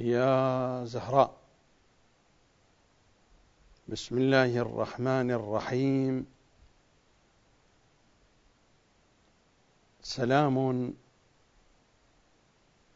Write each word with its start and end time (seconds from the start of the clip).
يا 0.00 0.84
زهراء. 0.84 1.36
بسم 3.88 4.18
الله 4.18 4.58
الرحمن 4.58 5.30
الرحيم. 5.30 6.26
سلام 10.02 10.94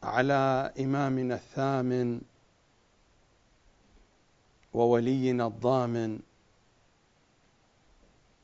على 0.03 0.73
إمامنا 0.79 1.35
الثامن 1.35 2.21
وولينا 4.73 5.47
الضامن. 5.47 6.19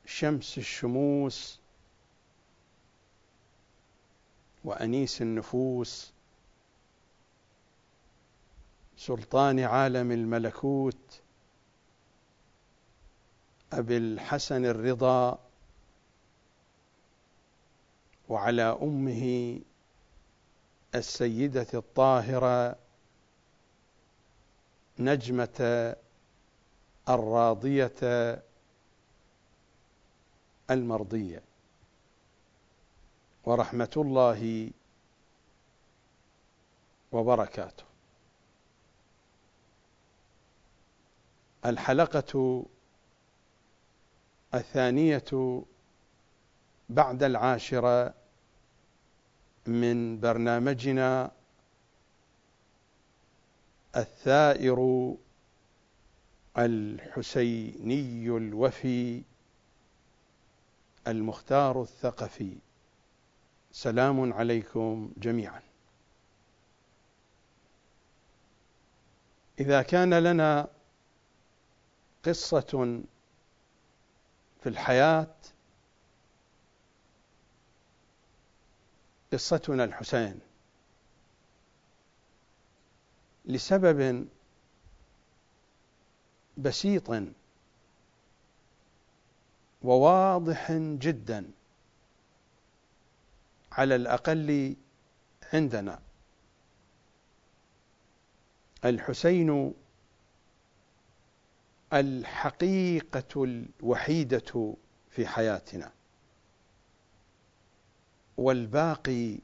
شمس 0.05 0.57
الشموس 0.57 1.59
وأنيس 4.63 5.21
النفوس. 5.21 6.10
سلطان 9.07 9.59
عالم 9.59 10.11
الملكوت 10.11 11.21
أبي 13.73 13.97
الحسن 13.97 14.65
الرضا 14.65 15.39
وعلى 18.29 18.77
أمه 18.81 19.59
السيدة 20.95 21.67
الطاهرة 21.73 22.75
نجمة 24.99 25.95
الراضية 27.09 28.41
المرضية. 30.71 31.43
ورحمة 33.45 33.91
الله 33.97 34.71
وبركاته. 37.11 37.90
الحلقة 41.65 42.65
الثانية 44.53 45.63
بعد 46.89 47.23
العاشرة 47.23 48.13
من 49.67 50.19
برنامجنا 50.19 51.31
الثائر 53.95 55.13
الحسيني 56.57 58.27
الوفي 58.27 59.21
المختار 61.07 61.81
الثقفي. 61.81 62.57
سلام 63.71 64.33
عليكم 64.33 65.11
جميعا. 65.17 65.61
إذا 69.59 69.81
كان 69.81 70.13
لنا 70.13 70.67
قصة 72.25 73.01
في 74.63 74.69
الحياة 74.69 75.35
قصتنا 79.33 79.83
الحسين. 79.83 80.39
لسبب 83.45 84.27
بسيط 86.57 87.11
وواضح 89.81 90.71
جدا 90.71 91.51
على 93.71 93.95
الأقل 93.95 94.75
عندنا. 95.53 95.99
الحسين 98.85 99.73
الحقيقة 101.93 103.43
الوحيدة 103.43 104.75
في 105.09 105.27
حياتنا. 105.27 105.91
والباقي 108.37 109.39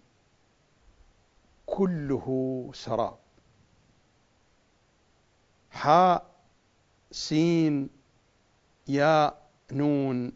كله 1.65 2.69
سراب. 2.73 3.17
حاء 5.71 6.35
سين 7.11 7.89
ياء 8.87 9.49
نون 9.71 10.31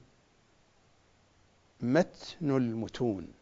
متن 1.82 2.52
المتون. 2.58 3.34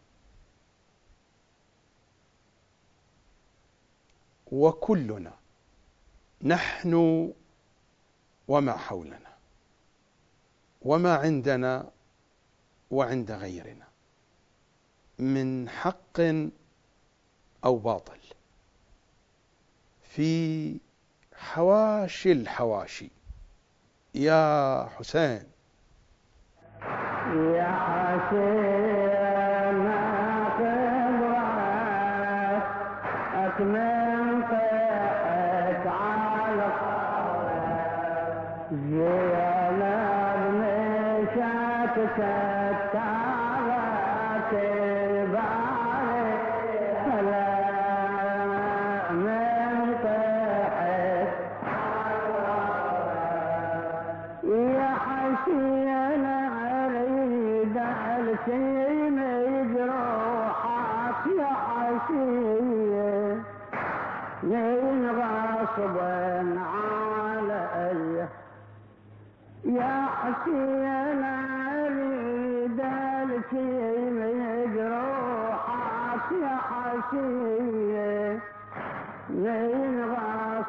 وكلنا 4.52 5.34
نحن 6.42 7.34
وما 8.50 8.78
حولنا 8.78 9.30
وما 10.82 11.16
عندنا 11.16 11.90
وعند 12.92 13.32
غيرنا 13.32 13.88
من 15.20 15.70
حق 15.70 16.20
أو 17.66 17.78
باطل 17.78 18.20
في 20.04 20.80
حواشي 21.36 22.32
الحواشي. 22.32 23.10
يا 24.16 24.90
حسين. 24.98 25.44
يا 27.56 27.72
حسين. 27.86 28.69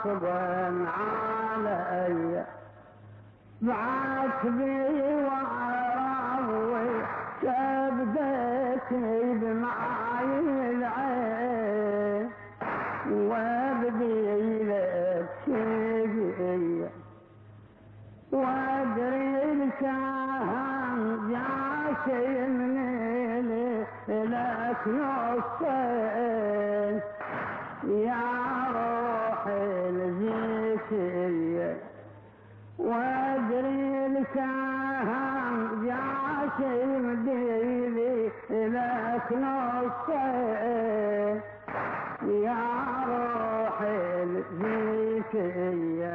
غصبا 0.05 0.87
علي. 0.99 2.45
بعاتبي 3.61 5.25
وعراوي 5.25 6.91
كبدتني 7.43 9.35
بمعاي 9.35 10.41
العين. 10.71 12.31
وابدي 13.11 14.63
لك 14.65 15.29
شيء 15.45 16.89
وادري 18.33 19.53
السهم 19.53 21.01
جاشي 21.31 22.47
من 22.47 22.71
لك 24.09 24.87
نصين 24.87 26.20
نصين 39.33 40.71
يا 42.45 42.65
روحي 43.09 44.23
الزيتيه 44.23 46.11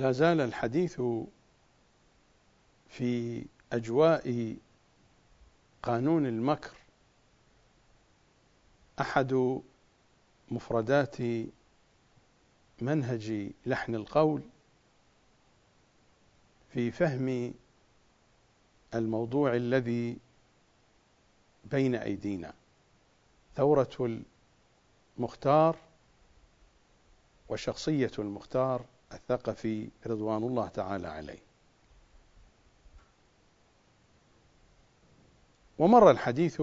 لا 0.00 0.12
زال 0.12 0.40
الحديث 0.40 1.02
في 2.88 3.44
أجواء 3.72 4.56
قانون 5.82 6.26
المكر 6.26 6.76
أحد 9.00 9.60
مفردات 10.50 11.16
منهج 12.80 13.50
لحن 13.66 13.94
القول 13.94 14.42
في 16.72 16.90
فهم 16.90 17.54
الموضوع 18.94 19.56
الذي 19.56 20.18
بين 21.64 21.94
أيدينا. 21.94 22.54
ثورة 23.54 24.20
المختار 25.18 25.76
وشخصية 27.48 28.12
المختار 28.18 28.84
الثقفي 29.12 29.88
رضوان 30.06 30.42
الله 30.42 30.68
تعالى 30.68 31.08
عليه. 31.08 31.38
ومر 35.78 36.10
الحديث 36.10 36.62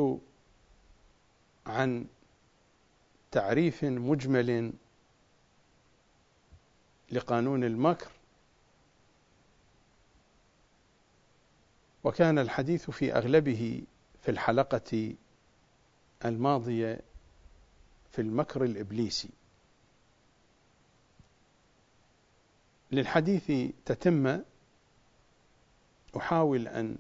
عن 1.66 2.06
تعريف 3.32 3.84
مجمل 3.84 4.74
لقانون 7.12 7.64
المكر 7.64 8.12
وكان 12.04 12.40
الحديث 12.40 12.90
في 12.90 13.14
أغلبه 13.14 13.84
في 14.22 14.32
الحلقة 14.32 15.16
الماضية 16.26 17.02
في 18.12 18.22
المكر 18.22 18.64
الإبليسي. 18.64 19.30
للحديث 22.92 23.72
تتمه 23.86 24.46
أحاول 26.18 26.68
أن 26.68 26.98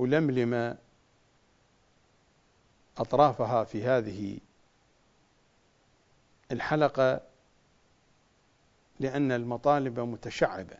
ألملم 0.00 0.78
أطرافها 2.98 3.64
في 3.64 3.84
هذه 3.84 4.38
الحلقة 6.52 7.20
لأن 9.00 9.32
المطالب 9.32 10.00
متشعبة. 10.00 10.76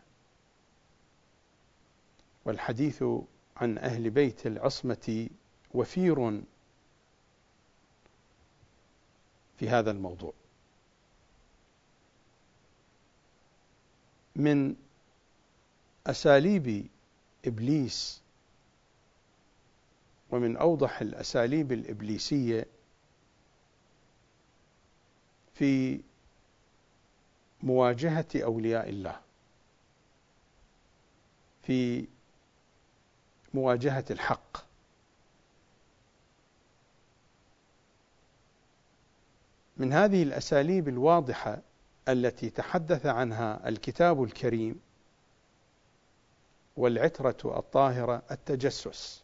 والحديث 2.45 3.05
عن 3.57 3.79
أهل 3.79 4.11
بيت 4.11 4.47
العصمة 4.47 5.29
وفير 5.75 6.43
في 9.57 9.69
هذا 9.69 9.91
الموضوع. 9.91 10.33
من 14.37 14.75
أساليب 16.07 16.87
إبليس 17.45 18.23
ومن 20.31 20.57
أوضح 20.57 21.01
الأساليب 21.01 21.73
الإبليسية 21.73 22.67
في 25.55 26.01
مواجهة 27.63 28.27
أولياء 28.35 28.89
الله 28.89 29.21
في 31.63 32.07
مواجهة 33.55 34.05
الحق. 34.11 34.57
من 39.77 39.93
هذه 39.93 40.23
الأساليب 40.23 40.89
الواضحة 40.89 41.59
التي 42.09 42.51
تحدث 42.51 43.07
عنها 43.07 43.69
الكتاب 43.69 44.23
الكريم 44.23 44.81
والعترة 46.77 47.59
الطاهرة 47.59 48.23
التجسس 48.31 49.23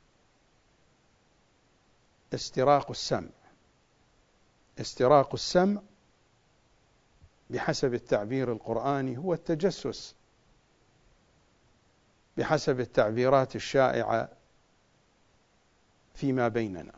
استراق 2.34 2.90
السمع. 2.90 3.28
استراق 4.80 5.34
السمع 5.34 5.82
بحسب 7.50 7.94
التعبير 7.94 8.52
القرآني 8.52 9.18
هو 9.18 9.34
التجسس 9.34 10.14
بحسب 12.36 12.80
التعبيرات 12.80 13.56
الشائعة 13.56 14.28
فيما 16.14 16.48
بيننا. 16.48 16.94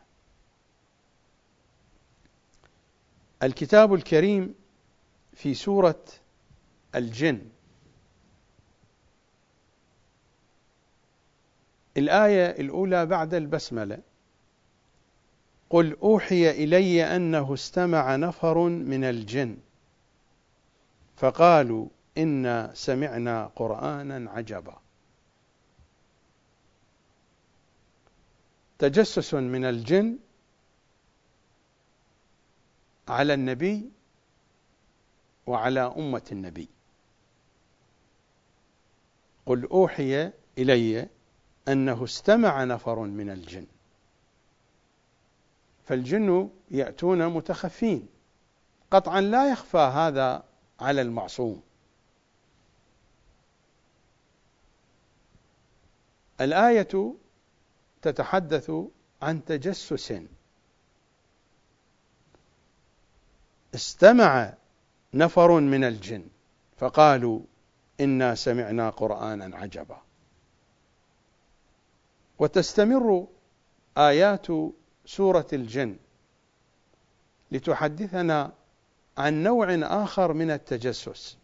الكتاب 3.43 3.95
الكريم 3.95 4.55
في 5.43 5.55
سورة 5.55 6.05
الجن. 6.95 7.49
الآية 11.97 12.47
الأولى 12.47 13.07
بعد 13.07 13.35
البسملة. 13.35 13.99
قل 15.71 15.97
أوحي 16.03 16.51
إلي 16.51 17.17
أنه 17.17 17.55
استمع 17.55 18.17
نفر 18.17 18.59
من 18.69 19.05
الجن. 19.05 19.57
فقالوا 21.17 21.89
إنا 22.19 22.71
سمعنا 22.75 23.47
قرآنا 23.57 24.31
عجبا. 24.31 24.79
تجسس 28.79 29.35
من 29.35 29.65
الجن 29.65 30.19
على 33.09 33.35
النبي 33.35 33.91
وعلى 35.47 35.81
أمة 35.81 36.23
النبي. 36.33 36.69
قل 39.47 39.65
أوحي 39.67 40.33
إلي 40.59 41.09
أنه 41.69 42.05
استمع 42.05 42.65
نفر 42.65 43.01
من 43.01 43.31
الجن. 43.31 43.67
فالجن 45.85 46.51
يأتون 46.71 47.27
متخفين. 47.27 48.09
قطعا 48.91 49.21
لا 49.21 49.53
يخفى 49.53 49.79
هذا 49.79 50.45
على 50.81 51.03
المعصوم. 51.03 51.63
الآية 56.41 57.15
تتحدث 58.03 58.73
عن 59.23 59.45
تجسس. 59.45 60.15
استمع 63.75 64.55
نفر 65.15 65.61
من 65.61 65.85
الجن 65.85 66.25
فقالوا 66.77 67.41
إنا 68.01 68.35
سمعنا 68.35 68.91
قرآنا 68.91 69.57
عجبا. 69.57 70.03
وتستمر 72.39 73.27
آيات 73.99 74.47
سورة 75.07 75.47
الجن 75.53 75.97
لتحدثنا 77.51 78.53
عن 79.19 79.43
نوع 79.43 79.67
آخر 79.83 80.33
من 80.33 80.51
التجسس. 80.51 81.37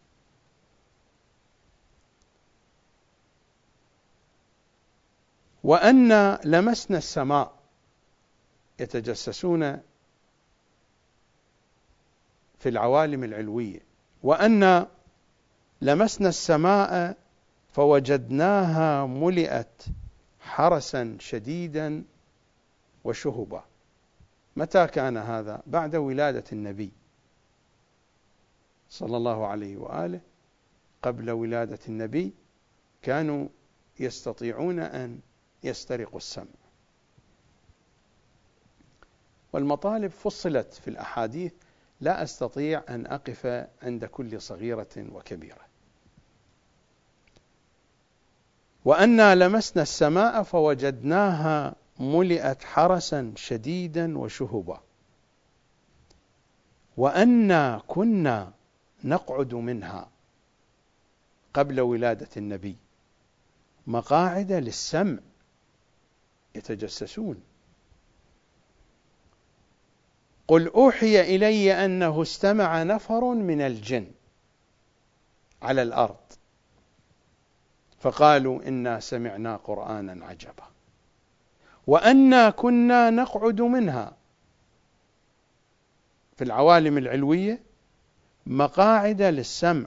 وأن 5.65 6.39
لمسنا 6.45 6.99
السماء 6.99 7.53
يتجسسون 8.81 9.81
في 12.59 12.69
العوالم 12.69 13.25
العلوية. 13.25 13.81
وأن 14.23 14.87
لمسنا 15.81 16.29
السماء 16.29 17.17
فوجدناها 17.73 19.07
ملئت 19.07 19.85
حرسا 20.41 21.17
شديدا 21.21 22.05
وشهبا. 23.05 23.65
متى 24.57 24.87
كان 24.87 25.17
هذا؟ 25.17 25.63
بعد 25.67 25.97
ولادة 25.97 26.45
النبي 26.53 26.91
صلى 28.91 29.17
الله 29.17 29.47
عليه 29.47 29.77
وآله. 29.77 30.21
قبل 31.03 31.31
ولادة 31.31 31.79
النبي 31.89 32.33
كانوا 33.03 33.49
يستطيعون 34.01 34.81
أن 34.81 35.21
يسترقوا 35.65 36.17
السمع. 36.19 36.45
والمطالب 39.53 40.11
فصلت 40.11 40.75
في 40.75 40.89
الأحاديث 40.89 41.53
لا 42.01 42.23
أستطيع 42.23 42.83
أن 42.89 43.07
أقف 43.07 43.67
عند 43.83 44.05
كل 44.05 44.41
صغيرة 44.41 44.97
وكبيرة. 44.97 45.67
وأنا 48.85 49.35
لمسنا 49.35 49.83
السماء 49.83 50.43
فوجدناها 50.43 51.75
ملئت 52.01 52.65
حرسا 52.65 53.33
شديدا 53.37 54.19
وشهبا. 54.19 54.81
وأنا 56.97 57.83
كنا 57.89 58.53
نقعد 59.05 59.55
منها 59.55 60.09
قبل 61.55 61.81
ولادة 61.81 62.29
النبي. 62.37 62.77
مقاعد 63.87 64.53
للسمع 64.53 65.19
يتجسسون. 66.55 67.43
قل 70.49 70.69
أوحي 70.69 71.21
إلي 71.37 71.85
أنه 71.85 72.23
استمع 72.23 72.83
نفر 72.83 73.35
من 73.35 73.61
الجن 73.61 74.07
على 75.63 75.83
الأرض. 75.83 76.17
فقالوا 78.01 78.69
إنا 78.69 79.01
سمعنا 79.01 79.57
قرآنا 79.57 80.27
عجبا. 80.27 80.65
وأنا 81.87 82.51
كنا 82.51 83.11
نقعد 83.11 83.61
منها. 83.61 84.17
في 86.37 86.45
العوالم 86.45 86.99
العلوية 86.99 87.63
مقاعد 88.47 89.23
للسمع. 89.23 89.87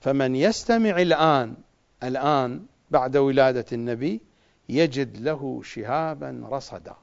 فمن 0.00 0.36
يستمع 0.36 1.02
الآن 1.02 1.54
الآن 2.02 2.66
بعد 2.90 3.16
ولادة 3.16 3.66
النبي 3.72 4.20
يجد 4.68 5.16
له 5.16 5.62
شهابا 5.64 6.48
رصدا. 6.50 6.96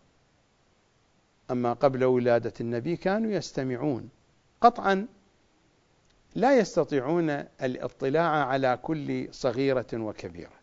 أما 1.53 1.74
قبل 1.74 2.03
ولادة 2.03 2.53
النبي 2.62 2.98
كانوا 2.98 3.31
يستمعون. 3.31 4.10
قطعا 4.62 5.07
لا 6.36 6.57
يستطيعون 6.57 7.29
الاطلاع 7.62 8.45
على 8.45 8.79
كل 8.83 9.27
صغيرة 9.31 9.88
وكبيرة. 9.93 10.53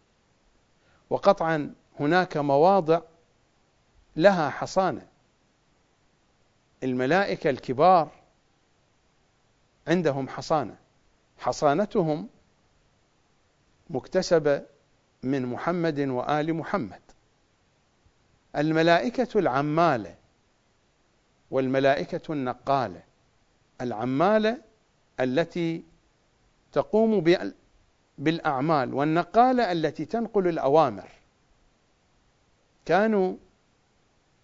وقطعا 1.11 1.75
هناك 2.01 2.37
مواضع 2.37 3.01
لها 4.17 4.51
حصانة. 4.51 5.07
الملائكة 6.83 7.51
الكبار 7.51 8.11
عندهم 9.89 10.29
حصانة. 10.29 10.77
حصانتهم 11.39 12.29
مكتسبة 13.91 14.63
من 15.23 15.47
محمد 15.47 16.01
وآل 16.01 16.55
محمد. 16.55 17.01
الملائكة 18.57 19.39
العمالة 19.39 20.20
والملائكة 21.51 22.33
النقالة 22.33 23.03
العمالة 23.81 24.59
التي 25.21 25.85
تقوم 26.73 27.25
بالأعمال 28.19 28.95
والنقالة 28.95 29.73
التي 29.73 30.05
تنقل 30.05 30.49
الأوامر. 30.49 31.09
كانوا 32.85 33.37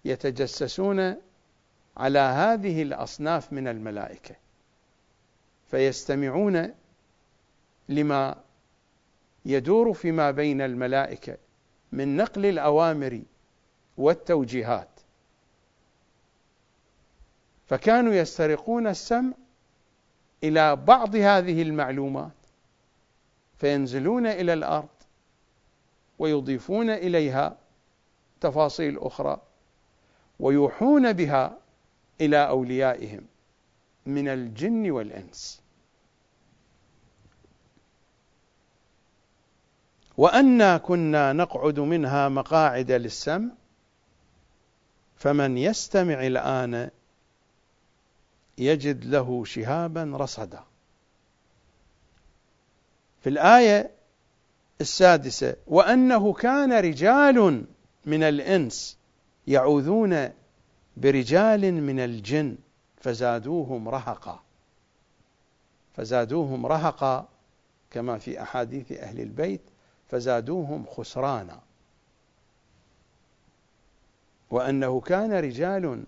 يتجسسون 0.04 1.16
على 1.96 2.18
هذه 2.18 2.82
الأصناف 2.82 3.52
من 3.52 3.68
الملائكة 3.68 4.34
فيستمعون 5.70 6.74
لما 7.88 8.36
يدور 9.44 9.92
فيما 9.92 10.30
بين 10.30 10.60
الملائكة 10.60 11.36
من 11.92 12.16
نقل 12.16 12.46
الأوامر 12.46 13.22
والتوجيهات. 13.96 14.95
فكانوا 17.66 18.14
يسترقون 18.14 18.86
السمع 18.86 19.32
إلى 20.44 20.76
بعض 20.76 21.16
هذه 21.16 21.62
المعلومات 21.62 22.32
فينزلون 23.58 24.26
إلى 24.26 24.52
الأرض 24.52 24.88
ويضيفون 26.18 26.90
إليها 26.90 27.56
تفاصيل 28.40 28.98
أخرى 28.98 29.40
ويوحون 30.40 31.12
بها 31.12 31.58
إلى 32.20 32.48
أوليائهم 32.48 33.26
من 34.06 34.28
الجن 34.28 34.90
والإنس. 34.90 35.62
وأنا 40.16 40.78
كنا 40.78 41.32
نقعد 41.32 41.80
منها 41.80 42.28
مقاعد 42.28 42.92
للسمع 42.92 43.50
فمن 45.16 45.58
يستمع 45.58 46.26
الآن 46.26 46.90
يجد 48.58 49.04
له 49.04 49.44
شهابا 49.44 50.12
رصدا. 50.14 50.64
في 53.20 53.28
الآية 53.28 53.90
السادسة 54.80 55.56
وأنه 55.66 56.32
كان 56.32 56.72
رجال 56.72 57.64
من 58.06 58.22
الإنس 58.22 58.98
يعوذون 59.46 60.30
برجال 60.96 61.74
من 61.74 62.00
الجن 62.00 62.56
فزادوهم 62.96 63.88
رهقا. 63.88 64.42
فزادوهم 65.96 66.66
رهقا 66.66 67.28
كما 67.90 68.18
في 68.18 68.42
أحاديث 68.42 68.92
أهل 68.92 69.20
البيت 69.20 69.60
فزادوهم 70.08 70.86
خسرانا. 70.86 71.60
وأنه 74.50 75.00
كان 75.00 75.32
رجال 75.32 76.04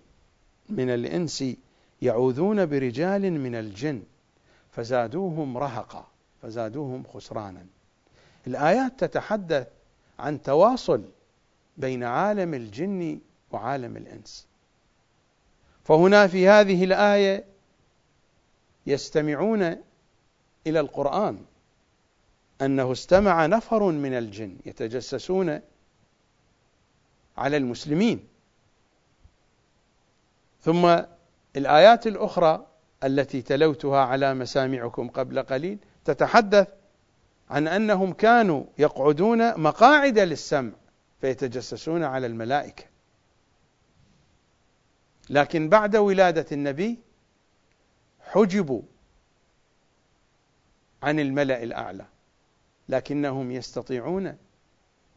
من 0.69 0.89
الإنس 0.89 1.43
يعوذون 2.01 2.65
برجال 2.65 3.31
من 3.31 3.55
الجن 3.55 4.03
فزادوهم 4.71 5.57
رهقا 5.57 6.07
فزادوهم 6.41 7.03
خسرانا. 7.13 7.65
الآيات 8.47 8.99
تتحدث 8.99 9.67
عن 10.19 10.41
تواصل 10.41 11.03
بين 11.77 12.03
عالم 12.03 12.53
الجن 12.53 13.19
وعالم 13.51 13.97
الإنس. 13.97 14.47
فهنا 15.83 16.27
في 16.27 16.47
هذه 16.47 16.83
الآية 16.83 17.45
يستمعون 18.87 19.61
إلى 20.67 20.79
القرآن 20.79 21.45
أنه 22.61 22.91
استمع 22.91 23.45
نفر 23.45 23.91
من 23.91 24.13
الجن 24.13 24.57
يتجسسون 24.65 25.61
على 27.37 27.57
المسلمين. 27.57 28.27
ثم 30.61 30.99
الآيات 31.55 32.07
الأخرى 32.07 32.67
التي 33.03 33.41
تلوتها 33.41 33.99
على 33.99 34.33
مسامعكم 34.33 35.09
قبل 35.09 35.43
قليل 35.43 35.77
تتحدث 36.05 36.67
عن 37.49 37.67
أنهم 37.67 38.13
كانوا 38.13 38.63
يقعدون 38.77 39.61
مقاعد 39.61 40.19
للسمع 40.19 40.71
فيتجسسون 41.21 42.03
على 42.03 42.27
الملائكة. 42.27 42.83
لكن 45.29 45.69
بعد 45.69 45.95
ولادة 45.95 46.45
النبي 46.51 46.99
حجبوا 48.21 48.81
عن 51.03 51.19
الملأ 51.19 51.63
الأعلى 51.63 52.05
لكنهم 52.89 53.51
يستطيعون 53.51 54.37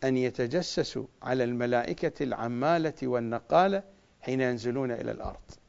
أن 0.05 0.17
يتجسسوا 0.17 1.07
على 1.23 1.45
الملائكة 1.45 2.23
العمالة 2.23 2.95
والنقالة 3.03 3.83
حين 4.21 4.41
ينزلون 4.41 4.91
إلى 4.91 5.11
الأرض. 5.11 5.62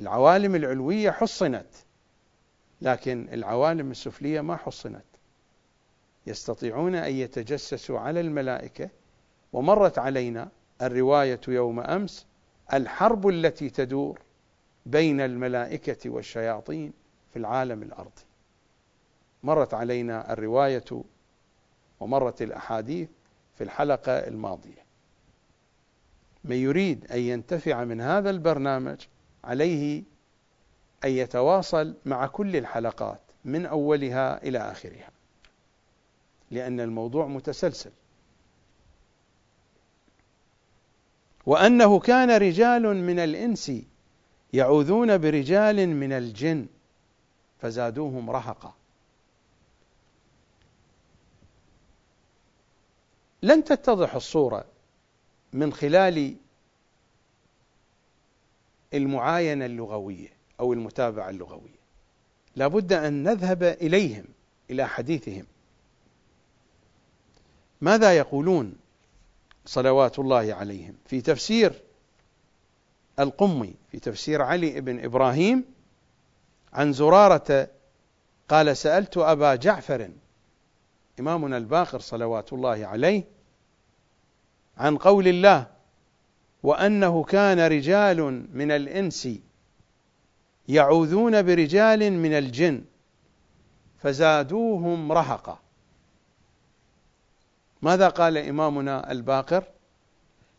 العوالم 0.00 0.54
العلوية 0.54 1.10
حصنت 1.10 1.66
لكن 2.82 3.28
العوالم 3.32 3.90
السفلية 3.90 4.40
ما 4.40 4.56
حصنت. 4.56 5.04
يستطيعون 6.26 6.94
أن 6.94 7.14
يتجسسوا 7.14 7.98
على 7.98 8.20
الملائكة 8.20 8.90
ومرت 9.52 9.98
علينا 9.98 10.48
الرواية 10.82 11.40
يوم 11.48 11.80
أمس 11.80 12.26
الحرب 12.72 13.28
التي 13.28 13.70
تدور 13.70 14.20
بين 14.86 15.20
الملائكة 15.20 16.10
والشياطين 16.10 16.92
في 17.30 17.38
العالم 17.38 17.82
الأرضي. 17.82 18.22
مرت 19.42 19.74
علينا 19.74 20.32
الرواية 20.32 20.84
ومرت 22.00 22.42
الأحاديث 22.42 23.08
في 23.54 23.64
الحلقة 23.64 24.12
الماضية. 24.12 24.86
من 26.44 26.56
يريد 26.56 27.12
أن 27.12 27.18
ينتفع 27.18 27.84
من 27.84 28.00
هذا 28.00 28.30
البرنامج 28.30 29.06
عليه 29.46 30.02
أن 31.04 31.10
يتواصل 31.10 31.94
مع 32.06 32.26
كل 32.26 32.56
الحلقات 32.56 33.20
من 33.44 33.66
أولها 33.66 34.42
إلى 34.42 34.58
آخرها 34.58 35.10
لأن 36.50 36.80
الموضوع 36.80 37.26
متسلسل. 37.26 37.90
وأنه 41.46 41.98
كان 41.98 42.30
رجال 42.30 42.82
من 42.82 43.18
الإنس 43.18 43.72
يعوذون 44.52 45.18
برجال 45.18 45.88
من 45.88 46.12
الجن 46.12 46.66
فزادوهم 47.58 48.30
رهقا. 48.30 48.74
لن 53.42 53.64
تتضح 53.64 54.14
الصورة 54.14 54.64
من 55.52 55.72
خلال 55.72 56.36
المعاينة 58.94 59.66
اللغوية 59.66 60.28
أو 60.60 60.72
المتابعة 60.72 61.30
اللغوية. 61.30 61.76
لابد 62.56 62.92
أن 62.92 63.22
نذهب 63.22 63.62
إليهم 63.62 64.24
إلى 64.70 64.88
حديثهم. 64.88 65.46
ماذا 67.80 68.16
يقولون 68.16 68.74
صلوات 69.66 70.18
الله 70.18 70.54
عليهم؟ 70.54 70.94
في 71.06 71.20
تفسير 71.20 71.82
القمي 73.18 73.74
في 73.90 73.98
تفسير 73.98 74.42
علي 74.42 74.80
بن 74.80 75.04
إبراهيم 75.04 75.64
عن 76.72 76.92
زرارة 76.92 77.68
قال 78.48 78.76
سألت 78.76 79.16
أبا 79.16 79.54
جعفر 79.54 80.10
إمامنا 81.20 81.56
الباقر 81.56 82.00
صلوات 82.00 82.52
الله 82.52 82.86
عليه 82.86 83.24
عن 84.76 84.96
قول 84.96 85.28
الله 85.28 85.66
وأنه 86.62 87.24
كان 87.24 87.60
رجال 87.60 88.46
من 88.54 88.70
الإنس 88.70 89.28
يعوذون 90.68 91.42
برجال 91.42 92.12
من 92.12 92.32
الجن 92.32 92.84
فزادوهم 93.98 95.12
رهقا. 95.12 95.58
ماذا 97.82 98.08
قال 98.08 98.38
إمامنا 98.38 99.12
الباقر؟ 99.12 99.64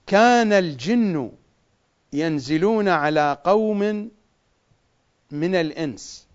كان 0.07 0.53
الجن 0.53 1.31
ينزلون 2.13 2.87
على 2.87 3.37
قوم 3.43 4.11
من 5.31 5.55
الإنس. 5.55 6.27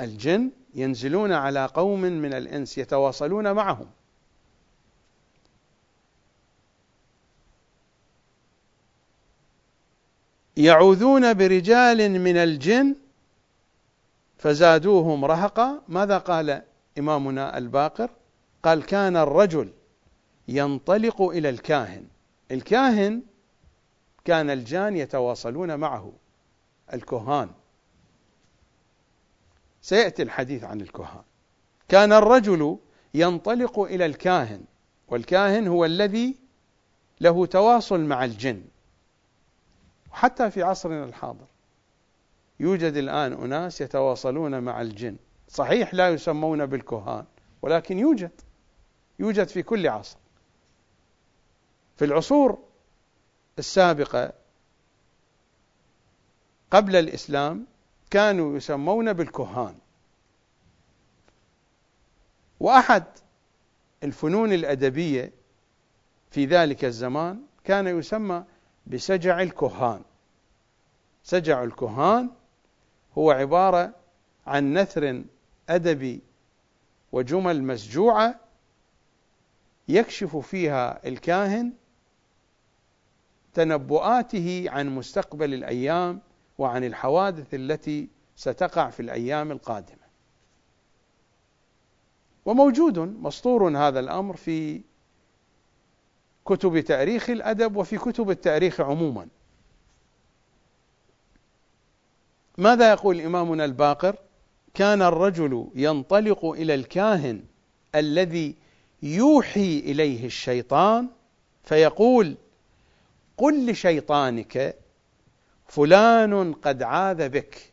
الجن 0.00 0.50
ينزلون 0.74 1.32
على 1.32 1.66
قوم 1.66 2.00
من 2.00 2.32
الإنس 2.34 2.78
يتواصلون 2.78 3.52
معهم. 3.52 3.86
يعوذون 10.56 11.34
برجال 11.34 12.20
من 12.20 12.36
الجن 12.36 12.96
فزادوهم 14.36 15.24
رهقا. 15.24 15.82
ماذا 15.88 16.18
قال 16.18 16.62
إمامنا 16.98 17.58
الباقر؟ 17.58 18.10
قال 18.62 18.86
كان 18.86 19.16
الرجل 19.16 19.72
ينطلق 20.48 21.22
إلى 21.22 21.48
الكاهن. 21.48 22.06
الكاهن 22.50 23.22
كان 24.24 24.50
الجان 24.50 24.96
يتواصلون 24.96 25.76
معه 25.76 26.12
الكهان. 26.94 27.50
سيأتي 29.82 30.22
الحديث 30.22 30.64
عن 30.64 30.80
الكهان. 30.80 31.22
كان 31.88 32.12
الرجل 32.12 32.78
ينطلق 33.14 33.78
إلى 33.80 34.06
الكاهن 34.06 34.64
والكاهن 35.08 35.68
هو 35.68 35.84
الذي 35.84 36.36
له 37.20 37.46
تواصل 37.46 38.00
مع 38.00 38.24
الجن. 38.24 38.62
حتى 40.12 40.50
في 40.50 40.62
عصرنا 40.62 41.04
الحاضر. 41.04 41.46
يوجد 42.60 42.96
الآن 42.96 43.32
أناس 43.32 43.80
يتواصلون 43.80 44.62
مع 44.62 44.80
الجن. 44.80 45.16
صحيح 45.48 45.94
لا 45.94 46.10
يسمون 46.10 46.66
بالكهان 46.66 47.24
ولكن 47.62 47.98
يوجد. 47.98 48.40
يوجد 49.18 49.48
في 49.48 49.62
كل 49.62 49.88
عصر. 49.88 50.16
في 51.96 52.04
العصور 52.04 52.58
السابقة 53.58 54.32
قبل 56.70 56.96
الإسلام 56.96 57.66
كانوا 58.10 58.56
يسمون 58.56 59.12
بالكهان. 59.12 59.74
وأحد 62.60 63.04
الفنون 64.02 64.52
الأدبية 64.52 65.32
في 66.30 66.46
ذلك 66.46 66.84
الزمان 66.84 67.42
كان 67.64 67.98
يسمى 67.98 68.44
بسجع 68.86 69.42
الكهان. 69.42 70.02
سجع 71.22 71.64
الكهان 71.64 72.30
هو 73.18 73.30
عبارة 73.30 73.94
عن 74.46 74.78
نثر 74.78 75.24
أدبي 75.68 76.20
وجمل 77.12 77.64
مسجوعة 77.64 78.40
يكشف 79.88 80.36
فيها 80.36 81.08
الكاهن 81.08 81.72
تنبؤاته 83.54 84.64
عن 84.68 84.94
مستقبل 84.94 85.54
الأيام 85.54 86.20
وعن 86.58 86.84
الحوادث 86.84 87.54
التي 87.54 88.08
ستقع 88.36 88.90
في 88.90 89.00
الأيام 89.00 89.52
القادمة. 89.52 90.02
وموجود 92.44 92.98
مسطور 92.98 93.78
هذا 93.78 94.00
الأمر 94.00 94.36
في 94.36 94.82
كتب 96.44 96.80
تاريخ 96.80 97.30
الأدب 97.30 97.76
وفي 97.76 97.98
كتب 97.98 98.30
التاريخ 98.30 98.80
عموما. 98.80 99.28
ماذا 102.58 102.90
يقول 102.90 103.20
إمامنا 103.20 103.64
الباقر؟ 103.64 104.16
كان 104.74 105.02
الرجل 105.02 105.68
ينطلق 105.74 106.44
إلى 106.44 106.74
الكاهن 106.74 107.42
الذي 107.94 108.56
يوحي 109.02 109.78
إليه 109.78 110.26
الشيطان 110.26 111.08
فيقول 111.64 112.36
قل 113.36 113.70
لشيطانك 113.70 114.76
فلان 115.66 116.52
قد 116.52 116.82
عاذ 116.82 117.28
بك. 117.28 117.72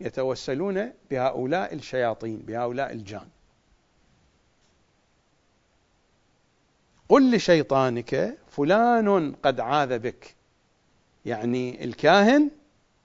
يتوسلون 0.00 0.92
بهؤلاء 1.10 1.74
الشياطين 1.74 2.36
بهؤلاء 2.38 2.92
الجان. 2.92 3.28
قل 7.08 7.36
لشيطانك 7.36 8.38
فلان 8.48 9.32
قد 9.42 9.60
عاذ 9.60 9.98
بك. 9.98 10.34
يعني 11.26 11.84
الكاهن 11.84 12.50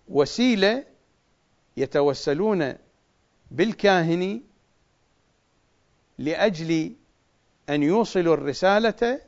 وسيلة 0.10 0.84
يتوسلون 1.78 2.74
بالكاهن 3.52 4.42
لأجل 6.18 6.92
أن 7.70 7.84
يوصلوا 7.84 8.34
الرسالة 8.34 9.22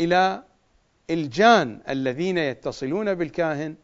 إلى 0.00 0.42
الجان 1.10 1.80
الذين 1.88 2.38
يتصلون 2.38 3.14
بالكاهن 3.14 3.74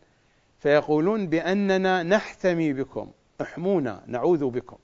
فيقولون 0.61 1.27
بأننا 1.27 2.03
نحتمي 2.03 2.73
بكم 2.73 3.11
احمونا 3.41 4.03
نعوذ 4.07 4.47
بكم. 4.47 4.77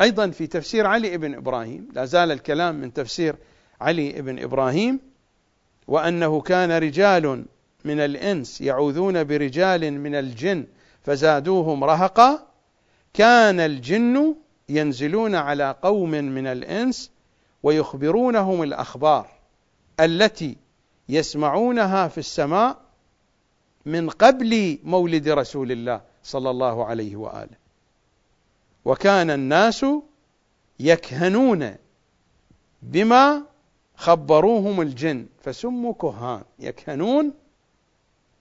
أيضا 0.00 0.30
في 0.30 0.46
تفسير 0.46 0.86
علي 0.86 1.16
بن 1.16 1.34
إبراهيم 1.34 1.88
لا 1.92 2.04
زال 2.04 2.32
الكلام 2.32 2.74
من 2.74 2.92
تفسير 2.92 3.36
علي 3.80 4.12
بن 4.22 4.42
إبراهيم 4.42 5.00
وأنه 5.86 6.40
كان 6.40 6.72
رجال 6.72 7.44
من 7.84 8.00
الإنس 8.00 8.60
يعوذون 8.60 9.24
برجال 9.24 9.92
من 9.92 10.14
الجن 10.14 10.66
فزادوهم 11.02 11.84
رهقا 11.84 12.46
كان 13.14 13.60
الجن 13.60 14.34
ينزلون 14.68 15.34
على 15.34 15.76
قوم 15.82 16.10
من 16.10 16.46
الإنس 16.46 17.10
ويخبرونهم 17.62 18.62
الأخبار 18.62 19.28
التي 20.00 20.56
يسمعونها 21.08 22.08
في 22.08 22.18
السماء 22.18 22.80
من 23.86 24.10
قبل 24.10 24.78
مولد 24.84 25.28
رسول 25.28 25.72
الله 25.72 26.00
صلى 26.22 26.50
الله 26.50 26.84
عليه 26.84 27.16
وآله. 27.16 27.63
وكان 28.84 29.30
الناس 29.30 29.86
يكهنون 30.80 31.76
بما 32.82 33.46
خبروهم 33.96 34.80
الجن 34.80 35.26
فسموا 35.42 35.94
كهان 35.94 36.42
يكهنون 36.58 37.34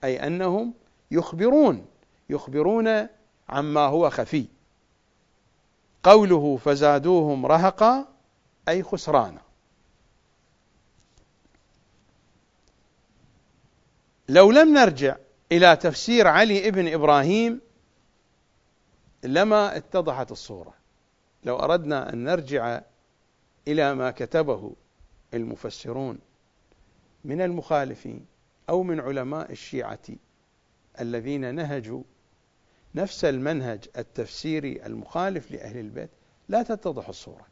أي 0.03 0.27
أنهم 0.27 0.73
يخبرون 1.11 1.85
يخبرون 2.29 3.07
عما 3.49 3.81
هو 3.81 4.09
خفي. 4.09 4.45
قوله 6.03 6.57
فزادوهم 6.57 7.45
رهقا 7.45 8.07
أي 8.67 8.83
خسرانا. 8.83 9.41
لو 14.29 14.51
لم 14.51 14.73
نرجع 14.73 15.15
إلى 15.51 15.75
تفسير 15.75 16.27
علي 16.27 16.67
ابن 16.67 16.93
إبراهيم 16.93 17.61
لما 19.23 19.77
اتضحت 19.77 20.31
الصورة. 20.31 20.73
لو 21.43 21.55
أردنا 21.55 22.13
أن 22.13 22.23
نرجع 22.23 22.81
إلى 23.67 23.95
ما 23.95 24.11
كتبه 24.11 24.73
المفسرون 25.33 26.19
من 27.25 27.41
المخالفين 27.41 28.25
أو 28.69 28.83
من 28.83 28.99
علماء 28.99 29.51
الشيعة 29.51 29.99
الذين 30.99 31.55
نهجوا 31.55 32.03
نفس 32.95 33.25
المنهج 33.25 33.85
التفسيري 33.97 34.85
المخالف 34.85 35.51
لأهل 35.51 35.77
البيت 35.77 36.09
لا 36.49 36.63
تتضح 36.63 37.09
الصورة. 37.09 37.45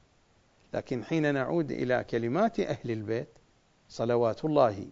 لكن 0.74 1.04
حين 1.04 1.34
نعود 1.34 1.72
إلى 1.72 2.04
كلمات 2.04 2.60
أهل 2.60 2.92
البيت 2.92 3.28
صلوات 3.90 4.46
الله 4.46 4.88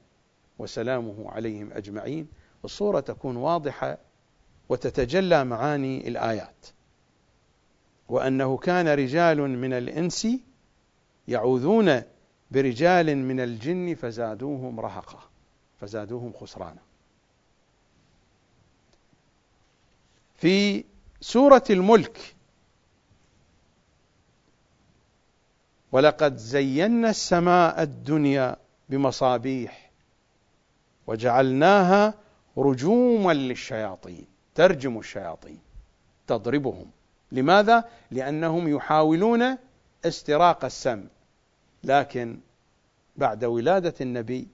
وسلامه 0.59 1.31
عليهم 1.31 1.71
أجمعين 1.73 2.27
الصورة 2.65 2.99
تكون 2.99 3.35
واضحة 3.35 3.97
وتتجلى 4.69 5.43
معاني 5.43 6.07
الآيات. 6.07 6.65
وأنه 8.09 8.57
كان 8.57 8.87
رجال 8.87 9.41
من 9.41 9.73
الإنس 9.73 10.27
يعوذون 11.27 12.01
برجال 12.51 13.17
من 13.17 13.39
الجن 13.39 13.95
فزادوهم 13.95 14.79
رهقا 14.79 15.19
فزادوهم 15.81 16.33
خسرانا. 16.33 16.81
في 20.35 20.83
سورة 21.21 21.63
الملك 21.69 22.35
ولقد 25.91 26.37
زينا 26.37 27.09
السماء 27.09 27.83
الدنيا 27.83 28.55
بمصابيح 28.89 29.91
وجعلناها 31.07 32.13
رجوما 32.57 33.33
للشياطين. 33.33 34.38
ترجم 34.59 34.99
الشياطين 34.99 35.59
تضربهم. 36.27 36.91
لماذا؟ 37.31 37.89
لأنهم 38.11 38.67
يحاولون 38.67 39.57
استراق 40.05 40.65
السمع. 40.65 41.03
لكن 41.83 42.39
بعد 43.15 43.45
ولادة 43.45 43.93
النبي 44.01 44.47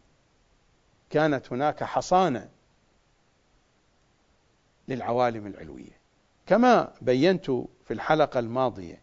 كانت 1.09 1.53
هناك 1.53 1.83
حصانة 1.83 2.49
للعوالم 4.87 5.47
العلوية. 5.47 5.99
كما 6.45 6.93
بينت 7.01 7.45
في 7.85 7.91
الحلقة 7.91 8.39
الماضية 8.39 9.01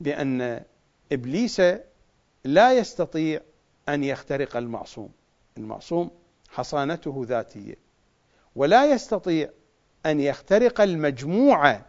بأن 0.00 0.62
إبليس 1.12 1.62
لا 2.44 2.72
يستطيع 2.72 3.40
أن 3.88 4.04
يخترق 4.04 4.56
المعصوم. 4.56 5.12
المعصوم 5.56 6.10
حصانته 6.50 7.24
ذاتية. 7.26 7.91
ولا 8.56 8.92
يستطيع 8.92 9.50
أن 10.06 10.20
يخترق 10.20 10.80
المجموعة 10.80 11.86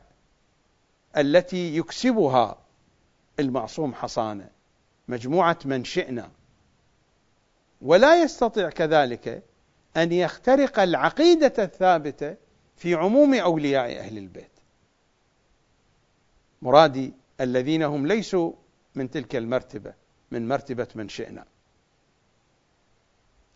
التي 1.18 1.78
يكسبها 1.78 2.58
المعصوم 3.40 3.94
حصانة 3.94 4.50
مجموعة 5.08 5.60
من 5.66 5.84
شئنا. 5.84 6.32
ولا 7.82 8.24
يستطيع 8.24 8.70
كذلك 8.70 9.44
أن 9.98 10.12
يخترق 10.12 10.80
العقيدة 10.80 11.54
الثابتة 11.64 12.36
في 12.76 12.96
عموم 12.96 13.34
أولياء 13.34 14.00
أهل 14.00 14.18
البيت. 14.18 14.52
مرادي 16.62 17.14
الذين 17.42 17.84
هم 17.84 18.08
ليسوا 18.08 18.54
من 18.96 19.10
تلك 19.10 19.36
المرتبة 19.36 19.94
من 20.32 20.48
مرتبة 20.48 20.88
من 20.96 21.10
شئنا. 21.10 21.46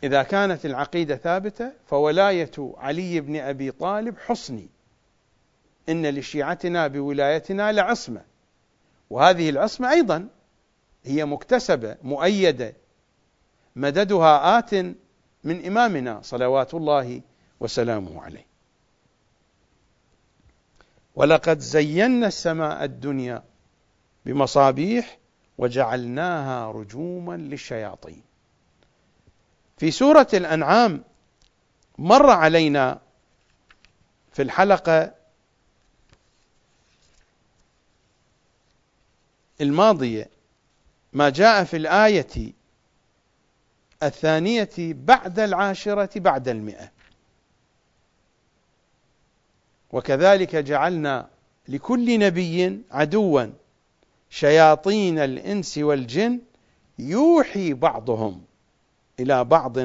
إذا 0.03 0.23
كانت 0.23 0.65
العقيدة 0.65 1.15
ثابتة 1.15 1.71
فولاية 1.85 2.51
علي 2.59 3.19
بن 3.19 3.35
أبي 3.35 3.71
طالب 3.71 4.17
حصني. 4.17 4.69
إن 5.89 6.09
لشيعتنا 6.09 6.87
بولايتنا 6.87 7.71
لعصمة. 7.71 8.21
وهذه 9.09 9.49
العصمة 9.49 9.91
أيضا 9.91 10.27
هي 11.05 11.25
مكتسبة 11.25 11.97
مؤيدة. 12.03 12.73
مددها 13.75 14.59
آت 14.59 14.73
من 15.43 15.65
إمامنا 15.65 16.19
صلوات 16.23 16.73
الله 16.73 17.21
وسلامه 17.59 18.21
عليه. 18.21 18.45
ولقد 21.15 21.59
زينا 21.59 22.27
السماء 22.27 22.83
الدنيا 22.83 23.43
بمصابيح 24.25 25.17
وجعلناها 25.57 26.71
رجوما 26.71 27.37
للشياطين. 27.37 28.26
في 29.77 29.91
سورة 29.91 30.27
الأنعام 30.33 31.03
مر 31.97 32.29
علينا 32.29 33.01
في 34.33 34.41
الحلقة 34.41 35.13
الماضية 39.61 40.29
ما 41.13 41.29
جاء 41.29 41.63
في 41.63 41.77
الآية 41.77 42.53
الثانية 44.03 44.69
بعد 44.77 45.39
العاشرة 45.39 46.19
بعد 46.19 46.47
المئة. 46.47 46.91
وكذلك 49.91 50.55
جعلنا 50.55 51.29
لكل 51.67 52.19
نبي 52.19 52.81
عدوا 52.91 53.45
شياطين 54.29 55.19
الإنس 55.19 55.77
والجن 55.77 56.41
يوحي 56.99 57.73
بعضهم. 57.73 58.46
إلى 59.19 59.43
بعض 59.43 59.77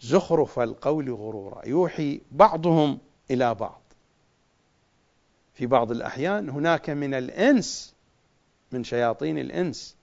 زخرف 0.00 0.58
القول 0.58 1.10
غرورا. 1.10 1.66
يوحي 1.66 2.20
بعضهم 2.32 2.98
إلى 3.30 3.54
بعض. 3.54 3.80
في 5.54 5.66
بعض 5.66 5.90
الأحيان 5.90 6.48
هناك 6.48 6.90
من 6.90 7.14
الإنس 7.14 7.94
من 8.72 8.84
شياطين 8.84 9.38
الإنس 9.38 9.96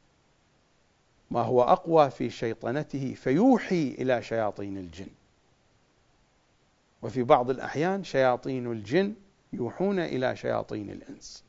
ما 1.32 1.42
هو 1.42 1.64
أقوى 1.64 2.10
في 2.10 2.30
شيطنته 2.30 3.14
فيوحي 3.14 3.88
إلى 4.00 4.24
شياطين 4.24 4.78
الجن. 4.78 5.08
وفي 7.02 7.24
بعض 7.24 7.50
الأحيان 7.50 8.04
شياطين 8.04 8.72
الجن 8.72 9.14
يوحون 9.54 10.00
إلى 10.00 10.36
شياطين 10.36 10.90
الإنس. 10.90 11.44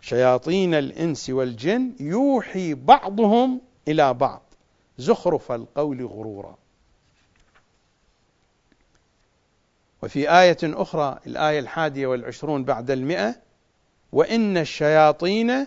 شياطين 0.00 0.74
الإنس 0.74 1.30
والجن 1.30 1.92
يوحي 2.00 2.74
بعضهم 2.74 3.60
إلى 3.88 4.14
بعض. 4.14 4.42
زخرف 4.98 5.52
القول 5.52 6.06
غرورا. 6.06 6.56
وفي 10.02 10.30
آية 10.30 10.58
أخرى 10.62 11.18
الآية 11.26 11.58
الحادية 11.58 12.06
والعشرون 12.06 12.64
بعد 12.64 12.90
المئة 12.90 13.36
وإن 14.12 14.56
الشياطين 14.56 15.66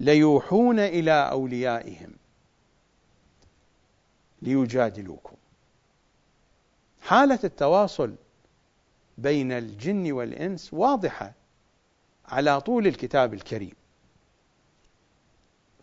ليوحون 0.00 0.78
إلى 0.78 1.30
أوليائهم. 1.30 2.12
ليجادلوكم. 4.42 5.36
حالة 7.02 7.38
التواصل 7.44 8.14
بين 9.18 9.52
الجن 9.52 10.12
والإنس 10.12 10.74
واضحة 10.74 11.32
على 12.26 12.60
طول 12.60 12.86
الكتاب 12.86 13.34
الكريم. 13.34 13.74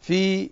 في 0.02 0.50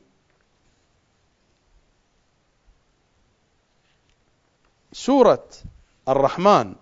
سورة 4.98 5.50
الرحمن. 6.08 6.76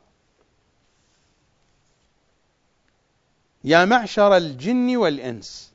يا 3.63 3.85
معشر 3.85 4.37
الجن 4.37 4.95
والإنس. 4.97 5.73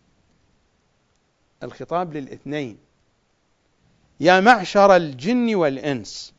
الخطاب 1.62 2.12
للاثنين. 2.12 2.79
يا 4.20 4.40
معشر 4.40 4.96
الجن 4.96 5.55
والإنس. 5.55 6.35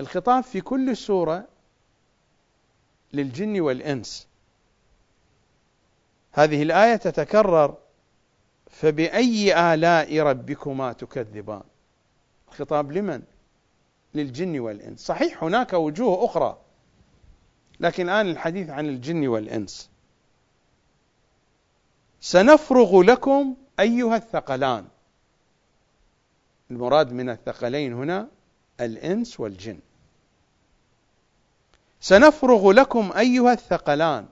الخطاب 0.00 0.44
في 0.44 0.60
كل 0.60 0.96
سورة 0.96 1.48
للجن 3.12 3.60
والإنس. 3.60 4.28
هذه 6.32 6.62
الآية 6.62 6.96
تتكرر 6.96 7.76
فبأي 8.70 9.74
آلاء 9.74 10.20
ربكما 10.20 10.92
تكذبان؟ 10.92 11.62
الخطاب 12.48 12.92
لمن؟ 12.92 13.22
للجن 14.18 14.58
والإنس. 14.58 15.00
صحيح 15.06 15.44
هناك 15.44 15.72
وجوه 15.72 16.24
أخرى 16.24 16.58
لكن 17.80 18.08
الآن 18.08 18.30
الحديث 18.30 18.70
عن 18.70 18.86
الجن 18.86 19.28
والإنس. 19.28 19.90
سنفرغ 22.20 23.02
لكم 23.02 23.56
أيها 23.80 24.16
الثقلان. 24.16 24.84
المراد 26.70 27.12
من 27.12 27.30
الثقلين 27.30 27.92
هنا 27.92 28.28
الإنس 28.80 29.40
والجن. 29.40 29.78
سنفرغ 32.00 32.72
لكم 32.72 33.12
أيها 33.16 33.52
الثقلان. 33.52 34.26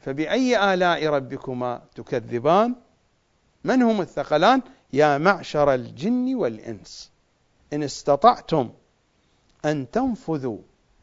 فبأي 0.00 0.74
آلاء 0.74 1.06
ربكما 1.06 1.82
تكذبان؟ 1.94 2.74
من 3.64 3.82
هم 3.82 4.00
الثقلان؟ 4.00 4.62
يا 4.92 5.18
معشر 5.18 5.74
الجن 5.74 6.34
والإنس. 6.34 7.10
إن 7.72 7.82
استطعتم 7.82 8.70
أن 9.64 9.90
تنفذوا 9.90 10.58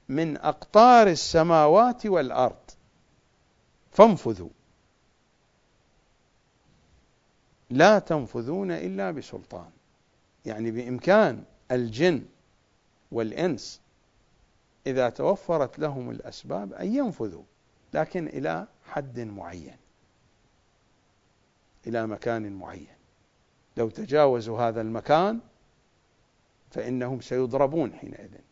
من 0.09 0.37
أقطار 0.37 1.07
السماوات 1.07 2.05
والأرض. 2.05 2.71
فانفذوا. 3.91 4.49
لا 7.69 7.99
تنفذون 7.99 8.71
إلا 8.71 9.11
بسلطان. 9.11 9.69
يعني 10.45 10.71
بإمكان 10.71 11.43
الجن 11.71 12.25
والإنس 13.11 13.81
إذا 14.87 15.09
توفرت 15.09 15.79
لهم 15.79 16.09
الأسباب 16.09 16.73
أن 16.73 16.95
ينفذوا 16.95 17.43
لكن 17.93 18.27
إلى 18.27 18.67
حد 18.85 19.19
معين. 19.19 19.77
إلى 21.87 22.07
مكان 22.07 22.53
معين. 22.53 22.95
لو 23.77 23.89
تجاوزوا 23.89 24.59
هذا 24.59 24.81
المكان 24.81 25.39
فإنهم 26.71 27.21
سيضربون 27.21 27.93
حينئذ. 27.93 28.48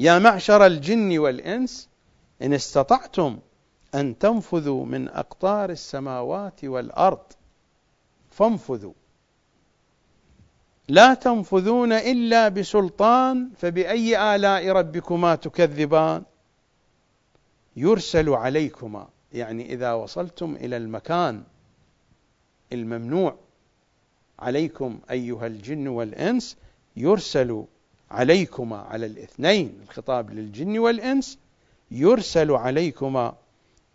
يا 0.00 0.18
معشر 0.18 0.66
الجن 0.66 1.18
والإنس 1.18 1.88
إن 2.42 2.52
استطعتم 2.52 3.38
أن 3.94 4.18
تنفذوا 4.18 4.84
من 4.86 5.08
أقطار 5.08 5.70
السماوات 5.70 6.64
والأرض 6.64 7.22
فانفذوا. 8.30 8.92
لا 10.88 11.14
تنفذون 11.14 11.92
إلا 11.92 12.48
بسلطان 12.48 13.50
فبأي 13.56 14.34
آلاء 14.36 14.68
ربكما 14.68 15.34
تكذبان؟ 15.34 16.22
يرسل 17.76 18.28
عليكما 18.28 19.08
يعني 19.32 19.72
إذا 19.72 19.92
وصلتم 19.92 20.56
إلى 20.56 20.76
المكان 20.76 21.42
الممنوع 22.72 23.36
عليكم 24.38 25.00
أيها 25.10 25.46
الجن 25.46 25.88
والإنس 25.88 26.56
يرسل 26.96 27.64
عليكما 28.10 28.76
على 28.76 29.06
الاثنين 29.06 29.80
الخطاب 29.82 30.30
للجن 30.30 30.78
والإنس 30.78 31.38
يرسل 31.90 32.50
عليكما 32.50 33.36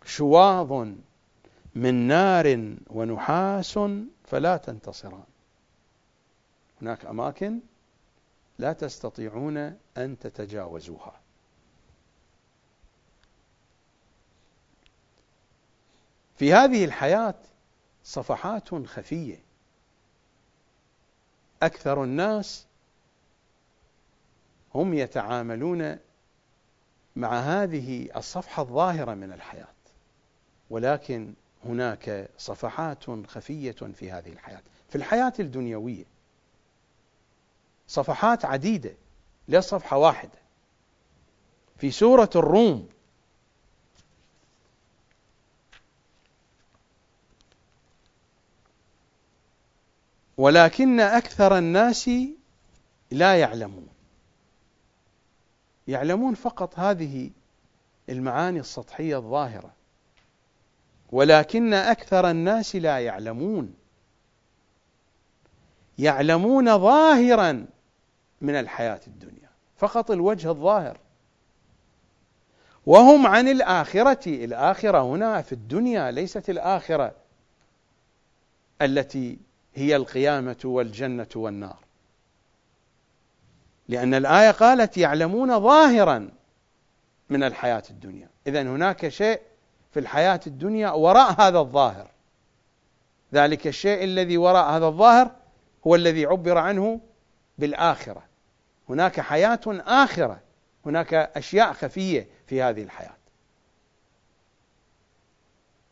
شواظ 0.04 0.88
من 1.74 1.94
نار 1.94 2.76
ونحاس 2.90 3.78
فلا 4.24 4.56
تنتصران. 4.56 5.24
هناك 6.82 7.06
أماكن 7.06 7.60
لا 8.58 8.72
تستطيعون 8.72 9.56
أن 9.96 10.18
تتجاوزوها. 10.20 11.20
في 16.36 16.52
هذه 16.52 16.84
الحياة 16.84 17.34
صفحات 18.04 18.74
خفية. 18.74 19.40
أكثر 21.62 22.04
الناس 22.04 22.66
هم 24.76 24.94
يتعاملون 24.94 25.96
مع 27.16 27.38
هذه 27.38 28.16
الصفحة 28.16 28.62
الظاهرة 28.62 29.14
من 29.14 29.32
الحياة 29.32 29.66
ولكن 30.70 31.34
هناك 31.64 32.30
صفحات 32.38 33.04
خفية 33.26 33.72
في 33.72 34.10
هذه 34.10 34.32
الحياة 34.32 34.62
في 34.88 34.96
الحياة 34.96 35.32
الدنيوية. 35.40 36.04
صفحات 37.88 38.44
عديدة 38.44 38.94
لا 39.48 39.60
صفحة 39.60 39.96
واحدة. 39.96 40.38
في 41.78 41.90
سورة 41.90 42.30
الروم 42.36 42.88
ولكن 50.36 51.00
أكثر 51.00 51.58
الناس 51.58 52.10
لا 53.10 53.40
يعلمون. 53.40 53.95
يعلمون 55.88 56.34
فقط 56.34 56.78
هذه 56.78 57.30
المعاني 58.08 58.60
السطحية 58.60 59.16
الظاهرة 59.16 59.72
ولكن 61.12 61.74
أكثر 61.74 62.30
الناس 62.30 62.76
لا 62.76 62.98
يعلمون. 62.98 63.74
يعلمون 65.98 66.78
ظاهرا 66.78 67.66
من 68.40 68.54
الحياة 68.54 69.00
الدنيا 69.06 69.50
فقط 69.76 70.10
الوجه 70.10 70.50
الظاهر. 70.50 70.98
وهم 72.86 73.26
عن 73.26 73.48
الآخرة 73.48 74.44
الآخرة 74.44 75.02
هنا 75.02 75.42
في 75.42 75.52
الدنيا 75.52 76.10
ليست 76.10 76.50
الآخرة 76.50 77.14
التي 78.82 79.38
هي 79.74 79.96
القيامة 79.96 80.60
والجنة 80.64 81.28
والنار. 81.36 81.85
لأن 83.88 84.14
الآية 84.14 84.50
قالت 84.50 84.96
يعلمون 84.96 85.60
ظاهرا 85.60 86.30
من 87.30 87.42
الحياة 87.42 87.82
الدنيا. 87.90 88.28
إذا 88.46 88.62
هناك 88.62 89.08
شيء 89.08 89.40
في 89.90 90.00
الحياة 90.00 90.40
الدنيا 90.46 90.90
وراء 90.90 91.40
هذا 91.40 91.58
الظاهر. 91.58 92.10
ذلك 93.34 93.66
الشيء 93.66 94.04
الذي 94.04 94.36
وراء 94.36 94.70
هذا 94.70 94.86
الظاهر 94.86 95.30
هو 95.86 95.94
الذي 95.94 96.26
عبر 96.26 96.58
عنه 96.58 97.00
بالآخرة. 97.58 98.22
هناك 98.88 99.20
حياة 99.20 99.60
آخرة. 99.86 100.40
هناك 100.86 101.14
أشياء 101.14 101.72
خفية 101.72 102.28
في 102.46 102.62
هذه 102.62 102.82
الحياة. 102.82 103.16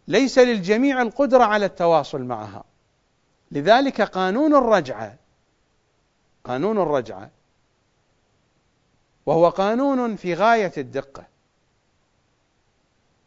ليس 0.09 0.39
للجميع 0.39 1.03
القدرة 1.03 1.45
على 1.45 1.67
التواصل 1.67 2.23
معها. 2.23 2.65
لذلك 3.51 4.03
قانون 4.03 4.55
الرجعة 4.55 5.17
قانون 6.45 6.79
الرجعة 6.79 7.31
وهو 9.27 9.49
قانون 9.49 10.17
في 10.17 10.35
غاية 10.35 10.73
الدقة. 10.79 11.27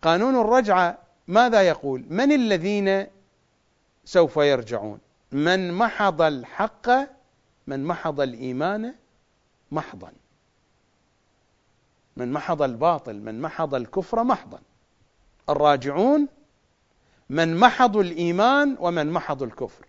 قانون 0.01 0.35
الرجعة 0.35 0.97
ماذا 1.27 1.61
يقول؟ 1.61 2.05
من 2.09 2.31
الذين 2.31 3.07
سوف 4.05 4.37
يرجعون؟ 4.37 4.99
من 5.31 5.73
محض 5.73 6.21
الحق 6.21 6.89
من 7.67 7.83
محض 7.83 8.21
الإيمان 8.21 8.95
محضا. 9.71 10.11
من 12.17 12.31
محض 12.31 12.61
الباطل 12.61 13.15
من 13.15 13.41
محض 13.41 13.75
الكفر 13.75 14.23
محضا. 14.23 14.59
الراجعون 15.49 16.27
من 17.29 17.57
محضوا 17.57 18.03
الإيمان 18.03 18.77
ومن 18.79 19.11
محضوا 19.11 19.47
الكفر. 19.47 19.85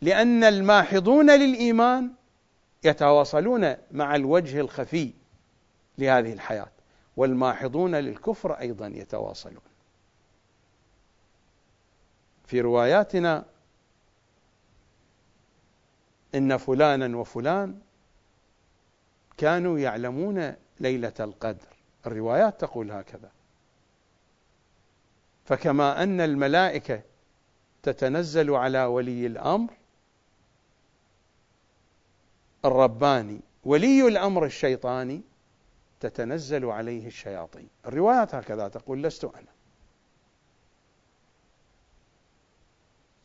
لأن 0.00 0.44
الماحضون 0.44 1.30
للإيمان 1.30 2.10
يتواصلون 2.84 3.76
مع 3.90 4.14
الوجه 4.14 4.60
الخفي 4.60 5.12
لهذه 5.98 6.32
الحياة 6.32 6.70
والماحضون 7.16 7.94
للكفر 7.94 8.52
أيضا 8.52 8.86
يتواصلون. 8.86 9.62
في 12.46 12.60
رواياتنا 12.60 13.44
إن 16.34 16.56
فلانا 16.56 17.16
وفلان 17.16 17.78
كانوا 19.36 19.78
يعلمون 19.78 20.54
ليلة 20.80 21.12
القدر. 21.20 21.68
الروايات 22.06 22.60
تقول 22.60 22.90
هكذا. 22.90 23.30
فكما 25.44 26.02
أن 26.02 26.20
الملائكة 26.20 27.02
تتنزل 27.82 28.50
على 28.50 28.84
ولي 28.84 29.26
الأمر 29.26 29.72
الرباني 32.64 33.40
ولي 33.64 34.08
الأمر 34.08 34.44
الشيطاني 34.44 35.22
تتنزل 36.00 36.64
عليه 36.64 37.06
الشياطين. 37.06 37.68
الروايات 37.86 38.34
هكذا 38.34 38.68
تقول 38.68 39.02
لست 39.02 39.24
أنا. 39.24 39.52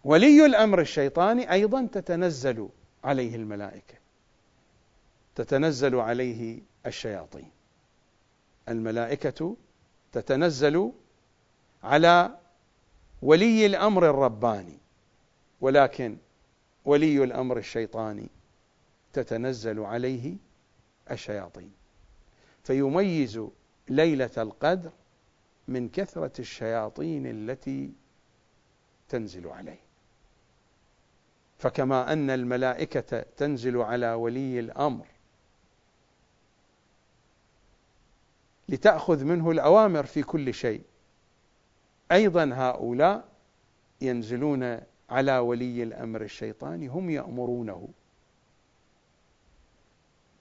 ولي 0.04 0.46
الأمر 0.46 0.82
الشيطاني 0.82 1.52
أيضا 1.52 1.88
تتنزل 1.92 2.70
عليه 3.04 3.36
الملائكة 3.36 3.96
تتنزل 5.36 5.96
عليه 5.96 6.62
الشياطين. 6.86 7.52
الملائكة 8.70 9.56
تتنزل 10.12 10.92
على 11.84 12.38
ولي 13.22 13.66
الأمر 13.66 14.10
الرباني 14.10 14.78
ولكن 15.62 16.18
ولي 16.86 17.24
الأمر 17.24 17.58
الشيطاني 17.58 18.30
تتنزل 19.20 19.80
عليه 19.80 20.36
الشياطين. 21.12 21.72
فيميز 22.64 23.42
ليلة 23.90 24.30
القدر 24.38 24.92
من 25.68 25.90
كثرة 25.90 26.32
الشياطين 26.40 27.28
التي 27.28 27.92
تنزل 29.10 29.48
عليه. 29.48 29.80
فكما 31.58 32.14
أن 32.14 32.30
الملائكة 32.30 33.26
تنزل 33.38 33.78
على 33.78 34.14
ولي 34.14 34.60
الأمر 34.60 35.06
لتأخذ 38.70 39.24
منه 39.24 39.52
الأوامر 39.52 40.06
في 40.06 40.24
كل 40.24 40.54
شيء. 40.54 40.82
أيضا 42.12 42.50
هؤلاء 42.54 43.28
ينزلون 44.02 44.80
على 45.10 45.38
ولي 45.38 45.84
الأمر 45.84 46.22
الشيطاني 46.22 46.88
هم 46.88 47.10
يأمرونه. 47.10 47.90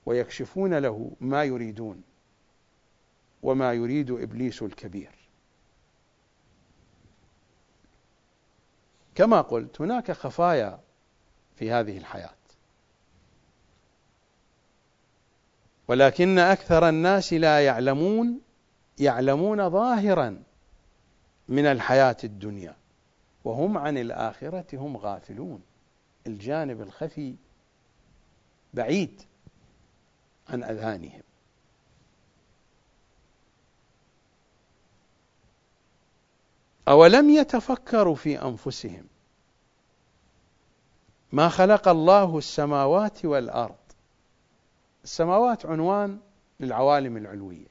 ويكشفون 0.06 0.74
له 0.78 1.10
ما 1.20 1.44
يريدون 1.44 2.02
وما 3.42 3.72
يريد 3.72 4.10
إبليس 4.10 4.62
الكبير. 4.62 5.10
كما 9.14 9.40
قلت 9.40 9.80
هناك 9.80 10.12
خفايا 10.12 10.80
في 11.56 11.70
هذه 11.70 11.98
الحياة 11.98 12.30
ولكن 15.88 16.38
أكثر 16.38 16.88
الناس 16.88 17.32
لا 17.32 17.64
يعلمون 17.64 18.40
يعلمون 18.98 19.70
ظاهرا 19.70 20.42
من 21.48 21.66
الحياة 21.66 22.16
الدنيا 22.24 22.76
وهم 23.44 23.78
عن 23.78 23.98
الآخرة 23.98 24.66
هم 24.72 24.96
غافلون. 24.96 25.62
الجانب 26.26 26.80
الخفي 26.80 27.34
بعيد. 28.74 29.22
عن 30.48 30.64
أذهانهم. 30.64 31.22
أولم 36.88 37.30
يتفكروا 37.30 38.14
في 38.14 38.42
أنفسهم؟ 38.42 39.06
ما 41.32 41.48
خلق 41.48 41.88
الله 41.88 42.38
السماوات 42.38 43.24
والأرض. 43.24 43.76
السماوات 45.04 45.66
عنوان 45.66 46.20
للعوالم 46.60 47.16
العلوية 47.16 47.68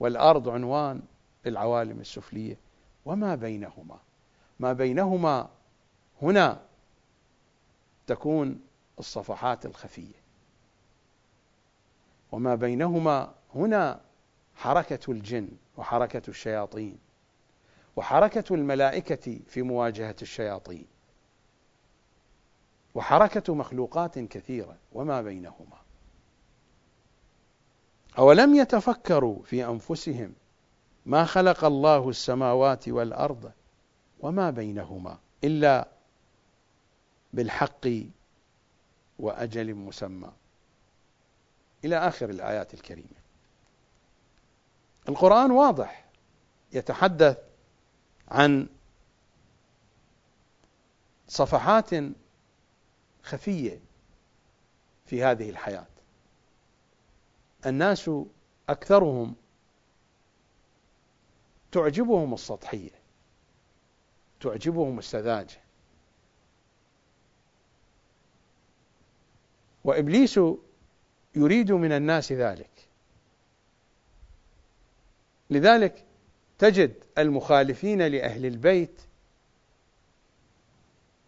والأرض 0.00 0.48
عنوان 0.48 1.02
للعوالم 1.44 2.00
السفلية. 2.00 2.58
وما 3.04 3.34
بينهما؟ 3.34 3.98
ما 4.60 4.72
بينهما 4.72 5.48
هنا 6.22 6.62
تكون 8.06 8.60
الصفحات 8.98 9.66
الخفية. 9.66 10.25
وما 12.36 12.54
بينهما 12.54 13.34
هنا 13.54 14.00
حركة 14.54 15.10
الجن 15.10 15.48
وحركة 15.76 16.22
الشياطين 16.28 16.98
وحركة 17.96 18.54
الملائكة 18.54 19.40
في 19.46 19.62
مواجهة 19.62 20.16
الشياطين 20.22 20.86
وحركة 22.94 23.54
مخلوقات 23.54 24.18
كثيرة 24.18 24.76
وما 24.92 25.22
بينهما. 25.22 25.76
أولم 28.18 28.54
يتفكروا 28.54 29.42
في 29.42 29.64
أنفسهم 29.64 30.32
ما 31.06 31.24
خلق 31.24 31.64
الله 31.64 32.08
السماوات 32.08 32.88
والأرض 32.88 33.52
وما 34.20 34.50
بينهما 34.50 35.18
إلا 35.44 35.88
بالحق 37.32 37.86
وأجل 39.18 39.74
مسمى؟ 39.74 40.32
إلى 41.86 41.96
آخر 41.96 42.30
الآيات 42.30 42.74
الكريمة. 42.74 43.20
القرآن 45.08 45.50
واضح 45.50 46.04
يتحدث 46.72 47.38
عن 48.28 48.68
صفحات 51.28 51.90
خفية 53.22 53.80
في 55.06 55.24
هذه 55.24 55.50
الحياة. 55.50 55.86
الناس 57.66 58.10
أكثرهم 58.68 59.34
تعجبهم 61.72 62.34
السطحية 62.34 62.90
تعجبهم 64.40 64.98
السذاجة. 64.98 65.60
وإبليس 69.84 70.40
يريد 71.36 71.72
من 71.72 71.92
الناس 71.92 72.32
ذلك. 72.32 72.88
لذلك 75.50 76.04
تجد 76.58 76.94
المخالفين 77.18 78.02
لأهل 78.02 78.46
البيت 78.46 79.00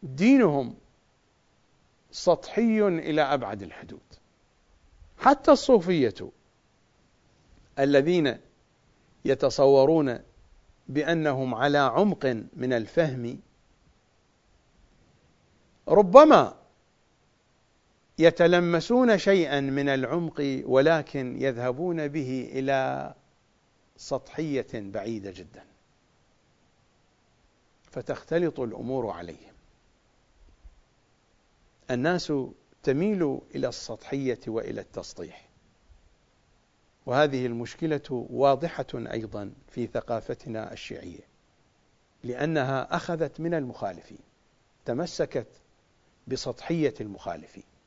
دينهم 0.02 0.74
سطحي 2.10 2.88
إلى 2.88 3.22
أبعد 3.22 3.62
الحدود. 3.62 4.00
حتى 5.18 5.50
الصوفية 5.50 6.14
الذين 7.78 8.38
يتصورون 9.24 10.18
بأنهم 10.88 11.54
على 11.54 11.78
عمق 11.78 12.26
من 12.56 12.72
الفهم 12.72 13.40
ربما 15.88 16.56
يتلمسون 18.18 19.18
شيئا 19.18 19.60
من 19.60 19.88
العمق 19.88 20.62
ولكن 20.64 21.42
يذهبون 21.42 22.08
به 22.08 22.50
إلى 22.52 23.14
سطحية 23.96 24.66
بعيدة 24.74 25.30
جدا. 25.30 25.64
فتختلط 27.90 28.60
الأمور 28.60 29.10
عليهم. 29.10 29.54
الناس 31.90 32.32
تميل 32.82 33.40
إلى 33.54 33.68
السطحية 33.68 34.40
وإلى 34.46 34.80
التسطيح. 34.80 35.48
وهذه 37.06 37.46
المشكلة 37.46 38.26
واضحة 38.30 38.86
أيضا 38.94 39.52
في 39.68 39.86
ثقافتنا 39.86 40.72
الشيعية 40.72 41.28
لأنها 42.24 42.96
أخذت 42.96 43.40
من 43.40 43.54
المخالفين 43.54 44.18
تمسكت 44.84 45.46
بسطحية 46.26 46.94
المخالفين. 47.00 47.77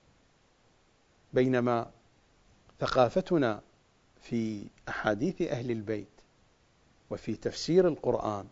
بينما 1.34 1.90
ثقافتنا 2.80 3.62
في 4.22 4.66
أحاديث 4.90 5.42
أهل 5.42 5.72
البيت 5.72 6.08
وفي 7.10 7.36
تفسير 7.36 7.88
القرآن 7.88 8.46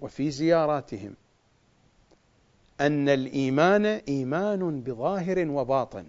وفي 0.00 0.30
زياراتهم 0.30 1.14
أن 2.80 3.08
الإيمان 3.08 3.86
إيمان 3.86 4.80
بظاهر 4.80 5.48
وباطن. 5.50 6.06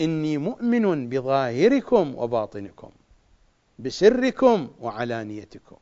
إني 0.00 0.38
مؤمن 0.38 1.08
بظاهركم 1.08 2.14
وباطنكم 2.14 2.90
بسركم 3.78 4.70
وعلانيتكم 4.80 5.76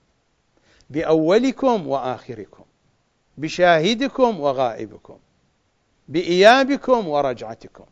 بأولكم 0.91 1.87
وآخركم 1.87 2.65
بشاهدكم 3.39 4.41
وغائبكم 4.41 5.19
بإيابكم 6.09 7.09
ورجعتكم. 7.09 7.85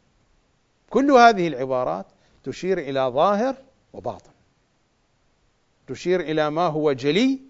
كل 0.90 1.10
هذه 1.10 1.48
العبارات 1.48 2.06
تشير 2.44 2.78
إلى 2.78 3.00
ظاهر 3.00 3.56
وباطن. 3.92 4.30
تشير 5.86 6.20
إلى 6.20 6.50
ما 6.50 6.66
هو 6.66 6.92
جلي 6.92 7.40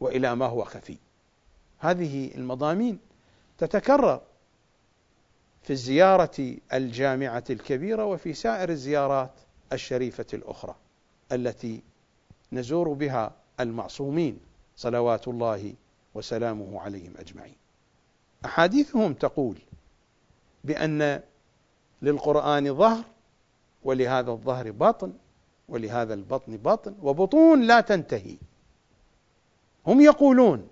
وإلى 0.00 0.36
ما 0.36 0.46
هو 0.46 0.64
خفي. 0.64 0.96
هذه 1.78 2.34
المضامين 2.34 2.98
تتكرر 3.58 4.20
في 5.62 5.70
الزيارة 5.72 6.56
الجامعة 6.72 7.44
الكبيرة 7.50 8.04
وفي 8.04 8.34
سائر 8.34 8.68
الزيارات 8.68 9.30
الشريفة 9.72 10.26
الأخرى 10.34 10.74
التي 11.32 11.82
نزور 12.52 12.92
بها 12.92 13.32
المعصومين 13.60 14.40
صلوات 14.76 15.28
الله 15.28 15.74
وسلامه 16.14 16.80
عليهم 16.80 17.12
أجمعين. 17.18 17.56
أحاديثهم 18.44 19.14
تقول 19.14 19.56
بأن 20.64 21.20
للقرآن 22.02 22.74
ظهر 22.74 23.04
ولهذا 23.84 24.30
الظهر 24.30 24.70
باطن 24.70 25.12
ولهذا 25.68 26.14
البطن 26.14 26.56
باطن 26.56 26.94
وبطون 27.02 27.62
لا 27.62 27.80
تنتهي. 27.80 28.36
هم 29.86 30.00
يقولون 30.00 30.68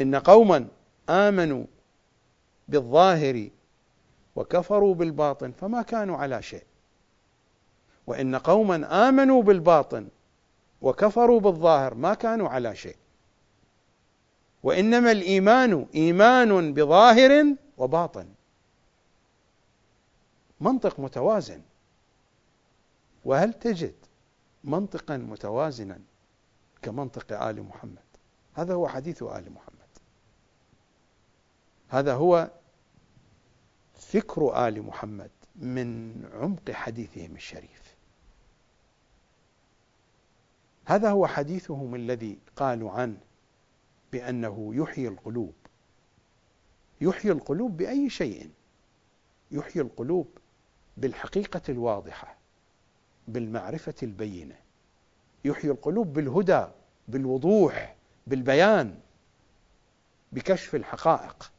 إن 0.00 0.14
قوما 0.14 0.66
آمنوا 1.08 1.64
بالظاهر 2.68 3.48
وكفروا 4.36 4.94
بالباطن 4.94 5.52
فما 5.52 5.82
كانوا 5.82 6.16
على 6.16 6.42
شيء. 6.42 6.64
وإن 8.06 8.36
قوما 8.36 9.08
آمنوا 9.08 9.42
بالباطن 9.42 10.08
وكفروا 10.82 11.40
بالظاهر 11.40 11.94
ما 11.94 12.14
كانوا 12.14 12.48
على 12.48 12.76
شيء. 12.76 12.96
وإنما 14.62 15.12
الإيمان 15.12 15.86
إيمان 15.94 16.74
بظاهر 16.74 17.54
وباطن. 17.78 18.26
منطق 20.60 21.00
متوازن. 21.00 21.62
وهل 23.24 23.52
تجد 23.52 23.94
منطقا 24.64 25.16
متوازنا 25.16 26.00
كمنطق 26.82 27.42
آل 27.42 27.62
محمد؟ 27.62 28.08
هذا 28.54 28.74
هو 28.74 28.88
حديث 28.88 29.22
آل 29.22 29.52
محمد. 29.52 29.78
هذا 31.88 32.14
هو 32.14 32.50
فكر 33.94 34.68
آل 34.68 34.82
محمد 34.82 35.30
من 35.56 36.14
عمق 36.34 36.70
حديثهم 36.70 37.36
الشريف. 37.36 37.96
هذا 40.84 41.10
هو 41.10 41.26
حديثهم 41.26 41.94
الذي 41.94 42.38
قالوا 42.56 42.90
عنه 42.90 43.18
بأنه 44.12 44.70
يحيي 44.74 45.08
القلوب. 45.08 45.54
يحيي 47.00 47.32
القلوب 47.32 47.76
بأي 47.76 48.10
شيء؟ 48.10 48.50
يحيي 49.50 49.82
القلوب 49.82 50.38
بالحقيقة 50.98 51.60
الواضحة 51.68 52.36
بالمعرفة 53.28 53.94
البينة. 54.02 54.56
يحيي 55.44 55.70
القلوب 55.70 56.12
بالهدى 56.12 56.66
بالوضوح 57.08 57.96
بالبيان 58.26 58.98
بكشف 60.32 60.74
الحقائق. 60.74 61.52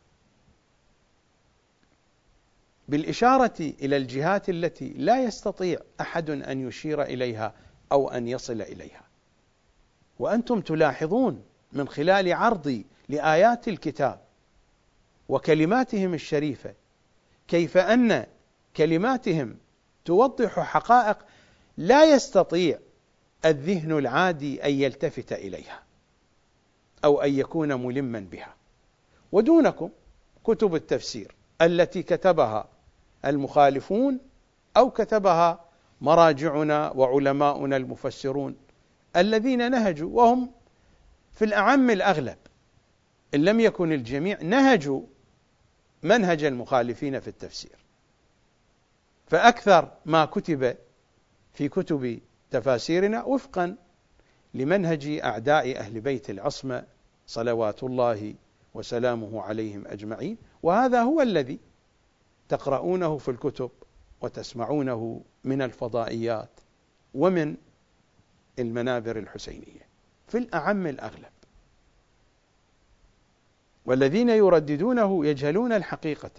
بالإشارة 2.87 3.55
إلى 3.59 3.97
الجهات 3.97 4.49
التي 4.49 4.89
لا 4.89 5.23
يستطيع 5.23 5.79
أحد 6.01 6.29
أن 6.29 6.67
يشير 6.67 7.01
إليها 7.01 7.53
أو 7.91 8.09
أن 8.09 8.27
يصل 8.27 8.61
إليها. 8.61 9.03
وأنتم 10.19 10.61
تلاحظون 10.61 11.43
من 11.73 11.87
خلال 11.87 12.33
عرضي 12.33 12.85
لآيات 13.09 13.67
الكتاب 13.67 14.21
وكلماتهم 15.29 16.13
الشريفة 16.13 16.73
كيف 17.47 17.77
أن 17.77 18.25
كلماتهم 18.80 19.57
توضح 20.05 20.59
حقائق 20.59 21.17
لا 21.77 22.13
يستطيع 22.13 22.80
الذهن 23.45 23.91
العادي 23.91 24.63
أن 24.65 24.71
يلتفت 24.71 25.34
إليها 25.34 25.84
أو 27.03 27.21
أن 27.21 27.34
يكون 27.34 27.86
ملما 27.86 28.19
بها. 28.19 28.55
ودونكم 29.32 29.89
كتب 30.43 30.75
التفسير 30.75 31.36
التي 31.61 32.03
كتبها 32.03 32.69
المخالفون 33.25 34.19
أو 34.77 34.91
كتبها 34.91 35.65
مراجعنا 36.01 36.91
وعلماؤنا 36.91 37.77
المفسرون 37.77 38.55
الذين 39.15 39.71
نهجوا 39.71 40.09
وهم 40.13 40.51
في 41.32 41.45
الأعم 41.45 41.89
الأغلب 41.89 42.38
إن 43.36 43.43
لم 43.43 43.59
يكن 43.59 43.91
الجميع 43.91 44.41
نهجوا 44.41 45.01
منهج 46.03 46.43
المخالفين 46.43 47.19
في 47.19 47.27
التفسير. 47.27 47.78
فأكثر 49.30 49.91
ما 50.05 50.25
كتب 50.25 50.77
في 51.53 51.69
كتب 51.69 52.19
تفاسيرنا 52.51 53.23
وفقا 53.23 53.75
لمنهج 54.53 55.19
أعداء 55.23 55.80
أهل 55.80 56.01
بيت 56.01 56.30
العصمة 56.30 56.84
صلوات 57.27 57.84
الله 57.84 58.34
وسلامه 58.73 59.41
عليهم 59.41 59.88
أجمعين. 59.88 60.38
وهذا 60.63 61.01
هو 61.01 61.21
الذي 61.21 61.59
تقرؤونه 62.49 63.17
في 63.17 63.32
الكتب 63.32 63.71
وتسمعونه 64.21 65.21
من 65.43 65.61
الفضائيات 65.61 66.49
ومن 67.13 67.55
المنابر 68.59 69.17
الحسينية 69.17 69.88
في 70.27 70.38
الأعم 70.38 70.88
الأغلب. 70.88 71.32
والذين 73.86 74.30
يرددونه 74.30 75.25
يجهلون 75.25 75.73
الحقيقة 75.73 76.32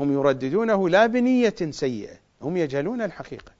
هم 0.00 0.12
يرددونه 0.12 0.88
لا 0.88 1.06
بنية 1.06 1.54
سيئة 1.70 2.16
هم 2.42 2.56
يجهلون 2.56 3.02
الحقيقة. 3.02 3.52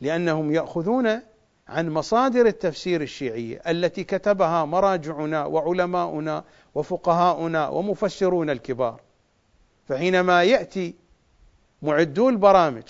لأنهم 0.00 0.52
يأخذون 0.52 1.20
عن 1.68 1.90
مصادر 1.90 2.46
التفسير 2.46 3.02
الشيعية 3.02 3.62
التي 3.68 4.04
كتبها 4.04 4.64
مراجعنا 4.64 5.44
وعلماؤنا 5.44 6.44
وفقهاؤنا 6.74 7.68
ومفسرون 7.68 8.50
الكبار. 8.50 9.00
فحينما 9.88 10.42
يأتي 10.42 10.94
معدو 11.82 12.28
البرامج 12.28 12.82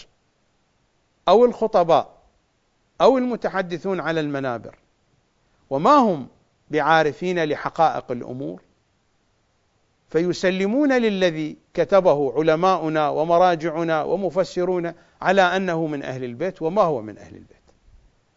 أو 1.29 1.45
الخطباء 1.45 2.21
أو 3.01 3.19
المتحدثون 3.19 4.01
على 4.01 4.21
المنابر 4.21 4.79
وما 5.71 5.95
هم 5.95 6.29
بعارفين 6.71 7.45
لحقائق 7.45 8.11
الأمور 8.11 8.63
فيسلمون 10.11 10.93
للذي 10.93 11.57
كتبه 11.75 12.33
علماؤنا 12.37 13.09
ومراجعنا 13.09 14.03
ومفسرون 14.03 14.93
على 15.23 15.43
أنه 15.43 15.87
من 15.87 16.03
أهل 16.03 16.25
البيت 16.25 16.63
وما 16.63 16.83
هو 16.83 17.03
من 17.03 17.19
أهل 17.19 17.37
البيت. 17.37 17.57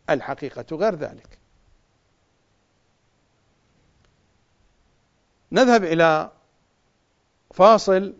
الحقيقة 0.09 0.75
غير 0.75 0.95
ذلك. 0.95 1.37
نذهب 5.51 5.83
إلى 5.83 6.31
فاصل 7.53 8.13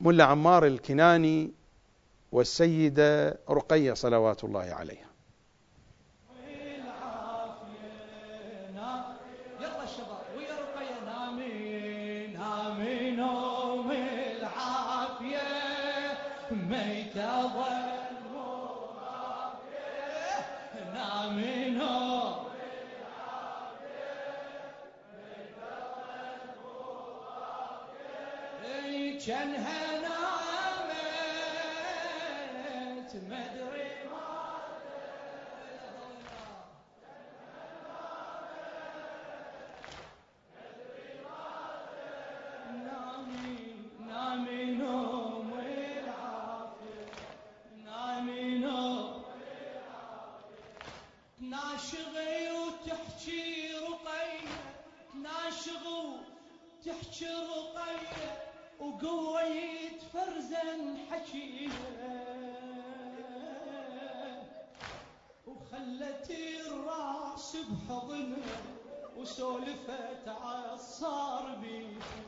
ملا 0.00 0.24
عمار 0.24 0.66
الكناني 0.66 1.50
والسيدة 2.32 3.38
رقية 3.50 3.92
صلوات 3.92 4.44
الله 4.44 4.60
عليها. 4.60 5.05
كانها 29.25 29.94
وقويت 59.02 60.02
فرزا 60.12 60.96
حكيها 61.10 62.26
وخلت 65.46 66.30
الراس 66.30 67.56
بحضنها 67.56 68.62
وسولفت 69.16 70.28
عالصار 70.28 71.54
بيها 71.62 72.24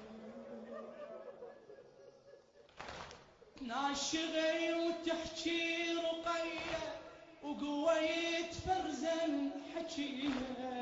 ناشغي 3.62 4.72
وتحكي 4.74 5.92
رقية 5.92 7.00
وقويت 7.42 8.54
فرزا 8.66 9.50
حكيها 9.74 10.78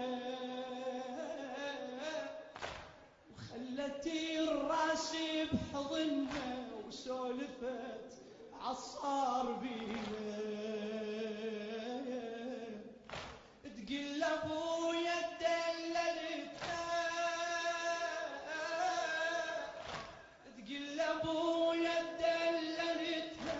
خلتي 3.57 4.41
الراس 4.41 5.13
بحضنها 5.53 6.69
وسولفت 6.87 8.13
عصار 8.61 9.53
بيها. 9.53 10.37
تقول 13.65 14.23
أبويا 14.23 15.21
دللتها 15.41 16.87
تقول 20.59 21.01
أبويا 21.01 22.03
دللتها 22.21 23.59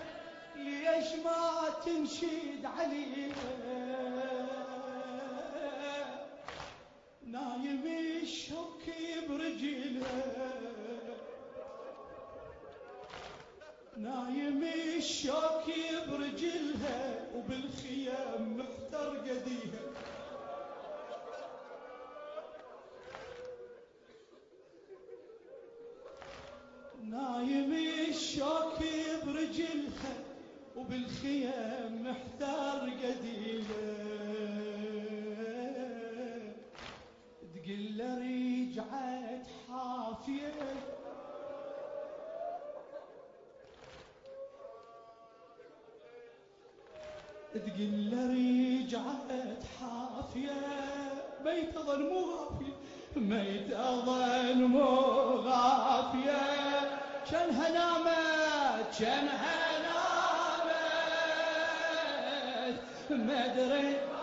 ليش 0.57 1.13
ما 1.25 1.71
تنشد 1.85 2.65
عليها؟ 2.65 3.76
نايم 7.37 7.85
الشوك 8.23 8.85
برجله 9.29 10.07
نايم 13.97 14.63
الشوك 14.97 15.67
برجلها 16.11 17.29
وبالخيام 17.35 18.57
محتر 18.59 19.09
قديها. 19.19 19.85
نايم 27.03 27.73
الشوك 28.09 28.79
برجلها 29.27 30.15
وبالخيام 30.77 32.03
محتار 32.03 32.91
قديله 33.03 34.66
تقل 37.67 38.01
رجعت 38.01 39.47
حافية. 39.69 40.53
تقل 47.55 48.13
رجعت 48.31 49.63
حافية. 49.81 50.51
بيت 51.45 51.77
أظن 51.77 52.03
مو 52.03 52.21
غافية. 52.21 52.77
ميت 53.17 53.73
أظن 53.73 54.65
مو 54.65 54.87
غافية. 55.47 56.41
كانها 57.31 57.71
نامت 57.71 58.99
كانها 59.01 59.79
نامت 59.83 60.77
ما 63.11 64.16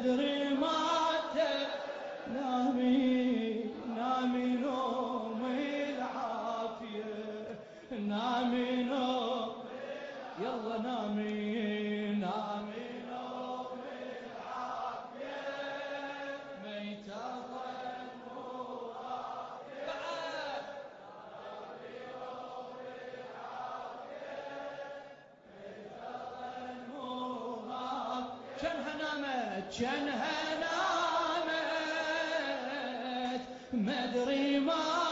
مدري 0.00 0.54
مات 0.54 1.36
نامي 2.34 3.64
نامي 3.96 4.46
نوم 4.56 5.42
العافية 5.98 7.04
نامي 8.08 8.82
نوم 8.82 9.52
يلا 10.42 10.78
نامي. 10.82 11.79
جنها 29.72 30.58
نامت 30.60 31.50
مدري 33.72 34.58
ماتت 34.58 35.10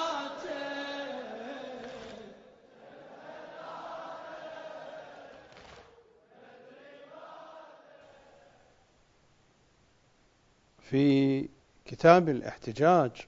في 10.82 11.48
كتاب 11.84 12.28
الاحتجاج 12.28 13.26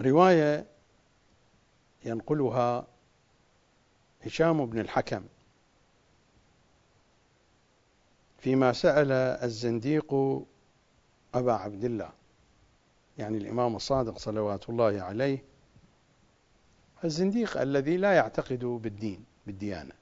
رواية 0.00 0.66
ينقلها 2.04 2.86
هشام 4.24 4.66
بن 4.66 4.78
الحكم. 4.78 5.24
فيما 8.42 8.72
سأل 8.72 9.12
الزنديق 9.42 10.14
أبا 11.34 11.52
عبد 11.52 11.84
الله 11.84 12.10
يعني 13.18 13.38
الإمام 13.38 13.76
الصادق 13.76 14.18
صلوات 14.18 14.68
الله 14.70 15.02
عليه 15.02 15.44
الزنديق 17.04 17.60
الذي 17.60 17.96
لا 17.96 18.12
يعتقد 18.12 18.64
بالدين 18.64 19.24
بالديانة. 19.46 19.92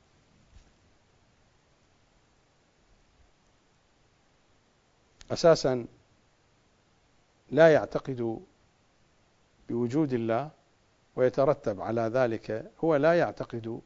أساسا 5.31 5.87
لا 7.51 7.73
يعتقد 7.73 8.41
بوجود 9.69 10.13
الله 10.13 10.51
ويترتب 11.17 11.81
على 11.81 12.01
ذلك 12.01 12.71
هو 12.85 12.97
لا 12.97 13.19
يعتقد 13.19 13.81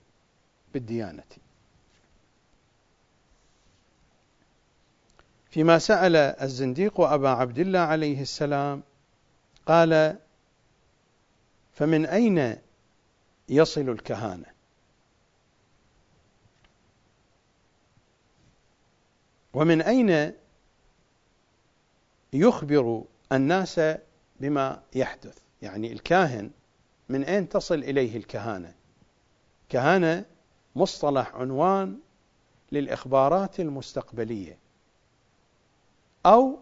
بالديانة. 0.75 1.44
فيما 5.55 5.79
سأل 5.79 6.17
الزنديق 6.17 7.01
أبا 7.01 7.29
عبد 7.29 7.59
الله 7.59 7.79
عليه 7.79 8.23
السلام 8.23 8.83
قال 9.67 10.19
فمن 11.73 12.07
أين 12.07 12.57
يصل 13.49 13.89
الكهانة؟ 13.89 14.47
ومن 19.53 19.83
أين 19.83 20.33
يخبر 22.33 23.05
الناس 23.33 23.81
بما 24.41 24.83
يحدث؟ 24.95 25.39
يعني 25.63 25.93
الكاهن 25.93 26.51
من 27.09 27.25
أين 27.25 27.49
تصل 27.49 27.79
إليه 27.79 28.17
الكهانة؟ 28.17 28.75
كهانة 29.69 30.25
مصطلح 30.77 31.35
عنوان 31.35 31.99
للإخبارات 32.73 33.61
المستقبلية. 33.61 34.64
أو 36.27 36.59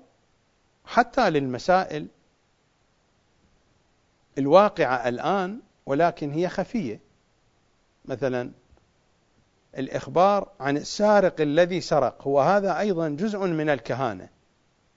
حتى 0.85 1.31
للمسائل 1.31 2.07
الواقعة 4.39 5.09
الآن 5.09 5.61
ولكن 5.87 6.31
هي 6.31 6.49
خفية. 6.49 7.01
مثلا 8.05 8.51
الإخبار 9.79 10.49
عن 10.61 10.77
السارق 10.77 11.41
الذي 11.41 11.81
سرق 11.81 12.23
هو 12.23 12.41
هذا 12.41 12.79
أيضا 12.79 13.09
جزء 13.09 13.39
من 13.39 13.69
الكهانة. 13.69 14.29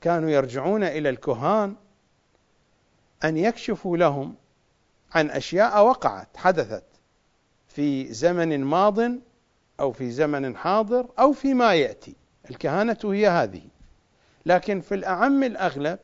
كانوا 0.01 0.30
يرجعون 0.30 0.84
إلى 0.84 1.09
الكهان 1.09 1.76
أن 3.24 3.38
يكشفوا 3.38 3.97
لهم 3.97 4.36
عن 5.11 5.30
أشياء 5.30 5.86
وقعت 5.86 6.38
حدثت 6.38 6.86
في 7.68 8.13
زمن 8.13 8.63
ماض 8.63 8.99
أو 9.80 9.91
في 9.91 10.11
زمن 10.11 10.57
حاضر 10.57 11.07
أو 11.20 11.34
فيما 11.34 11.76
يأتي. 11.76 12.16
الكهانة 12.49 12.97
هي 13.03 13.28
هذه. 13.28 13.75
لكن 14.46 14.82
في 14.82 14.96
الأعم 14.96 15.43
الأغلب 15.43 16.00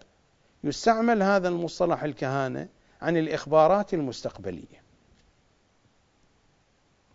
يستعمل 0.63 1.23
هذا 1.23 1.47
المصطلح 1.47 2.03
الكهانة 2.03 2.67
عن 3.01 3.17
الإخبارات 3.17 3.93
المستقبلية. 3.93 4.81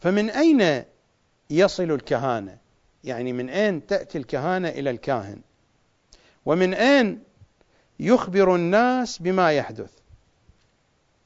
فمن 0.00 0.30
أين 0.30 0.84
يصل 1.50 1.90
الكهانة؟ 1.90 2.58
يعني 3.04 3.32
من 3.32 3.48
أين 3.48 3.86
تأتي 3.86 4.18
الكهانة 4.18 4.68
إلى 4.68 4.90
الكاهن؟ 4.90 5.40
ومن 6.46 6.74
أين 6.74 7.22
يخبر 8.00 8.54
الناس 8.54 9.22
بما 9.22 9.52
يحدث؟ 9.52 9.92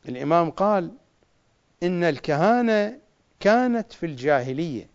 الإمام 0.08 0.50
قال 0.50 0.90
إن 1.82 2.04
الكهانة 2.04 2.98
كانت 3.40 3.92
في 3.92 4.06
الجاهلية. 4.06 4.89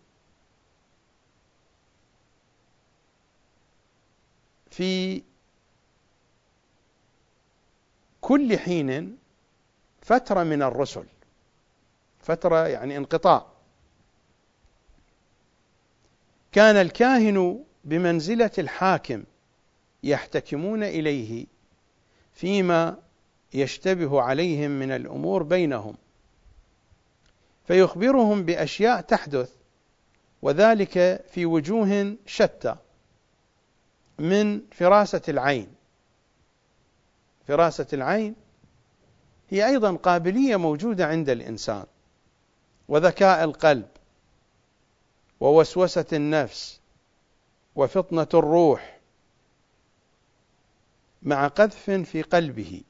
في 4.76 5.22
كل 8.20 8.58
حين 8.58 9.18
فترة 10.02 10.42
من 10.42 10.62
الرسل. 10.62 11.04
فترة 12.18 12.66
يعني 12.68 12.96
انقطاع. 12.96 13.46
كان 16.52 16.76
الكاهن 16.76 17.64
بمنزلة 17.84 18.50
الحاكم 18.58 19.24
يحتكمون 20.02 20.82
إليه 20.82 21.46
فيما 22.32 22.98
يشتبه 23.54 24.20
عليهم 24.22 24.70
من 24.70 24.90
الأمور 24.90 25.42
بينهم. 25.42 25.96
فيخبرهم 27.64 28.42
بأشياء 28.42 29.00
تحدث 29.00 29.52
وذلك 30.42 31.24
في 31.30 31.46
وجوه 31.46 32.16
شتى. 32.26 32.76
من 34.18 34.60
فراسة 34.72 35.22
العين. 35.28 35.76
فراسة 37.46 37.86
العين 37.92 38.34
هي 39.48 39.66
أيضا 39.66 39.96
قابلية 39.96 40.56
موجودة 40.56 41.06
عند 41.06 41.30
الإنسان 41.30 41.84
وذكاء 42.88 43.44
القلب 43.44 43.88
ووسوسة 45.40 46.04
النفس 46.12 46.80
وفطنة 47.76 48.28
الروح 48.34 49.00
مع 51.22 51.48
قذف 51.48 51.90
في 51.90 52.22
قلبه 52.22 52.82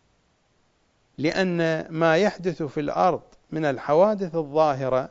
لأن 1.19 1.87
ما 1.91 2.17
يحدث 2.17 2.63
في 2.63 2.81
الأرض 2.81 3.23
من 3.51 3.65
الحوادث 3.65 4.35
الظاهرة 4.35 5.11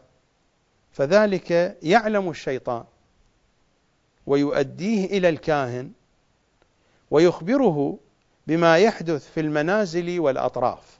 فذلك 0.91 1.77
يعلم 1.83 2.29
الشيطان 2.29 2.83
ويؤديه 4.25 5.05
إلى 5.05 5.29
الكاهن 5.29 5.91
ويخبره 7.11 7.99
بما 8.47 8.77
يحدث 8.77 9.31
في 9.31 9.39
المنازل 9.39 10.19
والأطراف. 10.19 10.99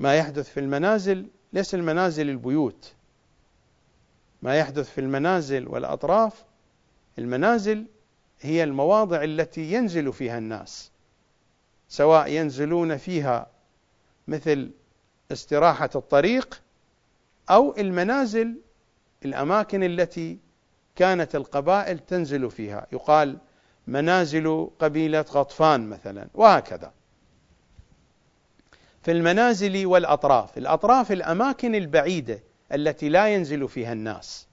ما 0.00 0.16
يحدث 0.16 0.48
في 0.50 0.60
المنازل 0.60 1.26
ليس 1.52 1.74
المنازل 1.74 2.30
البيوت. 2.30 2.92
ما 4.42 4.58
يحدث 4.58 4.90
في 4.90 5.00
المنازل 5.00 5.68
والأطراف 5.68 6.44
المنازل 7.18 7.86
هي 8.40 8.64
المواضع 8.64 9.24
التي 9.24 9.72
ينزل 9.72 10.12
فيها 10.12 10.38
الناس 10.38 10.90
سواء 11.88 12.28
ينزلون 12.30 12.96
فيها 12.96 13.46
مثل 14.28 14.70
استراحة 15.32 15.90
الطريق 15.94 16.62
أو 17.50 17.74
المنازل 17.78 18.60
الأماكن 19.24 19.82
التي 19.82 20.38
كانت 20.96 21.36
القبائل 21.36 21.98
تنزل 21.98 22.50
فيها. 22.50 22.86
يقال 22.92 23.38
منازل 23.86 24.70
قبيلة 24.78 25.24
غطفان 25.30 25.88
مثلا 25.88 26.28
وهكذا. 26.34 26.92
في 29.02 29.12
المنازل 29.12 29.86
والأطراف 29.86 30.58
الأطراف 30.58 31.12
الأماكن 31.12 31.74
البعيدة 31.74 32.40
التي 32.72 33.08
لا 33.08 33.28
ينزل 33.28 33.68
فيها 33.68 33.92
الناس. 33.92 34.46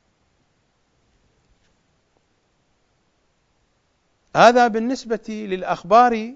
هذا 4.36 4.68
بالنسبة 4.68 5.24
للأخبار 5.30 6.34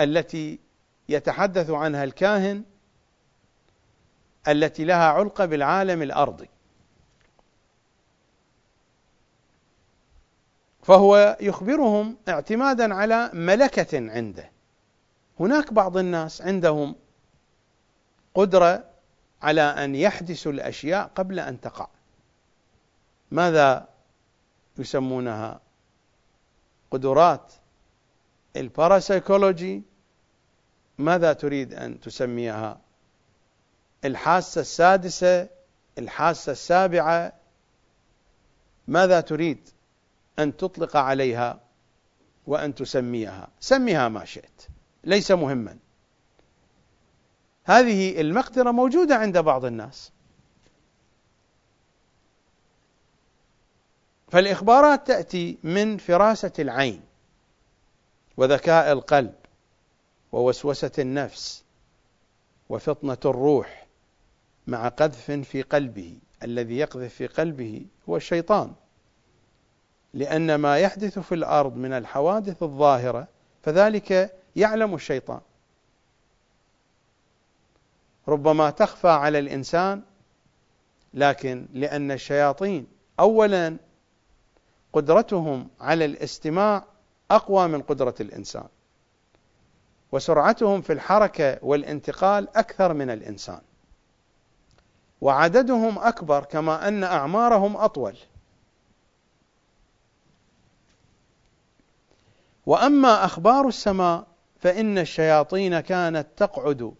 التي 0.00 0.58
يتحدث 1.08 1.70
عنها 1.70 2.04
الكاهن 2.04 2.64
التي 4.48 4.84
لها 4.84 5.04
علقة 5.04 5.44
بالعالم 5.46 6.02
الأرضي. 6.02 6.48
فهو 10.86 11.36
يخبرهم 11.40 12.16
اعتمادا 12.28 12.94
على 12.94 13.30
ملكة 13.34 14.10
عنده. 14.10 14.50
هناك 15.40 15.72
بعض 15.72 15.96
الناس 15.96 16.42
عندهم 16.42 16.96
قدرة 18.34 18.84
على 19.42 19.60
أن 19.60 19.94
يحدثوا 19.94 20.52
الأشياء 20.52 21.10
قبل 21.14 21.40
أن 21.40 21.60
تقع. 21.60 21.88
ماذا 23.30 23.88
يسمونها؟ 24.78 25.60
قدرات. 26.90 27.52
الباراسيكولوجي 28.56 29.82
ماذا 30.98 31.32
تريد 31.32 31.74
أن 31.74 32.00
تسميها؟ 32.00 32.80
الحاسة 34.04 34.60
السادسة 34.60 35.48
الحاسة 35.98 36.52
السابعة 36.52 37.32
ماذا 38.88 39.20
تريد؟ 39.20 39.75
أن 40.38 40.56
تطلق 40.56 40.96
عليها 40.96 41.60
وأن 42.46 42.74
تسميها. 42.74 43.48
سميها 43.60 44.08
ما 44.08 44.24
شئت. 44.24 44.66
ليس 45.04 45.30
مهما. 45.30 45.78
هذه 47.64 48.20
المقدرة 48.20 48.70
موجودة 48.70 49.16
عند 49.16 49.38
بعض 49.38 49.64
الناس. 49.64 50.12
فالإخبارات 54.28 55.06
تأتي 55.06 55.58
من 55.62 55.96
فراسة 55.96 56.52
العين 56.58 57.02
وذكاء 58.36 58.92
القلب 58.92 59.34
ووسوسة 60.32 60.90
النفس 60.98 61.64
وفطنة 62.68 63.18
الروح 63.24 63.86
مع 64.66 64.88
قذف 64.88 65.30
في 65.30 65.62
قلبه. 65.62 66.18
الذي 66.42 66.76
يقذف 66.76 67.14
في 67.14 67.26
قلبه 67.26 67.86
هو 68.08 68.16
الشيطان. 68.16 68.74
لأن 70.16 70.54
ما 70.54 70.78
يحدث 70.78 71.18
في 71.18 71.34
الأرض 71.34 71.76
من 71.76 71.92
الحوادث 71.92 72.62
الظاهرة 72.62 73.28
فذلك 73.62 74.36
يعلم 74.56 74.94
الشيطان. 74.94 75.40
ربما 78.28 78.70
تخفى 78.70 79.08
على 79.08 79.38
الإنسان 79.38 80.02
لكن 81.14 81.66
لأن 81.72 82.10
الشياطين 82.10 82.86
أولا 83.20 83.76
قدرتهم 84.92 85.68
على 85.80 86.04
الاستماع 86.04 86.84
أقوى 87.30 87.68
من 87.68 87.82
قدرة 87.82 88.14
الإنسان 88.20 88.68
وسرعتهم 90.12 90.82
في 90.82 90.92
الحركة 90.92 91.58
والانتقال 91.62 92.56
أكثر 92.56 92.94
من 92.94 93.10
الإنسان 93.10 93.60
وعددهم 95.20 95.98
أكبر 95.98 96.44
كما 96.44 96.88
أن 96.88 97.04
أعمارهم 97.04 97.76
أطول. 97.76 98.16
وأما 102.66 103.24
أخبار 103.24 103.68
السماء 103.68 104.26
فإن 104.60 104.98
الشياطين 104.98 105.80
كانت 105.80 106.26
تقعد 106.36 106.94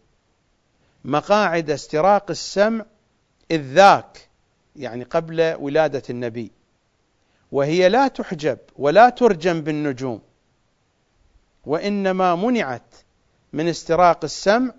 مقاعد 1.04 1.70
استراق 1.70 2.30
السمع 2.30 2.84
إذ 3.50 3.60
ذاك 3.60 4.28
يعني 4.76 5.04
قبل 5.04 5.56
ولادة 5.60 6.02
النبي. 6.10 6.52
وهي 7.52 7.88
لا 7.88 8.08
تحجب 8.08 8.58
ولا 8.76 9.08
ترجم 9.08 9.60
بالنجوم 9.60 10.20
وإنما 11.66 12.34
منعت 12.34 12.94
من 13.52 13.68
استراق 13.68 14.24
السمع 14.24 14.74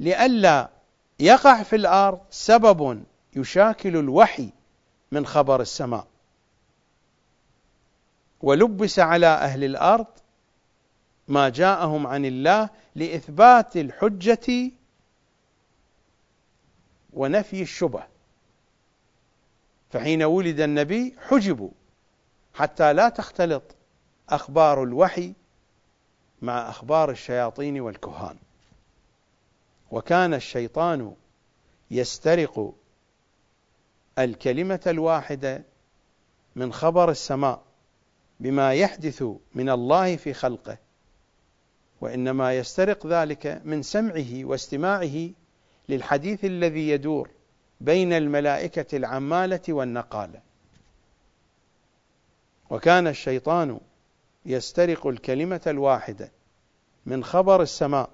لئلا 0.00 0.70
يقع 1.20 1.62
في 1.62 1.76
الأرض 1.76 2.20
سبب 2.30 3.04
يشاكل 3.36 3.96
الوحي 3.96 4.48
من 5.12 5.26
خبر 5.26 5.60
السماء. 5.60 6.06
ولبس 8.42 8.98
على 8.98 9.26
أهل 9.26 9.64
الأرض 9.64 10.06
ما 11.28 11.48
جاءهم 11.48 12.06
عن 12.06 12.24
الله 12.24 12.70
لإثبات 12.94 13.76
الحجة 13.76 14.70
ونفي 17.12 17.62
الشبه. 17.62 18.02
فحين 19.90 20.22
ولد 20.22 20.60
النبي 20.60 21.16
حجبوا 21.28 21.70
حتى 22.54 22.92
لا 22.92 23.08
تختلط 23.08 23.62
أخبار 24.28 24.82
الوحي 24.82 25.32
مع 26.42 26.70
أخبار 26.70 27.10
الشياطين 27.10 27.80
والكهان. 27.80 28.36
وكان 29.90 30.34
الشيطان 30.34 31.14
يسترق 31.90 32.74
الكلمة 34.18 34.80
الواحدة 34.86 35.64
من 36.56 36.72
خبر 36.72 37.10
السماء 37.10 37.62
بما 38.42 38.74
يحدث 38.74 39.24
من 39.54 39.70
الله 39.70 40.16
في 40.16 40.34
خلقه 40.34 40.78
وإنما 42.00 42.58
يسترق 42.58 43.06
ذلك 43.06 43.62
من 43.64 43.82
سمعه 43.82 44.44
واستماعه 44.44 45.30
للحديث 45.88 46.44
الذي 46.44 46.88
يدور 46.88 47.30
بين 47.80 48.12
الملائكة 48.12 48.96
العمالة 48.96 49.60
والنقالة. 49.68 50.40
وكان 52.70 53.06
الشيطان 53.06 53.80
يسترق 54.46 55.06
الكلمة 55.06 55.60
الواحدة 55.66 56.32
من 57.06 57.24
خبر 57.24 57.62
السماء 57.62 58.10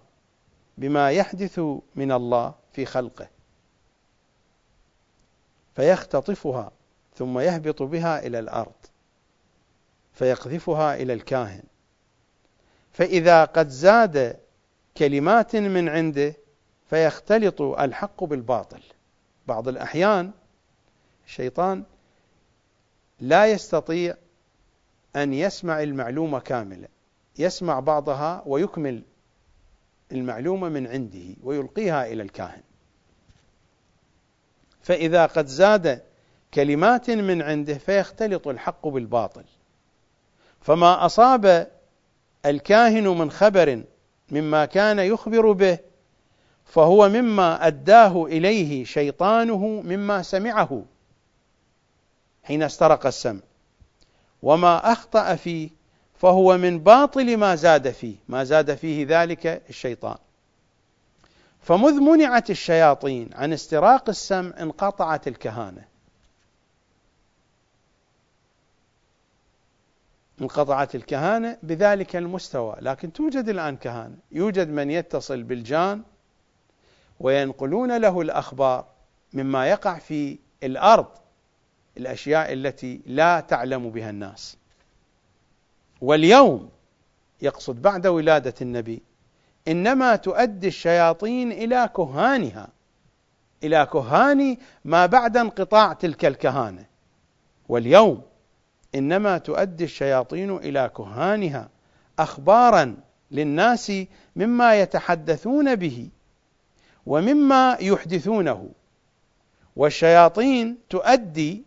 بما 0.79 1.11
يحدث 1.11 1.61
من 1.95 2.13
الله 2.13 2.55
في 2.73 2.85
خلقه 2.87 3.29
فيختطفها 5.77 6.73
ثم 7.15 7.39
يهبط 7.39 7.83
بها 7.83 8.27
إلى 8.27 8.39
الأرض. 8.39 8.73
فيقذفها 10.19 10.95
إلى 10.95 11.13
الكاهن. 11.13 11.63
فإذا 12.93 13.45
قد 13.45 13.69
زاد 13.69 14.37
كلمات 14.97 15.57
من 15.57 15.89
عنده 15.89 16.35
فيختلط 16.91 17.63
الحق 17.63 18.25
بالباطل. 18.25 18.83
بعض 19.47 19.69
الأحيان 19.69 20.31
الشيطان 21.27 21.85
لا 23.21 23.47
يستطيع 23.47 24.15
أن 25.17 25.35
يسمع 25.35 25.83
المعلومة 25.83 26.39
كاملة 26.39 26.89
يسمع 27.39 27.81
بعضها 27.81 28.43
ويكمل 28.47 29.03
المعلومة 30.13 30.69
من 30.69 30.87
عنده 30.87 31.37
ويلقيها 31.43 32.07
إلى 32.07 32.23
الكاهن. 32.23 32.63
فإذا 34.83 35.27
قد 35.27 35.47
زاد 35.47 36.03
كلمات 36.55 37.11
من 37.11 37.43
عنده 37.43 37.75
فيختلط 37.75 38.49
الحق 38.49 38.89
بالباطل. 38.89 39.45
فما 40.61 41.07
أصاب 41.07 41.71
الكاهن 42.47 43.09
من 43.09 43.31
خبر 43.31 43.83
مما 44.31 44.65
كان 44.65 44.99
يخبر 44.99 45.53
به 45.53 45.79
فهو 46.65 47.09
مما 47.09 47.67
أداه 47.67 48.27
إليه 48.27 48.85
شيطانه 48.85 49.67
مما 49.67 50.23
سمعه 50.23 50.85
حين 52.43 52.63
استرق 52.63 53.07
السمع 53.07 53.41
وما 54.43 54.93
أخطأ 54.93 55.35
فيه 55.35 55.71
فهو 56.19 56.59
من 56.59 56.79
باطل 56.79 57.37
ما 57.37 57.55
زاد 57.55 57.91
فيه 57.91 58.17
ما 58.29 58.45
زاد 58.45 58.75
فيه 58.75 59.07
ذلك 59.09 59.63
الشيطان. 59.69 60.17
فمذ 61.61 62.01
منعت 62.01 62.51
الشياطين 62.51 63.31
عن 63.35 63.53
استراق 63.53 64.09
السمع 64.09 64.53
انقطعت 64.61 65.29
الكهانة. 65.29 65.85
انقطعت 70.41 70.95
الكهانة 70.95 71.59
بذلك 71.63 72.17
المستوى. 72.17 72.77
لكن 72.81 73.13
توجد 73.13 73.49
الآن 73.49 73.77
كهانة. 73.77 74.17
يوجد 74.33 74.69
من 74.69 74.91
يتصل 74.91 75.43
بالجان 75.43 76.03
وينقلون 77.21 77.97
له 77.97 78.21
الأخبار 78.21 78.87
مما 79.33 79.67
يقع 79.67 79.99
في 79.99 80.39
الأرض 80.63 81.07
الأشياء 81.97 82.53
التي 82.53 83.01
لا 83.07 83.41
تعلم 83.41 83.91
بها 83.91 84.11
الناس. 84.11 84.57
واليوم 86.01 86.71
يقصد 87.43 87.83
بعد 87.83 88.07
ولادة 88.07 88.55
النبي 88.63 89.03
إنما 89.69 90.17
تؤدي 90.17 90.69
الشياطين 90.69 91.53
إلى 91.53 91.91
كهانها 91.97 92.69
إلى 93.65 93.89
كهان 93.93 94.57
ما 94.85 95.07
بعد 95.07 95.37
انقطاع 95.37 95.93
تلك 95.93 96.25
الكهانة. 96.25 96.85
واليوم 97.69 98.23
إنما 98.95 99.39
تؤدي 99.39 99.85
الشياطين 99.85 100.57
إلى 100.57 100.91
كهانها 100.97 101.69
أخبارا 102.19 102.97
للناس 103.31 103.93
مما 104.37 104.81
يتحدثون 104.81 105.75
به 105.75 106.09
ومما 107.07 107.77
يحدثونه. 107.81 108.69
والشياطين 109.77 110.79
تؤدي 110.91 111.63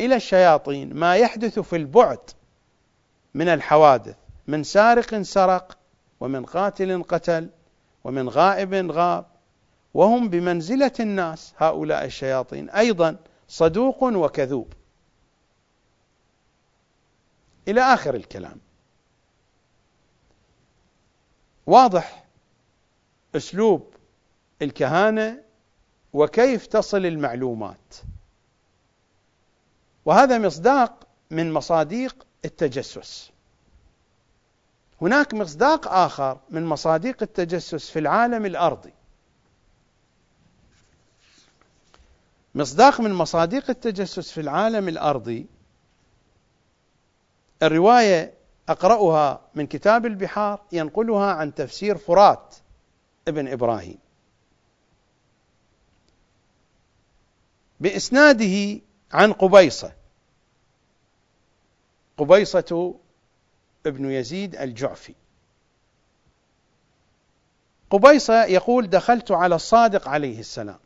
إلى 0.00 0.16
الشياطين 0.16 0.94
ما 0.94 1.16
يحدث 1.16 1.58
في 1.58 1.76
البعد 1.76 2.30
من 3.34 3.48
الحوادث 3.48 4.16
من 4.46 4.62
سارق 4.62 5.22
سرق 5.22 5.78
ومن 6.20 6.44
قاتل 6.44 7.02
قتل 7.02 7.48
ومن 8.04 8.28
غائب 8.28 8.90
غاب. 8.90 9.26
وهم 9.94 10.28
بمنزلة 10.28 10.92
الناس 11.00 11.54
هؤلاء 11.58 12.04
الشياطين. 12.04 12.70
أيضا 12.70 13.16
صدوق 13.48 14.02
وكذوب. 14.02 14.72
إلى 17.68 17.80
آخر 17.80 18.14
الكلام. 18.14 18.60
واضح 21.66 22.24
أسلوب 23.36 23.94
الكهانة 24.62 25.42
وكيف 26.12 26.66
تصل 26.66 27.06
المعلومات. 27.06 27.96
وهذا 30.04 30.38
مصداق 30.38 31.06
من 31.30 31.52
مصاديق 31.52 32.26
التجسس. 32.44 33.30
هناك 35.02 35.34
مصداق 35.34 35.88
آخر 35.88 36.40
من 36.50 36.66
مصاديق 36.66 37.22
التجسس 37.22 37.90
في 37.90 37.98
العالم 37.98 38.46
الأرضي. 38.46 38.92
مصداق 42.54 43.00
من 43.00 43.12
مصادق 43.12 43.70
التجسس 43.70 44.30
في 44.30 44.40
العالم 44.40 44.88
الأرضي 44.88 45.46
الرواية 47.62 48.34
أقرأها 48.68 49.40
من 49.54 49.66
كتاب 49.66 50.06
البحار 50.06 50.62
ينقلها 50.72 51.32
عن 51.32 51.54
تفسير 51.54 51.98
فرات 51.98 52.56
ابن 53.28 53.48
إبراهيم. 53.48 53.98
بإسناده 57.80 58.80
عن 59.12 59.32
قبيصة. 59.32 59.92
قبيصة 62.16 62.94
ابن 63.86 64.10
يزيد 64.10 64.56
الجعفي. 64.56 65.14
قبيصة 67.90 68.44
يقول 68.44 68.90
دخلت 68.90 69.30
على 69.30 69.54
الصادق 69.54 70.08
عليه 70.08 70.40
السلام. 70.40 70.78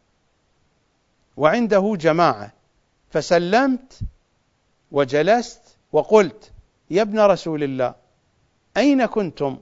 وعنده 1.37 1.97
جماعة. 1.97 2.53
فسلمت 3.11 4.01
وجلست 4.93 5.61
وقلت 5.93 6.53
يا 6.91 7.03
ابن 7.03 7.21
رسول 7.21 7.63
الله 7.63 7.95
أين 8.77 9.07
كنتم 9.07 9.59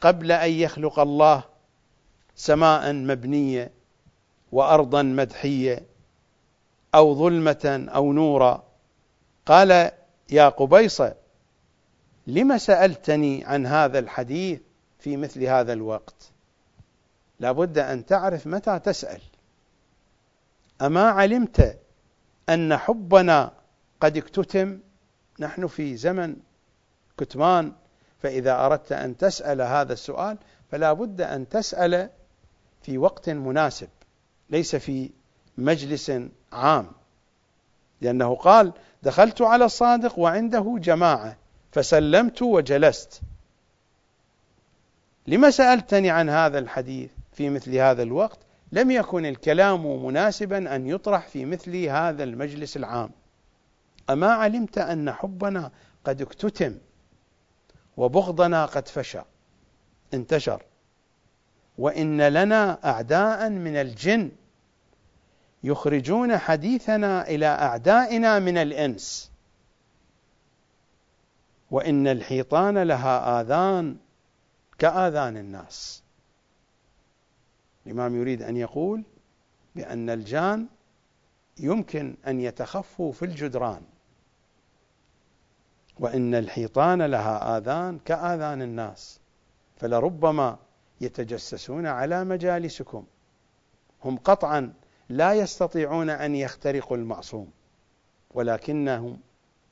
قبل 0.00 0.32
أن 0.32 0.50
يخلق 0.50 0.98
الله 0.98 1.44
سماء 2.36 2.92
مبنية 2.92 3.70
وأرضا 4.52 5.02
مدحية 5.02 5.82
أو 6.94 7.14
ظلمة 7.14 7.88
أو 7.94 8.12
نورا؟ 8.12 8.64
قال 9.46 9.90
يا 10.30 10.48
قبيصة 10.48 11.14
لم 12.26 12.58
سألتني 12.58 13.44
عن 13.44 13.66
هذا 13.66 13.98
الحديث 13.98 14.60
في 14.98 15.16
مثل 15.16 15.44
هذا 15.44 15.72
الوقت؟ 15.72 16.30
لابد 17.40 17.78
أن 17.78 18.06
تعرف 18.06 18.46
متى 18.46 18.78
تسأل. 18.78 19.20
أما 20.82 21.02
علمت 21.02 21.78
أن 22.48 22.76
حبنا 22.76 23.52
قد 24.00 24.16
اكتتم 24.16 24.78
نحن 25.40 25.66
في 25.66 25.96
زمن 25.96 26.36
كتمان 27.18 27.72
فإذا 28.22 28.66
أردت 28.66 28.92
أن 28.92 29.16
تسأل 29.16 29.62
هذا 29.62 29.92
السؤال 29.92 30.38
فلا 30.70 30.92
بد 30.92 31.20
أن 31.20 31.48
تسأل 31.48 32.10
في 32.82 32.98
وقت 32.98 33.30
مناسب 33.30 33.88
ليس 34.50 34.76
في 34.76 35.10
مجلس 35.58 36.12
عام. 36.52 36.86
لأنه 38.00 38.34
قال 38.34 38.72
دخلت 39.02 39.42
على 39.42 39.64
الصادق 39.64 40.18
وعنده 40.18 40.76
جماعة 40.78 41.36
فسلمت 41.72 42.42
وجلست. 42.42 43.20
لما 45.26 45.50
سألتني 45.50 46.10
عن 46.10 46.28
هذا 46.28 46.58
الحديث 46.58 47.10
في 47.32 47.50
مثل 47.50 47.74
هذا 47.76 48.02
الوقت 48.02 48.38
لم 48.72 48.90
يكن 48.90 49.26
الكلام 49.26 50.04
مناسبا 50.04 50.76
أن 50.76 50.86
يطرح 50.86 51.28
في 51.28 51.44
مثل 51.44 51.76
هذا 51.76 52.24
المجلس 52.24 52.76
العام. 52.76 53.10
أما 54.10 54.32
علمت 54.32 54.78
أن 54.78 55.12
حبنا 55.12 55.70
قد 56.04 56.22
اكتتم 56.22 56.78
وبغضنا 57.96 58.66
قد 58.66 58.88
فشى 58.88 59.20
انتشر. 60.14 60.62
وإن 61.78 62.28
لنا 62.28 62.78
أعداء 62.84 63.50
من 63.50 63.76
الجن 63.76 64.30
يخرجون 65.64 66.38
حديثنا 66.38 67.28
إلى 67.28 67.46
أعدائنا 67.46 68.38
من 68.38 68.58
الإنس. 68.58 69.30
وإن 71.70 72.06
الحيطان 72.06 72.78
لها 72.78 73.40
آذان 73.40 73.96
كآذان 74.78 75.36
الناس. 75.36 76.02
الإمام 77.86 78.16
يريد 78.16 78.42
أن 78.42 78.56
يقول 78.56 79.02
بأن 79.74 80.10
الجان 80.10 80.66
يمكن 81.58 82.16
أن 82.26 82.40
يتخفوا 82.40 83.12
في 83.12 83.24
الجدران. 83.24 83.82
وإن 85.98 86.34
الحيطان 86.34 87.02
لها 87.02 87.56
آذان 87.56 87.98
كآذان 87.98 88.62
الناس 88.62 89.20
فلربما 89.76 90.58
يتجسسون 91.00 91.86
على 91.86 92.24
مجالسكم. 92.24 93.04
هم 94.04 94.16
قطعا 94.16 94.72
لا 95.08 95.32
يستطيعون 95.32 96.10
أن 96.10 96.34
يخترقوا 96.34 96.96
المعصوم 96.96 97.50
ولكنهم 98.30 99.20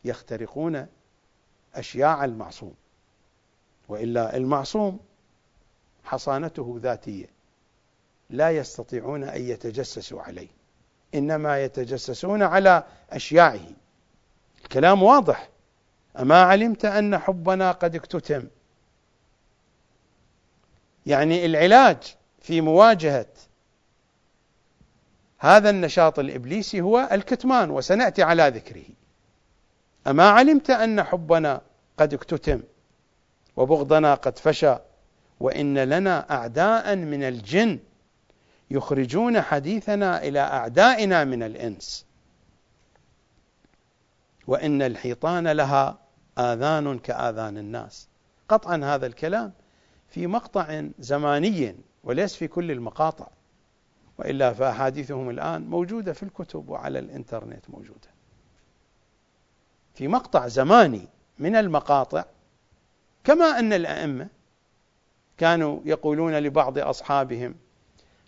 يخترقون 0.04 0.86
أشياع 1.74 2.24
المعصوم. 2.24 2.74
وإلا 3.88 4.36
المعصوم 4.36 5.00
حصانته 6.04 6.78
ذاتية 6.82 7.26
لا 8.30 8.50
يستطيعون 8.50 9.24
أن 9.24 9.42
يتجسسوا 9.42 10.22
عليه 10.22 10.48
إنما 11.14 11.64
يتجسسون 11.64 12.42
على 12.42 12.84
أشياعه. 13.10 13.66
الكلام 14.62 15.02
واضح. 15.02 15.48
أما 16.18 16.42
علمت 16.42 16.84
أن 16.84 17.18
حبنا 17.18 17.72
قد 17.72 17.94
اكتتم. 17.94 18.48
يعني 21.06 21.46
العلاج 21.46 22.16
في 22.40 22.60
مواجهة 22.60 23.26
هذا 25.38 25.70
النشاط 25.70 26.18
الإبليسي 26.18 26.80
هو 26.80 27.08
الكتمان 27.12 27.70
وسنأتي 27.70 28.22
على 28.22 28.48
ذكره. 28.48 28.84
أما 30.06 30.28
علمت 30.28 30.70
أن 30.70 31.02
حبنا 31.02 31.60
قد 31.98 32.14
اكتتم 32.14 32.62
وبغضنا 33.56 34.14
قد 34.14 34.38
فشى 34.38 34.76
وإن 35.40 35.78
لنا 35.78 36.30
أعداء 36.30 36.96
من 36.96 37.22
الجن 37.22 37.78
يخرجون 38.70 39.40
حديثنا 39.40 40.22
إلى 40.22 40.40
أعدائنا 40.40 41.24
من 41.24 41.42
الإنس. 41.42 42.06
وإن 44.46 44.82
الحيطان 44.82 45.48
لها 45.48 46.05
آذان 46.38 46.98
كآذان 46.98 47.58
الناس. 47.58 48.08
قطعا 48.48 48.80
هذا 48.84 49.06
الكلام 49.06 49.52
في 50.08 50.26
مقطع 50.26 50.82
زماني 50.98 51.76
وليس 52.04 52.36
في 52.36 52.48
كل 52.48 52.70
المقاطع 52.70 53.26
وإلا 54.18 54.52
فأحاديثهم 54.52 55.30
الآن 55.30 55.66
موجودة 55.66 56.12
في 56.12 56.22
الكتب 56.22 56.68
وعلى 56.68 56.98
الإنترنت 56.98 57.70
موجودة. 57.70 58.08
في 59.94 60.08
مقطع 60.08 60.46
زماني 60.46 61.08
من 61.38 61.56
المقاطع 61.56 62.24
كما 63.24 63.58
أن 63.58 63.72
الأئمة 63.72 64.28
كانوا 65.38 65.80
يقولون 65.84 66.38
لبعض 66.38 66.78
أصحابهم 66.78 67.54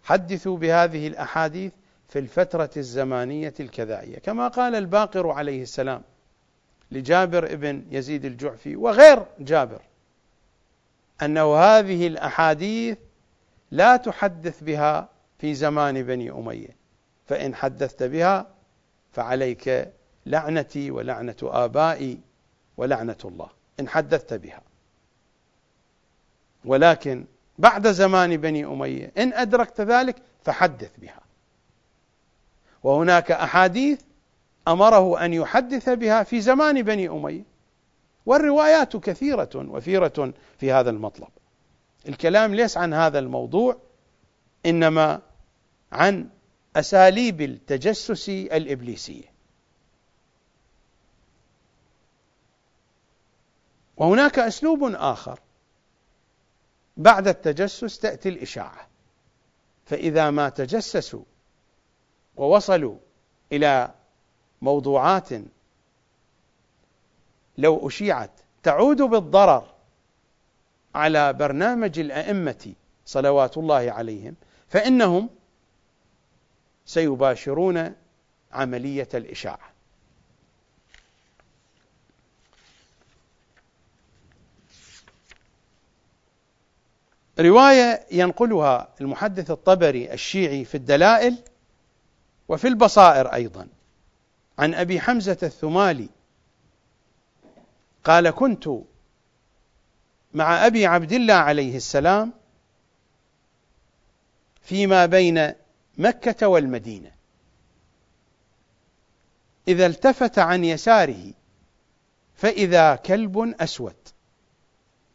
حدثوا 0.03 0.57
بهذه 0.59 1.09
الأحاديث 1.09 1.73
في 2.09 2.19
الفترة 2.19 2.71
الزمانية 2.77 3.55
الكذائية. 3.61 4.19
كما 4.19 4.49
قال 4.49 4.75
الباقر 4.75 5.31
عليه 5.31 5.63
السلام 5.63 6.03
لجابر 6.91 7.45
ابن 7.45 7.85
يزيد 7.91 8.25
الجعفي 8.25 8.77
وغير 8.77 9.27
جابر 9.41 9.81
أنه 11.23 11.57
هذه 11.57 12.07
الأحاديث 12.07 12.99
لا 13.71 13.97
تحدث 13.97 14.63
بها 14.63 15.09
في 15.39 15.55
زمان 15.55 16.03
بني 16.03 16.31
أمية 16.31 16.77
فإن 17.27 17.55
حدثت 17.55 18.03
بها 18.03 18.47
فعليك 19.13 19.93
لعنتي 20.27 20.91
ولعنة 20.91 21.37
آبائي 21.43 22.21
ولعنة 22.77 23.17
الله 23.25 23.49
إن 23.81 23.89
حدثت 23.89 24.35
بها. 24.35 24.63
ولكن 26.65 27.25
بعد 27.59 27.89
زمان 27.89 28.37
بني 28.37 28.65
أمية 28.65 29.13
إن 29.19 29.33
أدركت 29.33 29.81
ذلك 29.81 30.17
فحدث 30.45 30.91
بها. 30.99 31.21
وهناك 32.83 33.31
أحاديث 33.31 34.01
أمره 34.69 35.25
أن 35.25 35.33
يحدث 35.33 35.89
بها 35.89 36.23
في 36.23 36.41
زمان 36.41 36.83
بني 36.83 37.09
أمية 37.09 37.45
والروايات 38.27 38.97
كثيرة 38.97 39.51
وفيرة 39.55 40.33
في 40.59 40.73
هذا 40.73 40.91
المطلب. 40.91 41.29
الكلام 42.09 42.55
ليس 42.55 42.77
عن 42.77 42.95
هذا 42.95 43.19
الموضوع 43.19 43.77
إنما 44.67 45.21
عن 45.93 46.29
أساليب 46.77 47.41
التجسس 47.41 48.29
الإبليسية. 48.29 49.33
وهناك 53.97 54.39
أسلوب 54.39 54.85
آخر. 54.85 55.41
بعد 56.97 57.29
التجسس 57.29 57.99
تأتي 57.99 58.29
الإشاعة. 58.29 58.89
فإذا 59.85 60.31
ما 60.31 60.49
تجسسوا 60.49 61.25
ووصلوا 62.37 62.99
إلى 63.53 63.95
موضوعات 64.63 65.29
لو 67.59 67.89
أشيعت 67.89 68.31
تعود 68.63 69.03
بالضرر 69.03 69.75
على 70.95 71.33
برنامج 71.33 71.99
الأئمة 71.99 72.75
صلوات 73.07 73.59
الله 73.59 73.93
عليهم 73.93 74.35
فإنهم 74.69 75.31
سيباشرون 76.87 77.95
عملية 78.53 79.09
الإشاعة. 79.15 79.69
رواية 87.41 88.07
ينقلها 88.11 88.89
المحدث 89.01 89.51
الطبري 89.51 90.13
الشيعي 90.13 90.65
في 90.65 90.75
الدلائل 90.75 91.39
وفي 92.49 92.69
البصائر 92.69 93.27
أيضا. 93.35 93.69
عن 94.59 94.75
أبي 94.75 95.01
حمزة 95.01 95.39
الثمالي. 95.43 96.09
قال 98.05 98.31
كنت 98.31 98.69
مع 100.35 100.67
أبي 100.67 100.87
عبد 100.87 101.13
الله 101.13 101.35
عليه 101.35 101.77
السلام 101.77 102.33
فيما 104.63 105.07
بين 105.07 105.53
مكة 105.99 106.49
والمدينة. 106.49 107.13
إذا 109.69 109.87
التفت 109.87 110.39
عن 110.39 110.65
يساره 110.65 111.33
فإذا 112.35 112.97
كلب 112.97 113.55
أسود. 113.61 113.97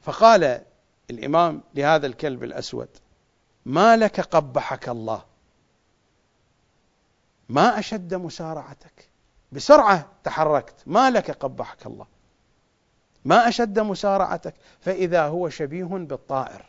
فقال 0.01 0.61
الإمام 1.09 1.63
لهذا 1.75 2.07
الكلب 2.07 2.43
الأسود 2.43 2.89
ما 3.65 3.97
لك 3.97 4.19
قبحك 4.19 4.89
الله؟ 4.89 5.25
ما 7.49 7.79
أشد 7.79 8.13
مسارعتك؟ 8.13 9.12
بسرعة 9.53 10.09
تحركت. 10.23 10.75
ما 10.85 11.11
لك 11.11 11.31
قبحك 11.31 11.85
الله. 11.85 12.07
ما 13.25 13.47
أشد 13.47 13.79
مسارعتك. 13.79 14.53
فإذا 14.79 15.25
هو 15.25 15.49
شبيه 15.49 15.83
بالطائر. 15.83 16.65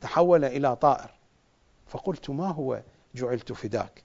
تحول 0.00 0.44
إلى 0.44 0.76
طائر. 0.76 1.10
فقلت 1.86 2.30
ما 2.30 2.48
هو؟ 2.48 2.82
جعلت 3.14 3.52
فداك. 3.52 4.02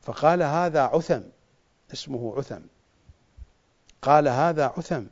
فقال 0.00 0.42
هذا 0.42 0.82
عثم. 0.82 1.22
اسمه 1.92 2.34
عثم. 2.36 2.62
قال 4.02 4.28
هذا 4.28 4.64
عثم. 4.64 5.04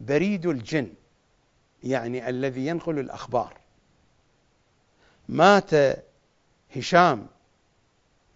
بريد 0.00 0.46
الجن. 0.46 0.92
يعني 1.82 2.28
الذي 2.28 2.66
ينقل 2.66 2.98
الأخبار. 2.98 3.56
مات 5.28 5.70
هشام. 6.76 7.26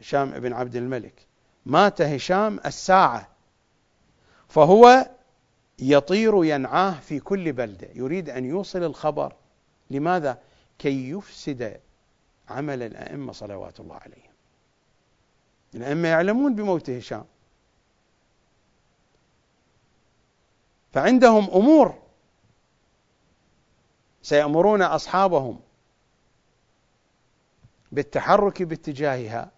هشام 0.01 0.31
بن 0.31 0.53
عبد 0.53 0.77
الملك. 0.77 1.30
مات 1.67 2.03
هشام 2.03 2.61
الساعة. 2.67 3.29
فهو 4.49 5.11
يطير 5.79 6.45
ينعاه 6.45 7.01
في 7.01 7.21
كل 7.21 7.53
بلدة. 7.53 7.89
يريد 7.95 8.31
أن 8.31 8.45
يوصل 8.45 8.83
الخبر. 8.83 9.33
لماذا؟ 9.91 10.43
كي 10.79 11.11
يفسد 11.11 11.81
عمل 12.49 12.83
الأئمة 12.83 13.33
صلوات 13.33 13.81
الله 13.81 13.97
عليهم. 13.97 14.33
الأئمة 15.75 16.09
يعلمون 16.09 16.55
بموت 16.55 16.91
هشام. 16.91 17.25
فعندهم 20.93 21.51
أمور 21.51 22.03
سيأمرون 24.23 24.83
أصحابهم 24.83 25.61
بالتحرك 27.93 28.63
باتجاهها. 28.63 29.51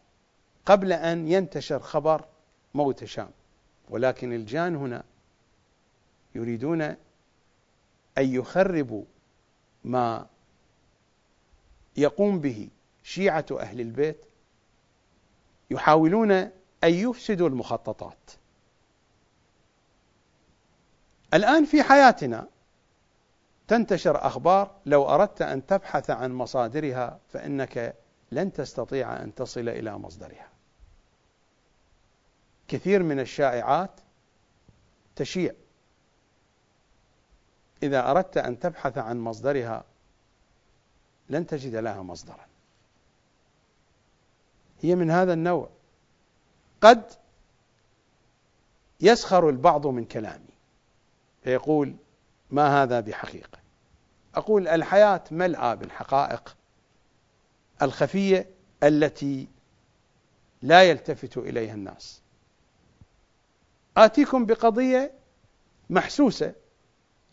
قبل 0.66 0.92
أن 0.92 1.28
ينتشر 1.28 1.80
خبر 1.80 2.24
موت 2.74 3.02
هشام. 3.02 3.30
ولكن 3.90 4.32
الجان 4.32 4.76
هنا 4.76 5.04
يريدون 6.34 6.82
أن 6.82 6.96
يخربوا 8.18 9.04
ما 9.84 10.26
يقوم 11.96 12.40
به 12.40 12.68
شيعة 13.02 13.46
أهل 13.52 13.80
البيت 13.80 14.24
يحاولون 15.70 16.32
أن 16.32 16.50
يفسدوا 16.84 17.48
المخططات. 17.48 18.30
الآن 21.34 21.64
في 21.64 21.82
حياتنا 21.82 22.48
تنتشر 23.68 24.26
أخبار 24.26 24.70
لو 24.86 25.08
أردت 25.08 25.42
أن 25.42 25.66
تبحث 25.66 26.10
عن 26.10 26.32
مصادرها 26.32 27.20
فإنك 27.28 27.94
لن 28.32 28.52
تستطيع 28.52 29.22
أن 29.22 29.34
تصل 29.34 29.68
إلى 29.68 29.98
مصدرها. 29.98 30.51
كثير 32.72 33.02
من 33.02 33.20
الشائعات 33.20 33.90
تشيع. 35.16 35.52
إذا 37.82 38.10
أردت 38.10 38.36
أن 38.36 38.58
تبحث 38.58 38.98
عن 38.98 39.20
مصدرها 39.20 39.84
لن 41.28 41.46
تجد 41.46 41.74
لها 41.74 42.02
مصدرا. 42.02 42.46
هي 44.80 44.94
من 44.94 45.10
هذا 45.10 45.32
النوع. 45.32 45.68
قد 46.80 47.12
يسخر 49.00 49.48
البعض 49.48 49.86
من 49.86 50.04
كلامي. 50.04 50.54
فيقول 51.44 51.96
ما 52.50 52.82
هذا 52.82 53.00
بحقيقة؟ 53.00 53.58
أقول 54.34 54.68
الحياة 54.68 55.24
ملأى 55.30 55.76
بالحقائق 55.76 56.56
الخفية 57.82 58.50
التي 58.82 59.48
لا 60.62 60.82
يلتفت 60.82 61.38
إليها 61.38 61.74
الناس. 61.74 62.21
آتيكم 63.96 64.46
بقضية 64.46 65.12
محسوسة 65.90 66.54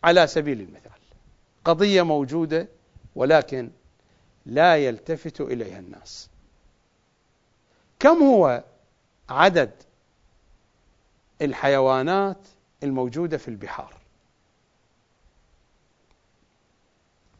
على 0.04 0.26
سبيل 0.26 0.60
المثال. 0.60 0.90
قضية 1.64 2.02
موجودة 2.02 2.68
ولكن 3.14 3.70
لا 4.46 4.76
يلتفت 4.76 5.40
إليها 5.40 5.78
الناس. 5.78 6.30
كم 7.98 8.22
هو 8.22 8.64
عدد 9.28 9.70
الحيوانات 11.42 12.48
الموجودة 12.82 13.38
في 13.38 13.48
البحار؟ 13.48 13.94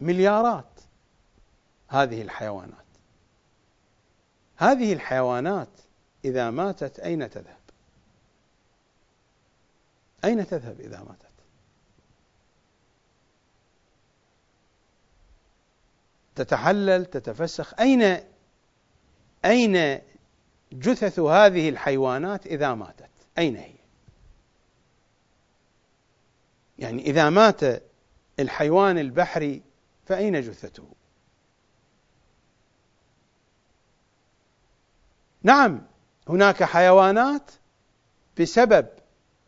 مليارات 0.00 0.80
هذه 1.88 2.22
الحيوانات. 2.22 2.84
هذه 4.56 4.92
الحيوانات 4.92 5.68
إذا 6.24 6.50
ماتت 6.50 6.98
أين 6.98 7.30
تذهب؟ 7.30 7.59
أين 10.24 10.46
تذهب 10.46 10.80
إذا 10.80 10.98
ماتت؟ 10.98 11.30
تتحلل 16.34 17.06
تتفسخ. 17.06 17.80
أين 17.80 18.20
أين 19.44 20.00
جثث 20.72 21.18
هذه 21.18 21.68
الحيوانات 21.68 22.46
إذا 22.46 22.74
ماتت؟ 22.74 23.10
أين 23.38 23.56
هي؟ 23.56 23.74
يعني 26.78 27.02
إذا 27.02 27.30
مات 27.30 27.60
الحيوان 28.40 28.98
البحري 28.98 29.62
فأين 30.06 30.40
جثته 30.40 30.88
نعم 35.42 35.86
هناك 36.28 36.64
حيوانات 36.64 37.50
بسبب 38.40 38.88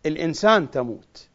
الإنسان 0.07 0.71
تموت. 0.71 1.29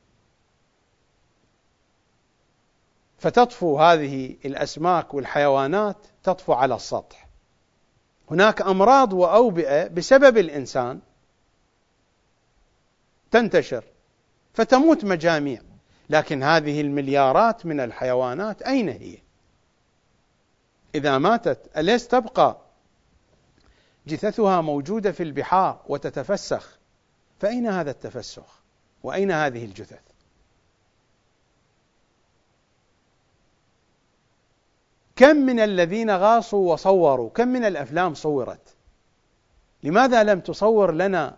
فتطفو 3.17 3.79
هذه 3.79 4.35
الأسماك 4.45 5.13
والحيوانات 5.13 5.97
تطفو 6.23 6.53
على 6.53 6.75
السطح. 6.75 7.27
هناك 8.31 8.61
أمراض 8.61 9.13
وأوبئة 9.13 9.87
بسبب 9.87 10.37
الإنسان 10.37 10.99
تنتشر 13.31 13.83
فتموت 14.53 15.05
مجاميع. 15.05 15.61
لكن 16.09 16.43
هذه 16.43 16.81
المليارات 16.81 17.65
من 17.65 17.79
الحيوانات 17.79 18.61
أين 18.61 18.89
هي؟ 18.89 19.17
إذا 20.95 21.17
ماتت 21.17 21.77
أليس 21.77 22.07
تبقى؟ 22.07 22.57
جثثها 24.07 24.61
موجودة 24.61 25.11
في 25.11 25.23
البحار 25.23 25.81
وتتفسخ. 25.87 26.77
فأين 27.39 27.67
هذا 27.67 27.91
التفسخ؟ 27.91 28.61
وأين 29.03 29.31
هذه 29.31 29.65
الجثث؟ 29.65 30.01
كم 35.15 35.35
من 35.35 35.59
الذين 35.59 36.11
غاصوا 36.11 36.73
وصوروا 36.73 37.29
كم 37.29 37.47
من 37.47 37.65
الأفلام 37.65 38.13
صورت 38.13 38.75
لماذا 39.83 40.23
لم 40.23 40.39
تصور 40.39 40.91
لنا 40.91 41.37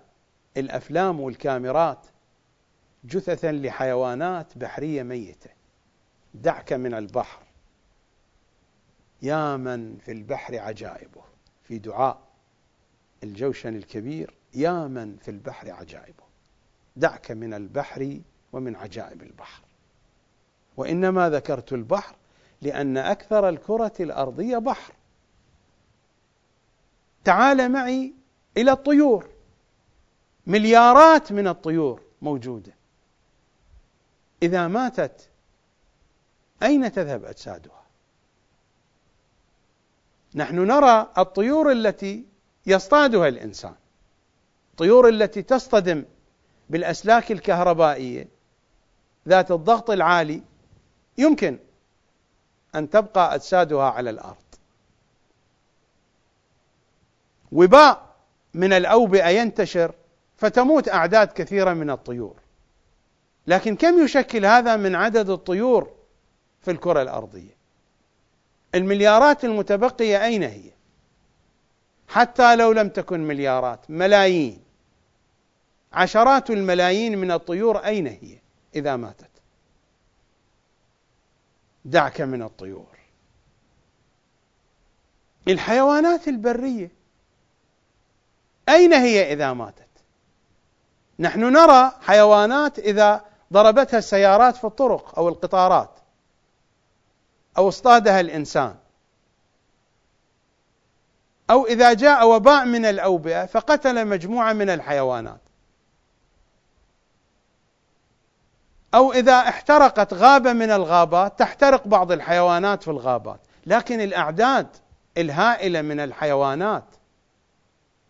الأفلام 0.57 1.19
والكاميرات 1.19 2.07
جثثا 3.03 3.51
لحيوانات 3.51 4.57
بحرية 4.57 5.03
ميتة 5.03 5.49
دعك 6.33 6.73
من 6.73 6.93
البحر 6.93 7.41
يا 9.21 9.57
من 9.57 9.97
في 9.97 10.11
البحر 10.11 10.59
عجائبه 10.59 11.21
في 11.63 11.79
دعاء 11.79 12.19
الجوشن 13.23 13.75
الكبير 13.75 14.38
يا 14.53 14.87
من 14.87 15.17
في 15.17 15.31
البحر 15.31 15.71
عجائبه. 15.71 16.23
دعك 16.95 17.31
من 17.31 17.53
البحر 17.53 18.21
ومن 18.53 18.75
عجائب 18.75 19.21
البحر. 19.21 19.63
وإنما 20.77 21.29
ذكرت 21.29 21.73
البحر 21.73 22.15
لأن 22.61 22.97
أكثر 22.97 23.49
الكرة 23.49 23.93
الأرضية 23.99 24.57
بحر. 24.57 24.93
تعال 27.23 27.71
معي 27.71 28.13
إلى 28.57 28.71
الطيور. 28.71 29.29
مليارات 30.47 31.31
من 31.31 31.47
الطيور 31.47 32.01
موجودة. 32.21 32.73
إذا 34.43 34.67
ماتت 34.67 35.29
أين 36.63 36.91
تذهب 36.91 37.25
أجسادها؟ 37.25 37.83
نحن 40.35 40.55
نرى 40.55 41.11
الطيور 41.17 41.71
التي 41.71 42.25
يصطادها 42.65 43.27
الإنسان. 43.27 43.75
الطيور 44.79 45.09
التي 45.09 45.41
تصطدم 45.41 46.05
بالأسلاك 46.69 47.31
الكهربائية 47.31 48.27
ذات 49.27 49.51
الضغط 49.51 49.89
العالي 49.89 50.41
يمكن 51.17 51.59
أن 52.75 52.89
تبقى 52.89 53.35
أجسادها 53.35 53.89
على 53.89 54.09
الأرض. 54.09 54.35
وباء 57.51 58.15
من 58.53 58.73
الأوبئة 58.73 59.27
ينتشر 59.27 59.95
فتموت 60.37 60.89
أعداد 60.89 61.27
كثيرة 61.27 61.73
من 61.73 61.89
الطيور. 61.89 62.35
لكن 63.47 63.75
كم 63.75 64.03
يشكل 64.03 64.45
هذا 64.45 64.75
من 64.75 64.95
عدد 64.95 65.29
الطيور 65.29 65.91
في 66.61 66.71
الكرة 66.71 67.01
الأرضية؟ 67.01 67.57
المليارات 68.75 69.45
المتبقية 69.45 70.25
أين 70.25 70.43
هي؟ 70.43 70.71
حتى 72.07 72.55
لو 72.55 72.71
لم 72.71 72.89
تكن 72.89 73.19
مليارات 73.19 73.91
ملايين. 73.91 74.68
عشرات 75.93 76.49
الملايين 76.49 77.17
من 77.17 77.31
الطيور 77.31 77.77
أين 77.77 78.07
هي 78.07 78.39
إذا 78.75 78.95
ماتت؟ 78.95 79.29
دعك 81.85 82.21
من 82.21 82.43
الطيور. 82.43 82.99
الحيوانات 85.47 86.27
البرية 86.27 86.91
أين 88.69 88.93
هي 88.93 89.33
إذا 89.33 89.53
ماتت؟ 89.53 89.87
نحن 91.19 91.39
نرى 91.39 91.91
حيوانات 92.01 92.79
إذا 92.79 93.25
ضربتها 93.53 93.97
السيارات 93.97 94.55
في 94.55 94.63
الطرق 94.63 95.19
أو 95.19 95.29
القطارات 95.29 95.89
أو 97.57 97.67
اصطادها 97.67 98.19
الإنسان. 98.19 98.75
أو 101.49 101.65
إذا 101.65 101.93
جاء 101.93 102.27
وباء 102.29 102.65
من 102.65 102.85
الأوبئة 102.85 103.45
فقتل 103.45 104.07
مجموعة 104.07 104.53
من 104.53 104.69
الحيوانات. 104.69 105.48
أو 108.93 109.13
إذا 109.13 109.33
احترقت 109.33 110.13
غابة 110.13 110.53
من 110.53 110.71
الغابات 110.71 111.39
تحترق 111.39 111.87
بعض 111.87 112.11
الحيوانات 112.11 112.83
في 112.83 112.91
الغابات. 112.91 113.39
لكن 113.65 114.01
الأعداد 114.01 114.67
الهائلة 115.17 115.81
من 115.81 115.99
الحيوانات 115.99 116.85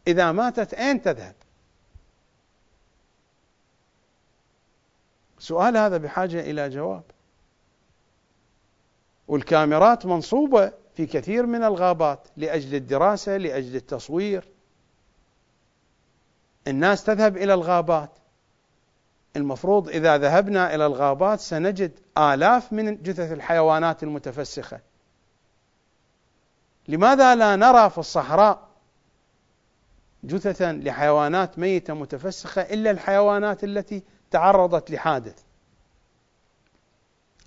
إذا 0.08 0.32
ماتت 0.32 0.74
أين 0.74 1.02
تذهب؟ 1.02 1.36
سؤال 5.40 5.78
هذا 5.78 5.98
بحاجة 5.98 6.40
إلى 6.40 6.70
جواب. 6.70 7.04
والكاميرات 9.28 10.06
منصوبة 10.06 10.72
في 10.96 11.06
كثير 11.06 11.46
من 11.46 11.64
الغابات 11.64 12.28
لأجل 12.38 12.76
الدراسة 12.76 13.38
لأجل 13.38 13.76
التصوير. 13.76 14.44
الناس 16.68 17.04
تذهب 17.04 17.38
إلى 17.38 17.54
الغابات. 17.54 18.19
المفروض 19.36 19.90
إذا 19.90 20.18
ذهبنا 20.18 20.76
إلى 20.76 20.86
الغابات 20.86 21.40
سنجد 21.40 21.92
آلاف 22.18 22.74
من 22.74 23.04
جثث 23.04 23.32
الحيوانات 23.32 24.04
المتفسخة. 24.04 24.80
لماذا 26.88 27.36
لا 27.36 27.56
نرى 27.56 27.90
في 27.90 27.98
الصحراء 27.98 28.70
جثثا 30.24 30.72
لحيوانات 30.72 31.60
ميتة 31.60 31.94
متفسخة 31.94 32.62
إلا 32.62 32.92
الحيوانات 32.92 33.64
التي 33.64 34.04
تعرضت 34.32 34.92
لحادث؟ 34.92 35.44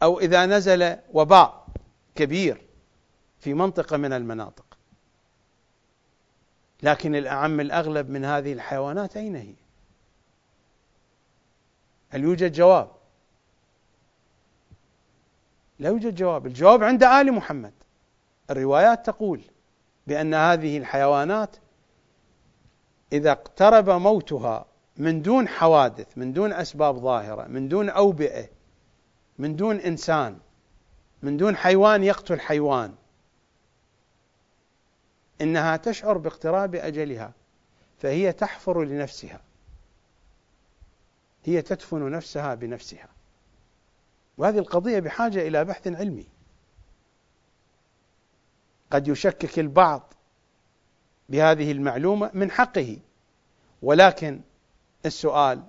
أو 0.03 0.20
إذا 0.20 0.47
نزل 0.47 0.97
وباء 1.12 1.66
كبير 2.14 2.62
في 3.41 3.55
منطقة 3.55 3.97
من 3.97 4.12
المناطق. 4.12 4.64
لكن 6.83 7.14
الأعم 7.14 7.61
الأغلب 7.61 8.11
من 8.11 8.24
هذه 8.24 8.53
الحيوانات 8.53 9.16
أين 9.16 9.37
هي؟ 9.37 9.55
هل 12.12 12.22
يوجد 12.22 12.52
جواب؟ 12.52 12.90
لا 15.78 15.88
يوجد 15.88 16.14
جواب. 16.14 16.46
الجواب 16.46 16.84
عند 16.84 17.04
آل 17.04 17.32
محمد. 17.32 17.72
الروايات 18.50 19.06
تقول 19.06 19.40
بأن 20.06 20.34
هذه 20.34 20.78
الحيوانات 20.78 21.56
إذا 23.12 23.32
اقترب 23.32 23.90
موتها 23.90 24.66
من 24.96 25.22
دون 25.22 25.48
حوادث 25.48 26.18
من 26.18 26.32
دون 26.32 26.52
أسباب 26.52 26.96
ظاهرة 26.98 27.46
من 27.48 27.68
دون 27.68 27.90
أوبئة 27.90 28.48
من 29.38 29.56
دون 29.56 29.76
إنسان 29.76 30.38
من 31.22 31.36
دون 31.36 31.56
حيوان 31.56 32.04
يقتل 32.04 32.40
حيوان 32.40 32.94
إنها 35.40 35.76
تشعر 35.76 36.18
باقتراب 36.18 36.74
أجلها 36.74 37.32
فهي 37.98 38.32
تحفر 38.32 38.84
لنفسها. 38.84 39.40
هي 41.45 41.62
تدفن 41.62 42.11
نفسها 42.11 42.55
بنفسها. 42.55 43.09
وهذه 44.38 44.59
القضية 44.59 45.01
بحاجة 45.01 45.49
إلى 45.49 45.64
بحث 45.64 45.88
علمي. 45.88 46.26
قد 48.90 49.09
يشكك 49.09 49.59
البعض 49.59 50.12
بهذه 51.28 51.72
المعلومة 51.72 52.30
من 52.34 52.51
حقه. 52.51 52.99
ولكن 53.82 54.40
السؤال 55.07 55.62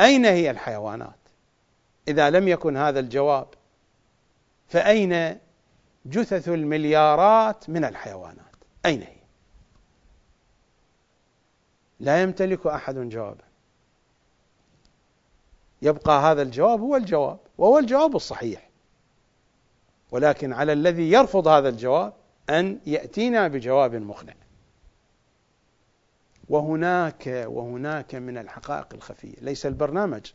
أين 0.00 0.24
هي 0.24 0.50
الحيوانات؟ 0.50 1.18
إذا 2.08 2.30
لم 2.30 2.48
يكن 2.48 2.76
هذا 2.76 3.00
الجواب 3.00 3.48
فأين 4.68 5.38
جثث 6.06 6.48
المليارات 6.48 7.70
من 7.70 7.84
الحيوانات؟ 7.84 8.56
أين 8.86 9.02
هي؟ 9.02 9.18
لا 12.00 12.22
يمتلك 12.22 12.66
أحد 12.66 12.94
جوابا. 12.94 13.47
يبقى 15.82 16.22
هذا 16.22 16.42
الجواب 16.42 16.80
هو 16.80 16.96
الجواب 16.96 17.38
وهو 17.58 17.78
الجواب 17.78 18.16
الصحيح. 18.16 18.68
ولكن 20.10 20.52
على 20.52 20.72
الذي 20.72 21.10
يرفض 21.10 21.48
هذا 21.48 21.68
الجواب 21.68 22.12
أن 22.50 22.80
يأتينا 22.86 23.48
بجواب 23.48 23.94
مقنع. 23.94 24.34
وهناك 26.48 27.44
وهناك 27.46 28.14
من 28.14 28.38
الحقائق 28.38 28.94
الخفية 28.94 29.34
ليس 29.40 29.66
البرنامج 29.66 30.32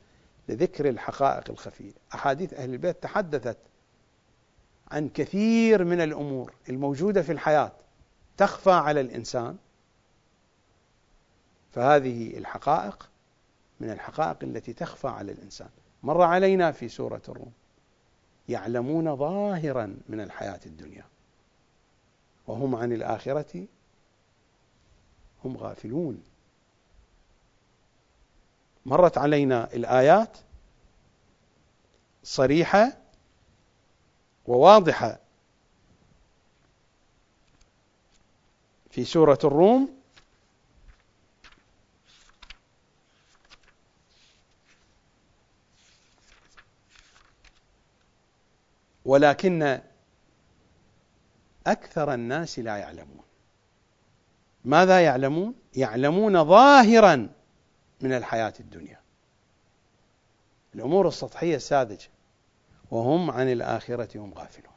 لذكر 0.49 0.89
الحقائق 0.89 1.49
الخفية. 1.49 1.91
أحاديث 2.13 2.53
أهل 2.53 2.73
البيت 2.73 3.03
تحدثت 3.03 3.57
عن 4.91 5.09
كثير 5.09 5.83
من 5.83 6.01
الأمور 6.01 6.53
الموجودة 6.69 7.21
في 7.21 7.31
الحياة 7.31 7.71
تخفى 8.37 8.71
على 8.71 9.01
الإنسان. 9.01 9.57
فهذه 11.71 12.37
الحقائق 12.37 13.09
من 13.83 13.89
الحقائق 13.89 14.37
التي 14.43 14.73
تخفى 14.73 15.07
على 15.07 15.31
الإنسان. 15.31 15.69
مر 16.03 16.21
علينا 16.21 16.71
في 16.71 16.89
سورة 16.89 17.21
الروم. 17.29 17.51
يعلمون 18.49 19.15
ظاهرا 19.15 19.97
من 20.09 20.19
الحياة 20.19 20.59
الدنيا. 20.65 21.05
وهم 22.47 22.75
عن 22.75 22.91
الآخرة 22.91 23.67
هم 25.45 25.57
غافلون. 25.57 26.23
مرت 28.85 29.17
علينا 29.17 29.73
الآيات 29.73 30.37
صريحة 32.23 32.97
وواضحة. 34.45 35.19
في 38.89 39.05
سورة 39.05 39.39
الروم 39.43 40.02
ولكن 49.05 49.79
أكثر 51.67 52.13
الناس 52.13 52.59
لا 52.59 52.77
يعلمون. 52.77 53.23
ماذا 54.65 55.01
يعلمون؟ 55.01 55.55
يعلمون 55.75 56.43
ظاهرا 56.45 57.29
من 58.01 58.13
الحياة 58.13 58.53
الدنيا. 58.59 58.99
الأمور 60.75 61.07
السطحية 61.07 61.55
الساذجة 61.55 62.09
وهم 62.91 63.31
عن 63.31 63.51
الآخرة 63.51 64.17
هم 64.19 64.33
غافلون. 64.33 64.73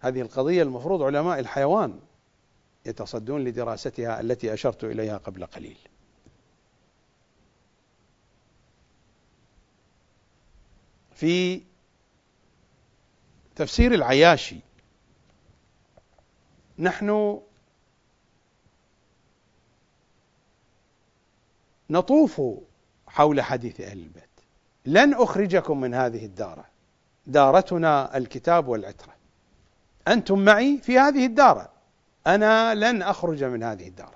هذه 0.00 0.20
القضية 0.20 0.62
المفروض 0.62 1.02
علماء 1.02 1.38
الحيوان 1.38 2.00
يتصدون 2.86 3.44
لدراستها 3.44 4.20
التي 4.20 4.54
أشرت 4.54 4.84
إليها 4.84 5.16
قبل 5.16 5.46
قليل. 5.46 5.78
في 11.14 11.62
تفسير 13.56 13.94
العياشي. 13.94 14.60
نحن 16.78 17.40
نطوف 21.90 22.42
حول 23.06 23.40
حديث 23.40 23.80
أهل 23.80 23.98
البيت. 23.98 24.24
لن 24.86 25.14
أخرجكم 25.14 25.80
من 25.80 25.94
هذه 25.94 26.24
الدارة. 26.24 26.64
دارتنا 27.26 28.16
الكتاب 28.16 28.68
والعترة. 28.68 29.14
أنتم 30.08 30.38
معي 30.38 30.78
في 30.82 30.98
هذه 30.98 31.26
الدارة. 31.26 31.72
أنا 32.26 32.74
لن 32.74 33.02
أخرج 33.02 33.44
من 33.44 33.62
هذه 33.62 33.88
الدار 33.88 34.14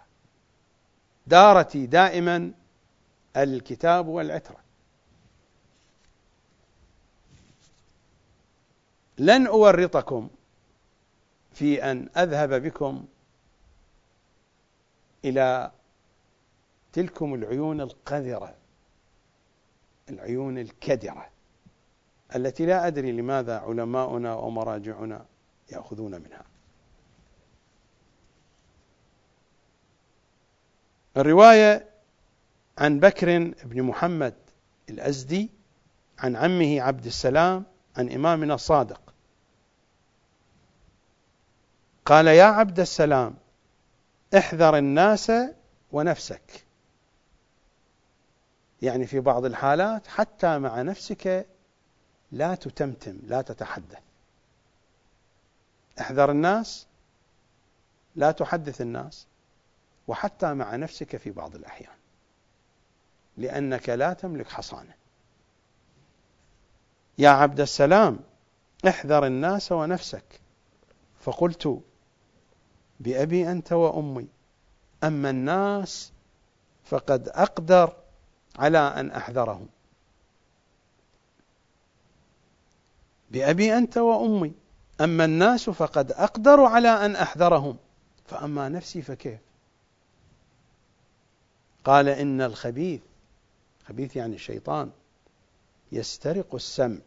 دارتي 1.27 1.87
دائما 1.87 2.53
الكتاب 3.37 4.07
والعترة. 4.09 4.68
لن 9.19 9.47
أورطكم 9.47 10.31
في 11.53 11.91
أن 11.91 12.09
أذهب 12.17 12.63
بكم 12.63 13.05
إلى 15.25 15.73
تلكم 16.93 17.35
العيون 17.35 17.81
القذرة 17.81 18.55
العيون 20.11 20.59
الكدرة 20.59 21.29
التي 22.37 22.67
لا 22.67 22.87
أدري 22.87 23.13
لماذا 23.13 23.59
علماؤنا 23.59 24.35
ومراجعنا 24.35 25.27
يأخذون 25.73 26.11
منها. 26.11 26.45
الرواية 31.17 31.89
عن 32.79 33.01
بكر 33.01 33.55
بن 33.65 33.83
محمد 33.83 34.35
الأزدي 34.89 35.51
عن 36.19 36.37
عمه 36.37 36.81
عبد 36.81 37.07
السلام 37.07 37.65
عن 37.97 38.13
إمامنا 38.13 38.55
الصادق. 38.55 39.08
قال 42.09 42.27
يا 42.27 42.45
عبد 42.45 42.81
السلام 42.81 43.35
احذر 44.37 44.79
الناس 44.79 45.33
ونفسك. 45.93 46.65
يعني 48.83 49.07
في 49.07 49.21
بعض 49.21 49.45
الحالات 49.45 50.07
حتى 50.07 50.59
مع 50.59 50.83
نفسك 50.83 51.47
لا 52.33 52.55
تتمتم 52.55 53.19
لا 53.23 53.43
تتحدث. 53.43 53.99
احذر 56.01 56.31
الناس 56.31 56.87
لا 58.17 58.31
تحدث 58.31 58.81
الناس 58.81 59.27
وحتى 60.09 60.55
مع 60.55 60.77
نفسك 60.77 61.17
في 61.17 61.31
بعض 61.31 61.55
الأحيان 61.55 61.97
لأنك 63.37 63.89
لا 63.89 64.13
تملك 64.13 64.49
حصانة. 64.49 64.95
يا 67.19 67.29
عبد 67.29 67.61
السلام 67.61 68.19
احذر 68.89 69.27
الناس 69.27 69.73
ونفسك. 69.73 70.41
فقلت 71.21 71.83
بأبي 73.01 73.51
أنت 73.51 73.73
وأمي. 73.73 74.27
أما 75.05 75.31
الناس 75.31 76.13
فقد 76.85 77.29
أقدر 77.29 77.97
على 78.59 78.79
أن 78.79 79.11
أحذرهم. 79.11 79.69
بأبي 83.31 83.79
أنت 83.79 83.97
وأمي. 83.99 84.53
أما 85.01 85.25
الناس 85.25 85.71
فقد 85.71 86.13
أقدر 86.13 86.61
على 86.61 86.89
أن 86.89 87.17
أحذرهم. 87.17 87.77
فأما 88.27 88.69
نفسي 88.69 89.03
فكيف؟ 89.03 89.41
قال 91.85 92.09
إن 92.09 92.41
الخبيث 92.41 93.01
خبيث 93.89 94.17
يعني 94.17 94.35
الشيطان 94.35 94.91
يسترق 95.93 96.55
السمع. 96.55 96.99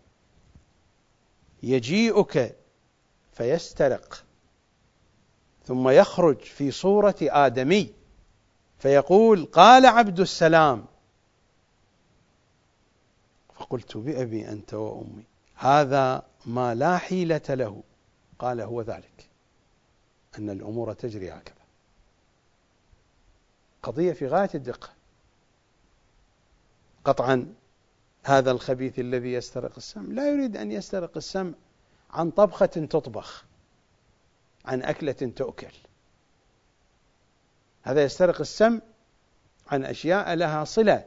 يجيئك 1.63 2.55
فيسترق. 3.33 4.23
ثم 5.65 5.89
يخرج 5.89 6.37
في 6.37 6.71
صورة 6.71 7.15
آدمي 7.21 7.93
فيقول 8.79 9.45
قال 9.45 9.85
عبد 9.85 10.19
السلام. 10.19 10.85
فقلت 13.55 13.97
بأبي 13.97 14.49
أنت 14.49 14.73
وأمي 14.73 15.23
هذا 15.55 16.23
ما 16.45 16.75
لا 16.75 16.97
حيلة 16.97 17.41
له. 17.49 17.83
قال 18.39 18.61
هو 18.61 18.81
ذلك 18.81 19.29
أن 20.37 20.49
الأمور 20.49 20.93
تجري 20.93 21.31
هكذا. 21.31 21.55
قضية 23.83 24.13
في 24.13 24.27
غاية 24.27 24.49
الدقة. 24.55 24.89
قطعا 27.05 27.53
هذا 28.23 28.51
الخبيث 28.51 28.99
الذي 28.99 29.33
يسترق 29.33 29.71
السمع 29.77 30.13
لا 30.13 30.31
يريد 30.31 30.57
أن 30.57 30.71
يسترق 30.71 31.11
السمع 31.17 31.53
عن 32.11 32.31
طبخة 32.31 32.65
تطبخ. 32.65 33.45
عن 34.65 34.83
أكلة 34.83 35.11
تؤكل. 35.11 35.73
هذا 37.81 38.03
يسترق 38.03 38.39
السمع 38.39 38.79
عن 39.67 39.85
أشياء 39.85 40.33
لها 40.33 40.63
صلة 40.63 41.05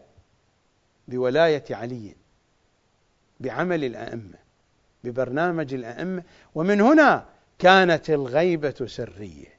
بولاية 1.09 1.65
علي 1.71 2.17
بعمل 3.41 3.85
الأئمة 3.85 4.39
ببرنامج 5.05 5.75
الأئمة. 5.75 6.23
ومن 6.55 6.81
هنا 6.81 7.29
كانت 7.59 8.11
الغيبة 8.11 8.87
سرية. 8.87 9.55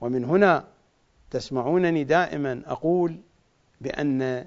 ومن 0.00 0.24
هنا 0.24 0.68
تسمعونني 1.30 2.04
دائما 2.04 2.62
أقول 2.66 3.20
بأن 3.80 4.46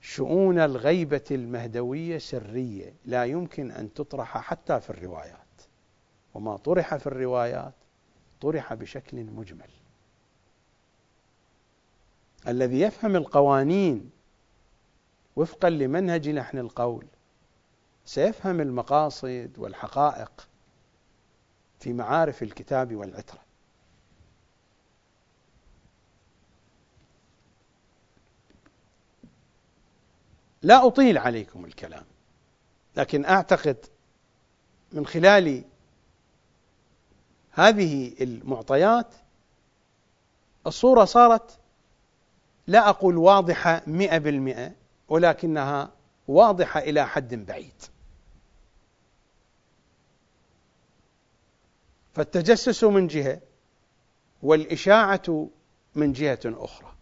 شؤون 0.00 0.58
الغيبة 0.58 1.24
المهدوية 1.30 2.18
سرية 2.18 2.94
لا 3.04 3.24
يمكن 3.24 3.70
أن 3.70 3.94
تطرح 3.94 4.38
حتى 4.38 4.80
في 4.80 4.90
الروايات. 4.90 5.45
وما 6.36 6.56
طرح 6.56 6.96
في 6.96 7.06
الروايات 7.06 7.74
طرح 8.40 8.74
بشكل 8.74 9.24
مجمل. 9.24 9.70
الذي 12.48 12.80
يفهم 12.80 13.16
القوانين 13.16 14.10
وفقا 15.36 15.70
لمنهج 15.70 16.28
لحن 16.28 16.58
القول 16.58 17.06
سيفهم 18.04 18.60
المقاصد 18.60 19.50
والحقائق 19.58 20.48
في 21.80 21.92
معارف 21.92 22.42
الكتاب 22.42 22.94
والعترة. 22.94 23.40
لا 30.62 30.86
أطيل 30.86 31.18
عليكم 31.18 31.64
الكلام 31.64 32.04
لكن 32.96 33.24
أعتقد 33.24 33.86
من 34.92 35.06
خلال 35.06 35.64
هذه 37.56 38.12
المعطيات 38.20 39.14
الصورة 40.66 41.04
صارت 41.04 41.58
لا 42.66 42.88
أقول 42.88 43.16
واضحة 43.16 43.82
مئة 43.86 44.18
بالمئة 44.18 44.72
ولكنها 45.08 45.92
واضحة 46.28 46.80
إلى 46.80 47.06
حد 47.06 47.34
بعيد. 47.34 47.82
فالتجسس 52.14 52.84
من 52.84 53.06
جهة 53.06 53.40
والإشاعة 54.42 55.48
من 55.94 56.12
جهة 56.12 56.40
أخرى 56.44 56.92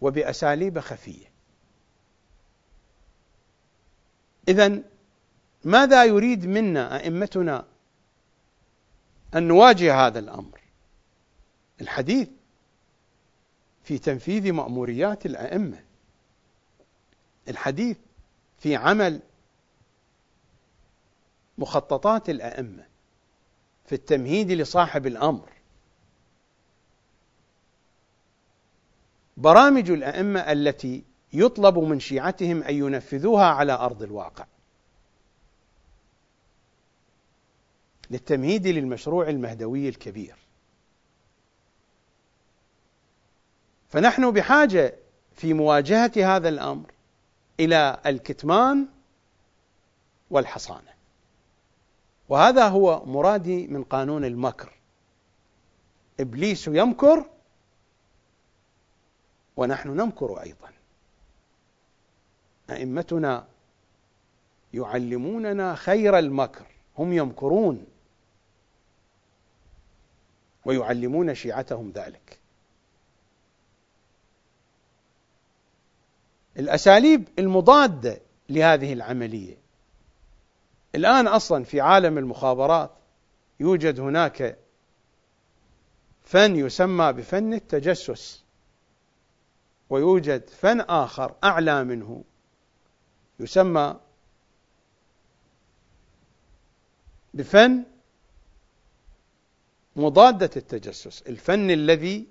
وبأساليب 0.00 0.80
خفية. 0.80 1.26
إذا 4.48 4.82
ماذا 5.64 6.04
يريد 6.04 6.46
منا 6.46 6.96
أئمتنا 6.96 7.64
أن 9.34 9.48
نواجه 9.48 10.06
هذا 10.06 10.18
الأمر. 10.18 10.60
الحديث 11.80 12.28
في 13.84 13.98
تنفيذ 13.98 14.52
مأموريات 14.52 15.26
الأئمة. 15.26 15.84
الحديث 17.48 17.96
في 18.58 18.76
عمل 18.76 19.20
مخططات 21.58 22.30
الأئمة. 22.30 22.86
في 23.84 23.94
التمهيد 23.94 24.50
لصاحب 24.50 25.06
الأمر. 25.06 25.48
برامج 29.36 29.90
الأئمة 29.90 30.40
التي 30.40 31.04
يطلب 31.32 31.78
من 31.78 32.00
شيعتهم 32.00 32.62
أن 32.62 32.74
ينفذوها 32.74 33.46
على 33.46 33.72
أرض 33.72 34.02
الواقع. 34.02 34.46
للتمهيد 38.10 38.66
للمشروع 38.66 39.28
المهدوي 39.28 39.88
الكبير. 39.88 40.36
فنحن 43.88 44.30
بحاجة 44.30 44.94
في 45.34 45.54
مواجهة 45.54 46.36
هذا 46.36 46.48
الأمر 46.48 46.92
إلى 47.60 48.00
الكتمان 48.06 48.86
والحصانة. 50.30 50.92
وهذا 52.28 52.68
هو 52.68 53.04
مرادي 53.04 53.66
من 53.66 53.84
قانون 53.84 54.24
المكر. 54.24 54.72
إبليس 56.20 56.68
يمكر 56.68 57.24
ونحن 59.56 59.88
نمكر 59.88 60.42
أيضا. 60.42 60.68
أئمتنا 62.70 63.46
يعلموننا 64.74 65.74
خير 65.74 66.18
المكر. 66.18 66.66
هم 66.98 67.12
يمكرون. 67.12 67.86
ويعلمون 70.68 71.34
شيعتهم 71.34 71.90
ذلك. 71.90 72.38
الأساليب 76.58 77.28
المضادة 77.38 78.20
لهذه 78.48 78.92
العملية. 78.92 79.56
الآن 80.94 81.26
أصلا 81.26 81.64
في 81.64 81.80
عالم 81.80 82.18
المخابرات 82.18 82.90
يوجد 83.60 84.00
هناك 84.00 84.58
فن 86.22 86.56
يسمى 86.56 87.12
بفن 87.12 87.54
التجسس 87.54 88.44
ويوجد 89.90 90.48
فن 90.48 90.80
آخر 90.80 91.34
أعلى 91.44 91.84
منه 91.84 92.24
يسمى 93.40 93.96
بفن 97.34 97.84
مضادة 99.98 100.50
التجسس 100.56 101.22
الفن 101.22 101.70
الذي 101.70 102.26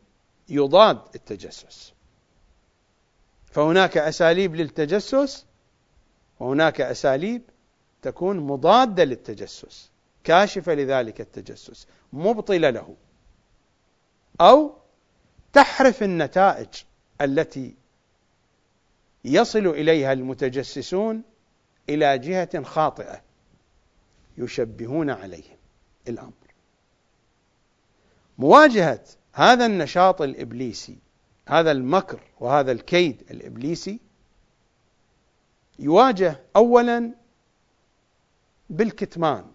يضاد 0.49 1.01
التجسس. 1.15 1.93
فهناك 3.45 3.97
أساليب 3.97 4.55
للتجسس 4.55 5.45
وهناك 6.39 6.81
أساليب 6.81 7.41
تكون 8.01 8.39
مضادة 8.39 9.03
للتجسس 9.03 9.89
كاشفة 10.23 10.73
لذلك 10.73 11.21
التجسس 11.21 11.87
مبطلة 12.13 12.69
له. 12.69 12.95
أو 14.41 14.73
تحرف 15.53 16.03
النتائج 16.03 16.67
التي 17.21 17.75
يصل 19.25 19.67
إليها 19.67 20.13
المتجسسون 20.13 21.23
إلى 21.89 22.17
جهة 22.17 22.63
خاطئة 22.63 23.21
يشبهون 24.37 25.09
عليهم. 25.09 25.57
الأمر 26.07 26.46
مواجهة 28.37 29.03
هذا 29.33 29.65
النشاط 29.65 30.21
الإبليسي 30.21 30.97
هذا 31.47 31.71
المكر 31.71 32.19
وهذا 32.39 32.71
الكيد 32.71 33.23
الإبليسي 33.31 33.99
يواجه 35.79 36.39
اولا 36.55 37.11
بالكتمان 38.69 39.45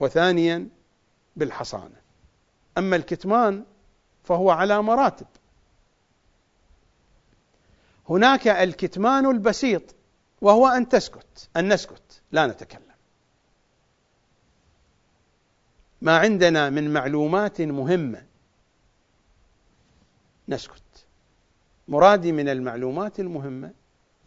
وثانيا 0.00 0.68
بالحصانة. 1.36 2.02
أما 2.78 2.96
الكتمان 2.96 3.64
فهو 4.24 4.50
على 4.50 4.82
مراتب. 4.82 5.26
هناك 8.08 8.48
الكتمان 8.48 9.26
البسيط 9.26 9.94
وهو 10.40 10.68
أن 10.68 10.88
تسكت 10.88 11.48
أن 11.56 11.72
نسكت 11.72 12.22
لا 12.32 12.46
نتكلم. 12.46 12.91
ما 16.02 16.18
عندنا 16.18 16.70
من 16.70 16.92
معلومات 16.92 17.60
مهمة. 17.60 18.26
نسكت. 20.48 21.06
مرادي 21.88 22.32
من 22.32 22.48
المعلومات 22.48 23.20
المهمة 23.20 23.72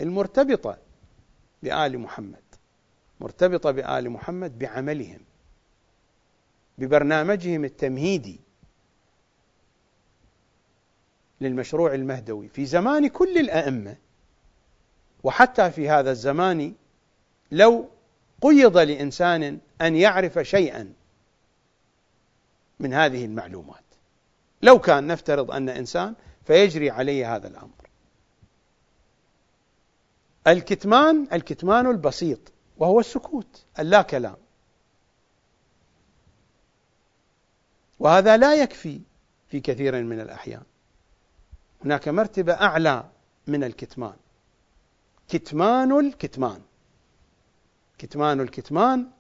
المرتبطة 0.01 0.77
بآل 1.63 1.99
محمد. 1.99 2.43
مرتبطة 3.19 3.71
بآل 3.71 4.09
محمد 4.09 4.59
بعملهم. 4.59 5.19
ببرنامجهم 6.77 7.65
التمهيدي 7.65 8.39
للمشروع 11.41 11.93
المهدوي. 11.93 12.47
في 12.47 12.65
زمان 12.65 13.07
كل 13.07 13.37
الأئمة 13.37 13.97
وحتى 15.23 15.71
في 15.71 15.89
هذا 15.89 16.11
الزمان 16.11 16.73
لو 17.51 17.89
قيض 18.41 18.77
لإنسان 18.77 19.59
أن 19.81 19.95
يعرف 19.95 20.39
شيئا 20.39 20.93
من 22.79 22.93
هذه 22.93 23.25
المعلومات. 23.25 23.83
لو 24.61 24.79
كان 24.79 25.07
نفترض 25.07 25.51
أن 25.51 25.69
إنسان 25.69 26.15
فيجري 26.45 26.89
عليه 26.89 27.35
هذا 27.35 27.47
الأمر. 27.47 27.89
الكتمان 30.47 31.27
الكتمان 31.33 31.87
البسيط 31.87 32.39
وهو 32.77 32.99
السكوت 32.99 33.65
اللا 33.79 34.01
كلام 34.01 34.37
وهذا 37.99 38.37
لا 38.37 38.55
يكفي 38.55 39.01
في 39.47 39.59
كثير 39.59 40.03
من 40.03 40.19
الأحيان. 40.19 40.63
هناك 41.85 42.07
مرتبة 42.07 42.53
أعلى 42.53 43.09
من 43.47 43.63
الكتمان. 43.63 44.15
كتمان 45.27 45.99
الكتمان. 45.99 46.61
كتمان 47.97 48.41
الكتمان 48.41 49.11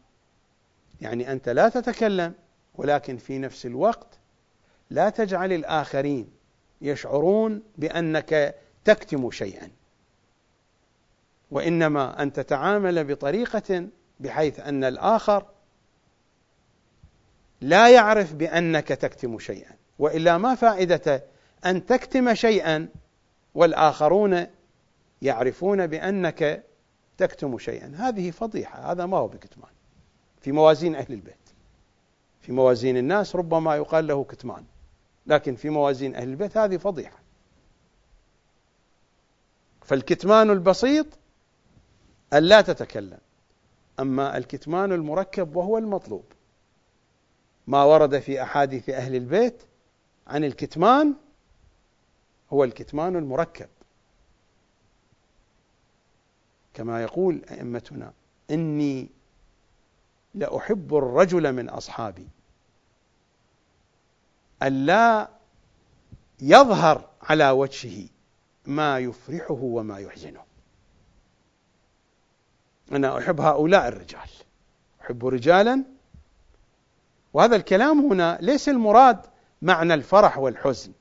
يعني 1.01 1.31
أنت 1.31 1.49
لا 1.49 1.69
تتكلم. 1.69 2.33
ولكن 2.77 3.17
في 3.17 3.37
نفس 3.37 3.65
الوقت 3.65 4.19
لا 4.89 5.09
تجعل 5.09 5.53
الآخرين 5.53 6.29
يشعرون 6.81 7.63
بأنك 7.77 8.55
تكتم 8.85 9.31
شيئا. 9.31 9.69
وإنما 11.51 12.21
أن 12.21 12.33
تتعامل 12.33 13.03
بطريقة 13.03 13.87
بحيث 14.19 14.59
أن 14.59 14.83
الآخر 14.83 15.45
لا 17.61 17.89
يعرف 17.89 18.33
بأنك 18.33 18.87
تكتم 18.87 19.39
شيئا. 19.39 19.75
وإلا 19.99 20.37
ما 20.37 20.55
فائدة 20.55 21.23
أن 21.65 21.85
تكتم 21.85 22.33
شيئا 22.33 22.87
والآخرون 23.55 24.47
يعرفون 25.21 25.87
بأنك 25.87 26.63
تكتم 27.17 27.57
شيئا. 27.57 27.93
هذه 27.97 28.31
فضيحة 28.31 28.91
هذا 28.91 29.05
ما 29.05 29.17
هو 29.17 29.27
بكتمان. 29.27 29.71
في 30.41 30.51
موازين 30.51 30.95
أهل 30.95 31.13
البيت. 31.13 31.44
في 32.45 32.51
موازين 32.51 32.97
الناس 32.97 33.35
ربما 33.35 33.75
يقال 33.75 34.07
له 34.07 34.23
كتمان. 34.23 34.65
لكن 35.27 35.55
في 35.55 35.69
موازين 35.69 36.15
أهل 36.15 36.29
البيت 36.29 36.57
هذه 36.57 36.77
فضيحة. 36.77 37.19
فالكتمان 39.81 40.49
البسيط 40.49 41.05
أن 42.33 42.43
لا 42.43 42.61
تتكلم. 42.61 43.17
أما 43.99 44.37
الكتمان 44.37 44.91
المركب 44.91 45.55
وهو 45.55 45.77
المطلوب. 45.77 46.23
ما 47.67 47.83
ورد 47.83 48.19
في 48.19 48.41
أحاديث 48.41 48.89
أهل 48.89 49.15
البيت 49.15 49.63
عن 50.27 50.43
الكتمان 50.43 51.15
هو 52.53 52.63
الكتمان 52.63 53.15
المركب. 53.15 53.69
كما 56.73 57.01
يقول 57.03 57.41
أئمتنا 57.51 58.13
إني 58.51 59.09
لأحب 60.35 60.95
الرجل 60.95 61.53
من 61.53 61.69
أصحابي. 61.69 62.27
ألا 64.63 65.29
يظهر 66.41 67.09
على 67.21 67.49
وجهه 67.49 68.07
ما 68.65 68.99
يفرحه 68.99 69.59
وما 69.61 69.99
يحزنه. 69.99 70.41
أنا 72.91 73.17
أحب 73.17 73.41
هؤلاء 73.41 73.87
الرجال. 73.87 74.29
أحب 75.01 75.25
رجالا. 75.25 75.83
وهذا 77.33 77.55
الكلام 77.55 78.11
هنا 78.11 78.37
ليس 78.41 78.69
المراد 78.69 79.19
معنى 79.61 79.93
الفرح 79.93 80.37
والحزن 80.37 80.91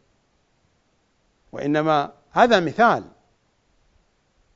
وإنما 1.53 2.13
هذا 2.31 2.61
مثال. 2.61 3.05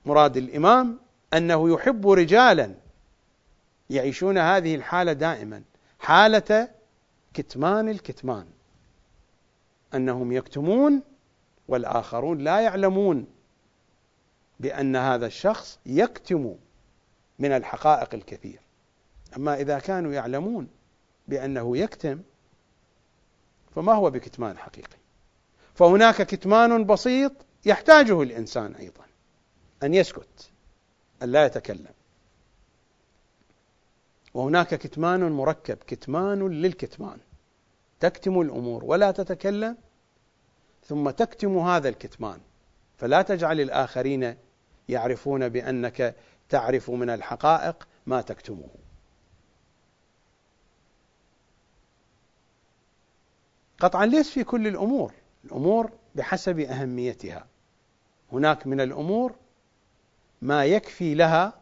مراد 0.06 0.36
الإمام 0.36 0.98
أنه 1.34 1.70
يحب 1.74 2.08
رجالا. 2.10 2.74
يعيشون 3.90 4.38
هذه 4.38 4.74
الحالة 4.74 5.12
دائما. 5.12 5.62
حالة 5.98 6.68
كتمان 7.34 7.88
الكتمان. 7.88 8.46
أنهم 9.94 10.32
يكتمون 10.32 11.02
والآخرون 11.68 12.38
لا 12.38 12.60
يعلمون 12.60 13.26
بأن 14.60 14.96
هذا 14.96 15.26
الشخص 15.26 15.78
يكتم 15.86 16.56
من 17.38 17.52
الحقائق 17.52 18.14
الكثير. 18.14 18.60
أما 19.36 19.54
إذا 19.54 19.78
كانوا 19.78 20.12
يعلمون 20.12 20.68
بأنه 21.28 21.76
يكتم 21.76 22.22
فما 23.74 23.92
هو 23.92 24.10
بكتمان 24.10 24.58
حقيقي؟ 24.58 24.98
فهناك 25.74 26.22
كتمان 26.22 26.84
بسيط 26.84 27.32
يحتاجه 27.66 28.22
الإنسان 28.22 28.74
أيضا 28.74 29.04
أن 29.82 29.94
يسكت 29.94 30.50
أن 31.22 31.32
لا 31.32 31.46
يتكلم. 31.46 31.97
وهناك 34.38 34.74
كتمان 34.74 35.32
مركب 35.32 35.76
كتمان 35.76 36.48
للكتمان. 36.48 37.18
تكتم 38.00 38.40
الأمور 38.40 38.84
ولا 38.84 39.10
تتكلم 39.10 39.76
ثم 40.84 41.10
تكتم 41.10 41.58
هذا 41.58 41.88
الكتمان. 41.88 42.40
فلا 42.98 43.22
تجعل 43.22 43.60
الآخرين 43.60 44.36
يعرفون 44.88 45.48
بأنك 45.48 46.14
تعرف 46.48 46.90
من 46.90 47.10
الحقائق 47.10 47.88
ما 48.06 48.20
تكتمه. 48.20 48.68
قطعا 53.78 54.06
ليس 54.06 54.30
في 54.30 54.44
كل 54.44 54.66
الأمور 54.66 55.12
الأمور 55.44 55.92
بحسب 56.14 56.58
أهميتها. 56.58 57.46
هناك 58.32 58.66
من 58.66 58.80
الأمور 58.80 59.34
ما 60.42 60.64
يكفي 60.64 61.14
لها 61.14 61.60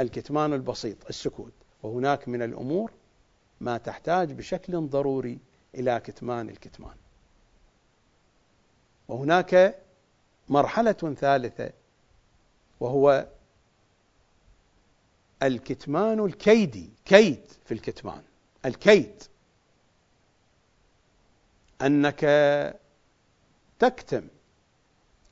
الكتمان 0.00 0.52
البسيط 0.52 1.06
السكوت. 1.08 1.52
وهناك 1.82 2.28
من 2.28 2.42
الأمور 2.42 2.92
ما 3.60 3.78
تحتاج 3.78 4.32
بشكل 4.32 4.86
ضروري 4.86 5.38
إلى 5.74 6.00
كتمان 6.00 6.48
الكتمان. 6.48 6.96
وهناك 9.08 9.78
مرحلة 10.48 10.92
ثالثة 10.92 11.72
وهو 12.80 13.26
الكتمان 15.42 16.24
الكيدي 16.24 16.90
كيد 17.04 17.46
في 17.64 17.74
الكتمان 17.74 18.22
الكيد. 18.64 19.22
أنك 21.82 22.20
تكتم 23.78 24.28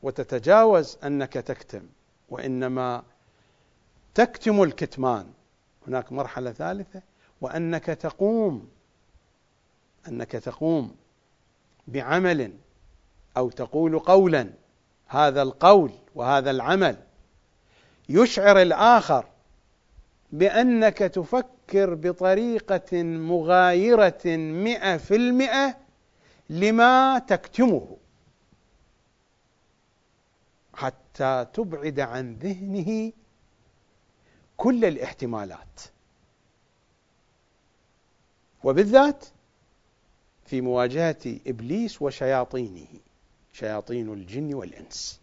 وتتجاوز 0.02 0.98
أنك 1.04 1.32
تكتم 1.32 1.88
وإنما 2.28 3.02
تكتم 4.14 4.62
الكتمان. 4.62 5.32
هناك 5.90 6.12
مرحلة 6.12 6.52
ثالثة 6.52 7.02
وأنك 7.40 7.84
تقوم 7.84 8.68
أنك 10.08 10.30
تقوم 10.30 10.96
بعمل 11.86 12.52
أو 13.36 13.50
تقول 13.50 13.98
قولا. 13.98 14.50
هذا 15.06 15.42
القول 15.42 15.92
وهذا 16.14 16.50
العمل 16.50 16.96
يشعر 18.08 18.62
الآخر 18.62 19.26
بأنك 20.32 20.98
تفكر 20.98 21.94
بطريقة 21.94 23.02
مغايرة 23.02 24.36
مئة 24.36 24.96
في 24.96 25.16
المئة 25.16 25.76
لما 26.50 27.18
تكتمه. 27.18 27.96
حتى 30.74 31.46
تبعد 31.52 32.00
عن 32.00 32.34
ذهنه 32.34 33.12
كل 34.60 34.84
الاحتمالات. 34.84 35.80
وبالذات 38.64 39.26
في 40.46 40.60
مواجهة 40.60 41.40
إبليس 41.46 42.02
وشياطينه 42.02 42.86
شياطين 43.52 44.12
الجن 44.12 44.54
والإنس. 44.54 45.20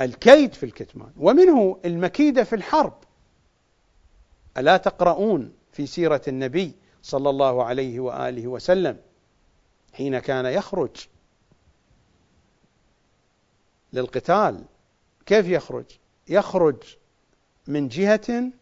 الكيد 0.00 0.52
في 0.52 0.66
الكتمان 0.66 1.12
ومنه 1.16 1.80
المكيده 1.84 2.44
في 2.44 2.54
الحرب. 2.54 2.94
ألا 4.56 4.76
تقرؤون 4.76 5.52
في 5.72 5.86
سيرة 5.86 6.22
النبي 6.28 6.72
صلى 7.02 7.30
الله 7.30 7.64
عليه 7.64 8.00
وآله 8.00 8.46
وسلم 8.46 9.00
حين 9.92 10.18
كان 10.18 10.46
يخرج 10.46 11.06
للقتال؟ 13.92 14.64
كيف 15.28 15.48
يخرج؟ 15.48 15.84
يخرج 16.28 16.96
من 17.66 17.88
جهة 17.88 18.52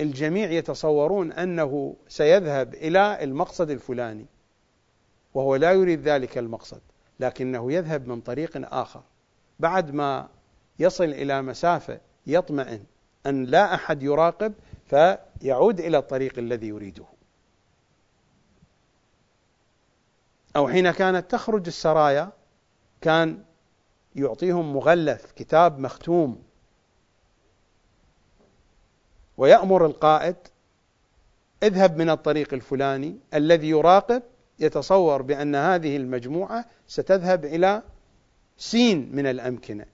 الجميع 0.00 0.50
يتصورون 0.50 1.32
أنه 1.32 1.96
سيذهب 2.08 2.74
إلى 2.74 3.24
المقصد 3.24 3.70
الفلاني 3.70 4.26
وهو 5.34 5.56
لا 5.56 5.72
يريد 5.72 6.00
ذلك 6.08 6.38
المقصد 6.38 6.80
لكنه 7.20 7.72
يذهب 7.72 8.08
من 8.08 8.20
طريق 8.20 8.74
آخر 8.74 9.02
بعد 9.60 9.94
ما 9.94 10.28
يصل 10.78 11.04
إلى 11.04 11.42
مسافة 11.42 12.00
يطمئن 12.26 12.84
أن 13.26 13.44
لا 13.44 13.74
أحد 13.74 14.02
يراقب 14.02 14.54
فيعود 14.86 15.80
إلى 15.80 15.98
الطريق 15.98 16.38
الذي 16.38 16.68
يريده 16.68 17.04
أو 20.56 20.68
حين 20.68 20.90
كانت 20.90 21.30
تخرج 21.30 21.66
السرايا 21.66 22.32
كان 23.00 23.44
يعطيهم 24.16 24.72
مغلف 24.74 25.32
كتاب 25.32 25.78
مختوم. 25.78 26.42
ويأمر 29.36 29.86
القائد 29.86 30.36
اذهب 31.62 31.98
من 31.98 32.10
الطريق 32.10 32.54
الفلاني 32.54 33.16
الذي 33.34 33.68
يراقب 33.68 34.22
يتصور 34.58 35.22
بأن 35.22 35.54
هذه 35.54 35.96
المجموعة 35.96 36.64
ستذهب 36.86 37.44
إلى 37.44 37.82
سين 38.58 39.10
من 39.12 39.26
الأمكنة. 39.26 39.86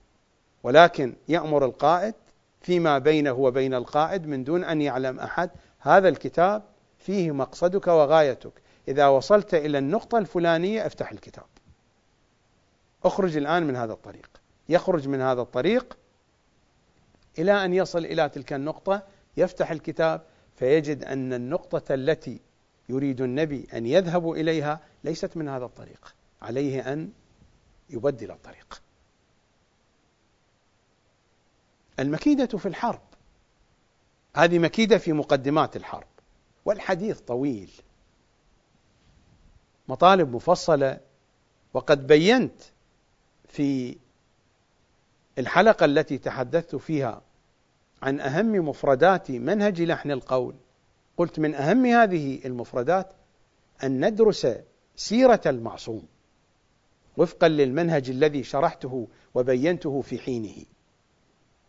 ولكن 0.62 1.14
يأمر 1.28 1.64
القائد 1.64 2.14
فيما 2.60 2.98
بينه 2.98 3.32
وبين 3.32 3.74
القائد 3.74 4.26
من 4.26 4.44
دون 4.44 4.64
أن 4.64 4.82
يعلم 4.82 5.20
أحد 5.20 5.50
هذا 5.78 6.08
الكتاب 6.08 6.62
فيه 6.98 7.30
مقصدك 7.30 7.86
وغايتك. 7.86 8.52
إذا 8.88 9.06
وصلت 9.06 9.54
إلى 9.54 9.78
النقطة 9.78 10.18
الفلانية 10.18 10.86
افتح 10.86 11.12
الكتاب. 11.12 11.44
اخرج 13.06 13.36
الآن 13.36 13.66
من 13.66 13.76
هذا 13.76 13.92
الطريق. 13.92 14.40
يخرج 14.68 15.08
من 15.08 15.20
هذا 15.20 15.40
الطريق 15.40 15.98
إلى 17.38 17.64
أن 17.64 17.74
يصل 17.74 18.04
إلى 18.04 18.28
تلك 18.28 18.52
النقطة 18.52 19.02
يفتح 19.36 19.70
الكتاب 19.70 20.22
فيجد 20.56 21.04
أن 21.04 21.32
النقطة 21.32 21.94
التي 21.94 22.40
يريد 22.88 23.20
النبي 23.20 23.66
أن 23.74 23.86
يذهب 23.86 24.30
إليها 24.30 24.80
ليست 25.04 25.36
من 25.36 25.48
هذا 25.48 25.64
الطريق 25.64 26.14
عليه 26.42 26.92
أن 26.92 27.12
يبدل 27.90 28.30
الطريق. 28.30 28.82
المكيدة 31.98 32.58
في 32.58 32.66
الحرب. 32.66 33.02
هذه 34.36 34.58
مكيدة 34.58 34.98
في 34.98 35.12
مقدمات 35.12 35.76
الحرب 35.76 36.08
والحديث 36.64 37.20
طويل. 37.20 37.70
مطالب 39.88 40.34
مفصلة 40.34 41.00
وقد 41.74 42.06
بينت 42.06 42.62
في 43.48 43.96
الحلقة 45.38 45.84
التي 45.84 46.18
تحدثت 46.18 46.76
فيها 46.76 47.22
عن 48.02 48.20
أهم 48.20 48.68
مفردات 48.68 49.30
منهج 49.30 49.82
لحن 49.82 50.10
القول 50.10 50.54
قلت 51.16 51.38
من 51.38 51.54
أهم 51.54 51.86
هذه 51.86 52.40
المفردات 52.44 53.12
أن 53.84 54.06
ندرس 54.06 54.46
سيرة 54.96 55.40
المعصوم 55.46 56.02
وفقا 57.16 57.48
للمنهج 57.48 58.10
الذي 58.10 58.42
شرحته 58.42 59.08
وبينته 59.34 60.00
في 60.00 60.18
حينه. 60.18 60.64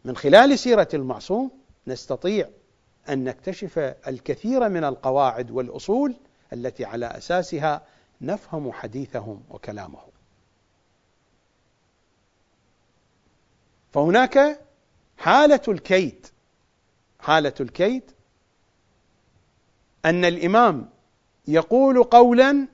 من 0.06 0.16
خلال 0.16 0.60
سيرة 0.60 0.88
المعصوم 0.94 1.52
نستطيع 1.88 2.50
أن 3.10 3.24
نكتشف 3.24 3.80
الكثير 4.08 4.70
من 4.70 4.84
القواعد 4.84 5.52
والأصول 5.52 6.16
التي 6.54 6.86
على 6.86 7.06
أساسها 7.06 7.82
نفهم 8.22 8.72
حديثهم 8.72 9.44
وكلامهم. 9.50 10.17
فهناك 13.98 14.60
حالة 15.18 15.62
الكيد 15.68 16.28
حالة 17.20 17.54
الكيد 17.60 18.04
أن 20.06 20.26
الإمام 20.26 20.90
يقول 21.48 22.04
قولا 22.04 22.68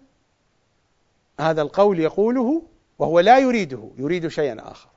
هذا 1.39 1.61
القول 1.61 1.99
يقوله 1.99 2.63
وهو 2.99 3.19
لا 3.19 3.39
يريده 3.39 3.89
يريد 3.97 4.27
شيئا 4.27 4.71
آخر 4.71 4.89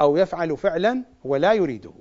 أو 0.00 0.16
يفعل 0.16 0.56
فعلا 0.56 1.04
هو 1.26 1.36
لا 1.36 1.52
يريده. 1.52 1.92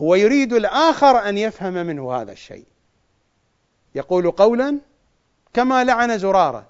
هو 0.00 0.14
يريد 0.14 0.52
الآخر 0.52 1.28
أن 1.28 1.38
يفهم 1.38 1.72
منه 1.72 2.12
هذا 2.12 2.32
الشيء. 2.32 2.66
يقول 3.94 4.30
قولا 4.30 4.78
كما 5.52 5.84
لعن 5.84 6.18
زرارة 6.18 6.66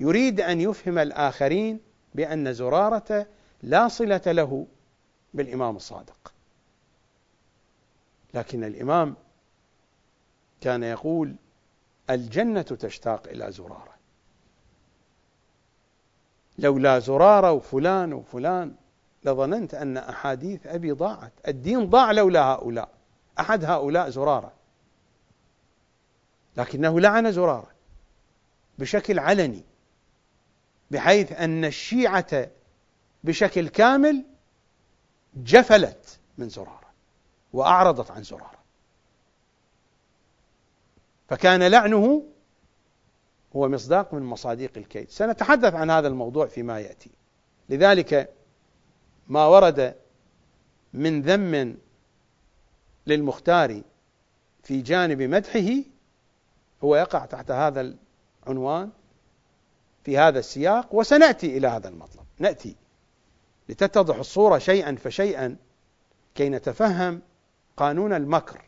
يريد 0.00 0.40
أن 0.40 0.60
يفهم 0.60 0.98
الآخرين 0.98 1.80
بأن 2.14 2.52
زرارة 2.52 3.26
لا 3.62 3.88
صلة 3.88 4.22
له 4.26 4.66
بالإمام 5.34 5.76
الصادق. 5.76 6.32
لكن 8.34 8.64
الإمام 8.64 9.16
كان 10.60 10.82
يقول 10.82 11.36
الجنة 12.10 12.62
تشتاق 12.62 13.28
إلى 13.28 13.52
زرارة. 13.52 13.92
لولا 16.58 16.98
زرارة 16.98 17.52
وفلان 17.52 18.12
وفلان 18.12 18.74
لظننت 19.24 19.74
أن 19.74 19.96
أحاديث 19.96 20.66
أبي 20.66 20.92
ضاعت. 20.92 21.32
الدين 21.48 21.90
ضاع 21.90 22.12
لولا 22.12 22.42
هؤلاء. 22.42 22.88
أحد 23.40 23.64
هؤلاء 23.64 24.10
زرارة. 24.10 24.52
لكنه 26.56 27.00
لعن 27.00 27.32
زرارة 27.32 27.70
بشكل 28.78 29.18
علني 29.18 29.64
بحيث 30.90 31.32
أن 31.32 31.64
الشيعة 31.64 32.50
بشكل 33.24 33.68
كامل 33.68 34.24
جفلت 35.36 36.18
من 36.38 36.48
زرارة 36.48 36.92
وأعرضت 37.52 38.10
عن 38.10 38.22
زرارة. 38.22 38.62
فكان 41.28 41.62
لعنه 41.62 42.24
هو 43.56 43.68
مصداق 43.68 44.14
من 44.14 44.22
مصاديق 44.22 44.72
الكيد. 44.76 45.10
سنتحدث 45.10 45.74
عن 45.74 45.90
هذا 45.90 46.08
الموضوع 46.08 46.46
فيما 46.46 46.80
يأتي. 46.80 47.10
لذلك 47.68 48.34
ما 49.28 49.46
ورد 49.46 49.94
من 50.92 51.22
ذم 51.22 51.76
للمختار 53.06 53.82
في 54.62 54.80
جانب 54.82 55.22
مدحه 55.22 55.84
هو 56.84 56.96
يقع 56.96 57.24
تحت 57.24 57.50
هذا 57.50 57.94
العنوان 58.46 58.90
في 60.04 60.18
هذا 60.18 60.38
السياق 60.38 60.94
وسنأتي 60.94 61.56
إلى 61.56 61.68
هذا 61.68 61.88
المطلب. 61.88 62.24
نأتي. 62.38 62.76
لتتضح 63.68 64.16
الصورة 64.16 64.58
شيئا 64.58 64.96
فشيئا 64.96 65.56
كي 66.34 66.48
نتفهم 66.48 67.20
قانون 67.76 68.12
المكر. 68.12 68.64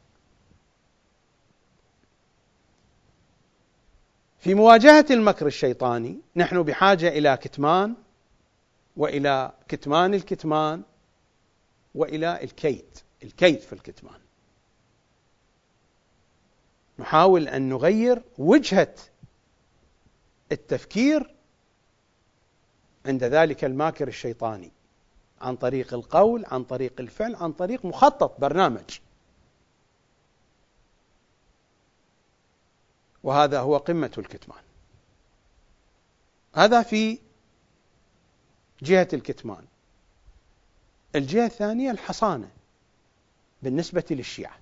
في 4.38 4.54
مواجهة 4.54 5.06
المكر 5.10 5.46
الشيطاني 5.46 6.18
نحن 6.36 6.62
بحاجة 6.62 7.08
إلى 7.08 7.36
كتمان 7.36 7.94
وإلى 8.96 9.52
كتمان 9.68 10.14
الكتمان 10.14 10.82
وإلى 11.94 12.42
الكيد 12.42 12.98
الكيد 13.22 13.60
في 13.60 13.72
الكتمان. 13.72 14.20
نحاول 16.98 17.48
أن 17.48 17.68
نغير 17.68 18.22
وجهة 18.38 18.94
التفكير 20.52 21.34
عند 23.06 23.24
ذلك 23.24 23.64
الماكر 23.64 24.08
الشيطاني. 24.08 24.73
عن 25.44 25.56
طريق 25.56 25.94
القول 25.94 26.44
عن 26.46 26.64
طريق 26.64 26.92
الفعل 27.00 27.34
عن 27.34 27.52
طريق 27.52 27.84
مخطط 27.84 28.40
برنامج. 28.40 28.98
وهذا 33.22 33.60
هو 33.60 33.76
قمة 33.76 34.12
الكتمان. 34.18 34.62
هذا 36.54 36.82
في 36.82 37.18
جهة 38.82 39.08
الكتمان. 39.12 39.64
الجهة 41.14 41.46
الثانية 41.46 41.90
الحصانة 41.90 42.50
بالنسبة 43.62 44.04
للشيعة. 44.10 44.58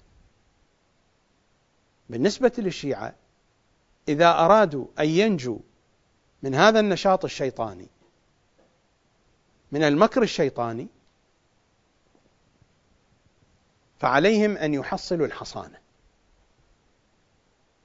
بالنسبة 2.11 2.53
للشيعة 2.59 3.15
إذا 4.09 4.31
أرادوا 4.31 4.87
أن 4.99 5.09
ينجوا 5.09 5.59
من 6.43 6.55
هذا 6.55 6.81
النشاط 6.81 7.25
الشيطاني 7.25 7.89
من 9.73 9.83
المكر 9.83 10.23
الشيطاني 10.23 10.89
فعليهم 13.99 14.57
أن 14.57 14.75
يحصلوا 14.75 15.27
الحصانة. 15.27 15.79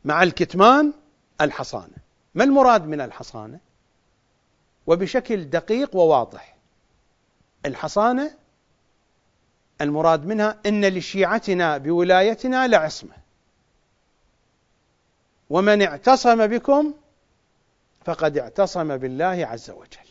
مع 0.06 0.24
الكتمان 0.24 0.94
الحصانة. 1.42 1.98
ما 2.36 2.44
المراد 2.44 2.86
من 2.86 3.02
الحصانة؟ 3.02 3.60
وبشكل 4.88 5.50
دقيق 5.50 5.96
وواضح 5.96 6.58
الحصانة 7.66 8.38
المراد 9.82 10.26
منها 10.26 10.60
إن 10.66 10.86
لشيعتنا 10.86 11.78
بولايتنا 11.78 12.68
لعصمه 12.68 13.18
ومن 15.50 15.82
اعتصم 15.82 16.48
بكم 16.48 16.94
فقد 18.06 18.38
اعتصم 18.38 18.98
بالله 18.98 19.26
عز 19.26 19.70
وجل. 19.70 20.07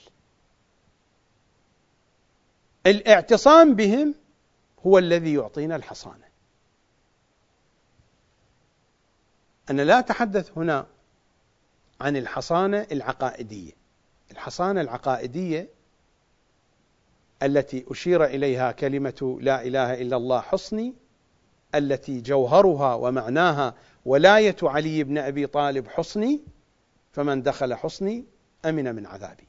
الاعتصام 2.86 3.74
بهم 3.74 4.14
هو 4.86 4.98
الذي 4.98 5.34
يعطينا 5.34 5.76
الحصانة. 5.76 6.26
أنا 9.70 9.82
لا 9.82 9.98
أتحدث 9.98 10.58
هنا 10.58 10.86
عن 12.00 12.16
الحصانة 12.16 12.86
العقائدية. 12.92 13.72
الحصانة 14.30 14.80
العقائدية 14.80 15.68
التي 17.42 17.84
أشير 17.88 18.24
إليها 18.24 18.72
كلمة 18.72 19.38
لا 19.40 19.62
إله 19.62 19.94
إلا 19.94 20.16
الله 20.16 20.40
حصني 20.40 20.94
التي 21.74 22.20
جوهرها 22.20 22.94
ومعناها 22.94 23.74
ولاية 24.04 24.56
علي 24.62 25.04
بن 25.04 25.18
أبي 25.18 25.46
طالب 25.46 25.88
حصني 25.88 26.40
فمن 27.12 27.42
دخل 27.42 27.74
حصني 27.74 28.24
أمن 28.64 28.94
من 28.94 29.06
عذابي. 29.06 29.48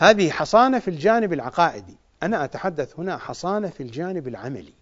هذه 0.00 0.30
حصانة 0.30 0.78
في 0.78 0.88
الجانب 0.88 1.32
العقائدي. 1.32 1.96
أنا 2.22 2.44
أتحدث 2.44 2.98
هنا 2.98 3.16
حصانة 3.16 3.68
في 3.68 3.82
الجانب 3.82 4.28
العملي. 4.28 4.72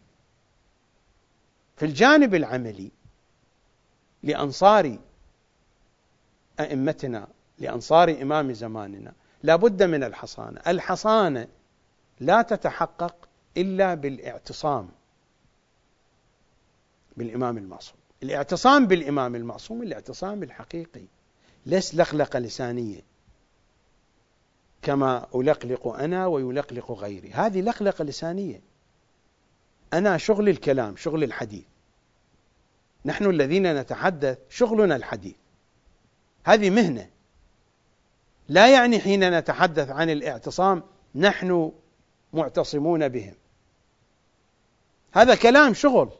في 1.77 1.85
الجانب 1.85 2.35
العملي 2.35 2.91
لأنصار 4.23 4.99
أئمتنا 6.61 7.29
لأنصار 7.59 8.11
إمام 8.23 8.53
زماننا 8.53 9.13
لا 9.43 9.57
بد 9.57 9.83
من 9.83 10.05
الحصانة. 10.05 10.61
الحصانة 10.67 11.49
لا 12.21 12.43
تتحقق 12.43 13.15
إلا 13.57 13.95
بالإعتصام 13.95 14.89
بالإمام 17.17 17.59
المعصوم. 17.59 17.99
الإعتصام 18.23 18.87
بالإمام 18.87 19.35
المعصوم 19.35 19.83
الإعتصام 19.83 20.43
الحقيقي. 20.43 21.05
ليس 21.67 21.95
لقلقه 21.95 22.39
لسانية. 22.39 23.01
كما 24.83 25.27
ألقلق 25.35 25.87
أنا 25.89 26.27
ويلقلق 26.27 26.93
غيري. 26.93 27.31
هذه 27.31 27.61
لقلقة 27.61 28.05
لسانية. 28.05 28.61
أنا 29.93 30.17
شغل 30.17 30.49
الكلام 30.49 30.97
شغل 30.97 31.25
الحديث. 31.25 31.65
نحن 33.05 33.31
الذين 33.31 33.75
نتحدث 33.81 34.39
شغلنا 34.49 34.97
الحديث. 34.97 35.37
هذه 36.45 36.71
مهنة. 36.71 37.11
لا 38.49 38.73
يعني 38.73 39.01
حين 39.01 39.39
نتحدث 39.39 39.91
عن 39.91 40.11
الاعتصام 40.11 40.83
نحن 41.15 41.73
معتصمون 42.33 43.09
بهم. 43.09 43.35
هذا 45.13 45.35
كلام 45.35 45.75
شغل. 45.75 46.11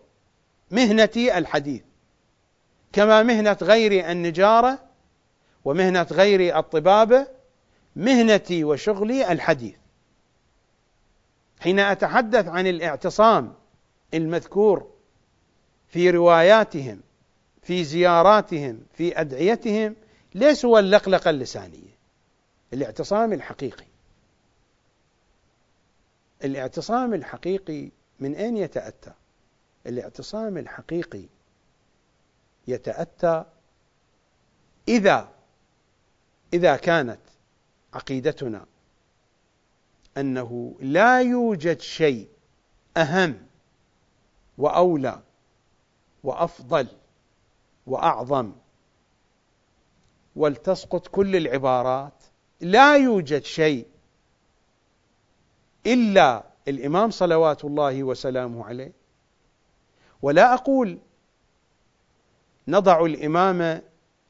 مهنتي 0.71 1.39
الحديث. 1.39 1.83
كما 2.93 3.23
مهنة 3.23 3.57
غيري 3.63 4.13
النجارة 4.13 4.79
ومهنة 5.65 6.07
غيري 6.13 6.59
الطبابة 6.59 7.38
مهنتي 7.99 8.65
وشغلي 8.65 9.33
الحديث. 9.33 9.77
حين 11.61 11.79
أتحدث 11.79 12.49
عن 12.49 12.67
الاعتصام 12.67 13.55
المذكور 14.15 14.91
في 15.89 16.11
رواياتهم 16.11 17.01
في 17.63 17.85
زياراتهم 17.85 18.81
في 18.93 19.21
أدعيتهم 19.21 19.97
ليس 20.35 20.65
هو 20.65 20.79
اللقلقه 20.79 21.31
اللسانيه 21.31 21.99
الاعتصام 22.73 23.33
الحقيقي. 23.33 23.87
الاعتصام 26.45 27.15
الحقيقي 27.15 27.91
من 28.21 28.35
أين 28.35 28.57
يتأتى؟ 28.57 29.13
الاعتصام 29.87 30.59
الحقيقي 30.59 31.25
يتأتى 32.69 33.45
إذا 34.89 35.29
إذا 36.55 36.77
كانت 36.77 37.21
عقيدتنا 37.99 38.67
أنه 40.17 40.77
لا 40.81 41.21
يوجد 41.21 41.81
شيء 41.81 42.29
أهم 42.97 43.47
وأولى 44.59 45.23
وأفضل 46.25 46.87
وأعظم. 47.87 48.53
ولتسقط 50.37 51.09
كل 51.09 51.37
العبارات 51.37 52.25
لا 52.61 52.97
يوجد 52.97 53.45
شيء 53.45 53.87
إلا 55.87 56.45
الإمام 56.69 57.11
صلوات 57.11 57.65
الله 57.65 58.03
وسلامه 58.03 58.65
عليه. 58.65 58.93
ولا 60.23 60.55
أقول 60.55 60.99
نضع 62.69 63.05
الإمام 63.05 63.83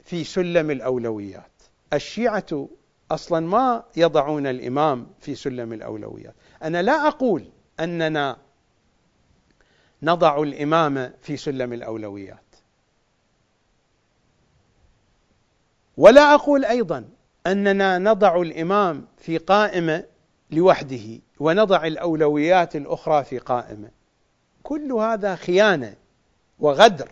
في 0.03 0.23
سلم 0.23 0.71
الأولويات. 0.71 1.51
الشيعة 1.93 2.69
أصلا 3.11 3.47
ما 3.47 3.83
يضعون 3.97 4.47
الإمام 4.47 5.07
في 5.19 5.35
سلم 5.35 5.73
الأولويات، 5.73 6.35
أنا 6.63 6.81
لا 6.81 7.07
أقول 7.07 7.49
أننا 7.79 8.37
نضع 10.03 10.41
الإمام 10.41 11.13
في 11.21 11.37
سلم 11.37 11.73
الأولويات. 11.73 12.43
ولا 15.97 16.35
أقول 16.35 16.65
أيضا 16.65 17.09
أننا 17.47 17.97
نضع 17.97 18.41
الإمام 18.41 19.07
في 19.17 19.37
قائمة 19.37 20.03
لوحده 20.51 21.19
ونضع 21.39 21.85
الأولويات 21.85 22.75
الأخرى 22.75 23.23
في 23.23 23.37
قائمة. 23.37 23.89
كل 24.63 24.91
هذا 24.91 25.35
خيانة 25.35 25.95
وغدر 26.59 27.11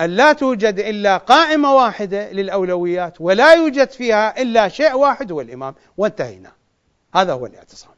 أن 0.00 0.10
لا 0.10 0.32
توجد 0.32 0.78
إلا 0.78 1.16
قائمة 1.16 1.74
واحدة 1.74 2.32
للأولويات 2.32 3.20
ولا 3.20 3.52
يوجد 3.52 3.90
فيها 3.90 4.42
إلا 4.42 4.68
شيء 4.68 4.94
واحد 4.94 5.32
هو 5.32 5.40
الإمام 5.40 5.74
وانتهينا. 5.96 6.52
هذا 7.14 7.32
هو 7.32 7.46
الاعتصام. 7.46 7.94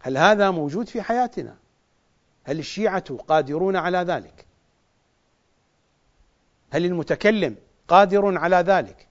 هل 0.00 0.18
هذا 0.18 0.50
موجود 0.50 0.88
في 0.88 1.02
حياتنا؟ 1.02 1.56
هل 2.44 2.58
الشيعة 2.58 3.16
قادرون 3.28 3.76
على 3.76 3.98
ذلك؟ 3.98 4.46
هل 6.70 6.84
المتكلم 6.84 7.56
قادر 7.88 8.38
على 8.38 8.56
ذلك؟ 8.56 9.08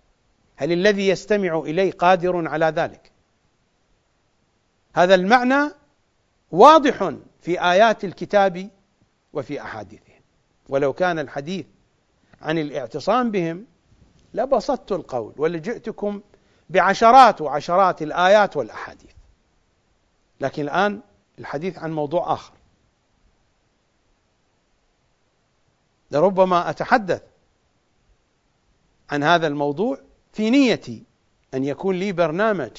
هل 0.55 0.71
الذي 0.71 1.07
يستمع 1.07 1.59
إليه 1.59 1.91
قادر 1.91 2.47
على 2.47 2.65
ذلك؟ 2.65 3.11
هذا 4.93 5.15
المعنى 5.15 5.71
واضح 6.51 7.13
في 7.41 7.61
آيات 7.61 8.03
الكتاب 8.03 8.69
وفي 9.33 9.61
أحاديثه. 9.61 10.10
ولو 10.71 10.93
كان 10.93 11.19
الحديث 11.19 11.65
عن 12.41 12.57
الاعتصام 12.57 13.31
بهم 13.31 13.65
لبسطت 14.33 14.91
القول 14.91 15.33
ولجئتكم 15.37 16.21
بعشرات 16.69 17.41
وعشرات 17.41 18.01
الآيات 18.01 18.57
والأحاديث. 18.57 19.11
لكن 20.41 20.63
الآن 20.63 21.01
الحديث 21.39 21.77
عن 21.77 21.91
موضوع 21.91 22.33
آخر. 22.33 22.53
لربما 26.11 26.69
أتحدث 26.69 27.23
عن 29.09 29.23
هذا 29.23 29.47
الموضوع 29.47 29.97
في 30.33 30.49
نيتي 30.49 31.03
أن 31.53 31.63
يكون 31.63 31.95
لي 31.95 32.11
برنامج 32.11 32.71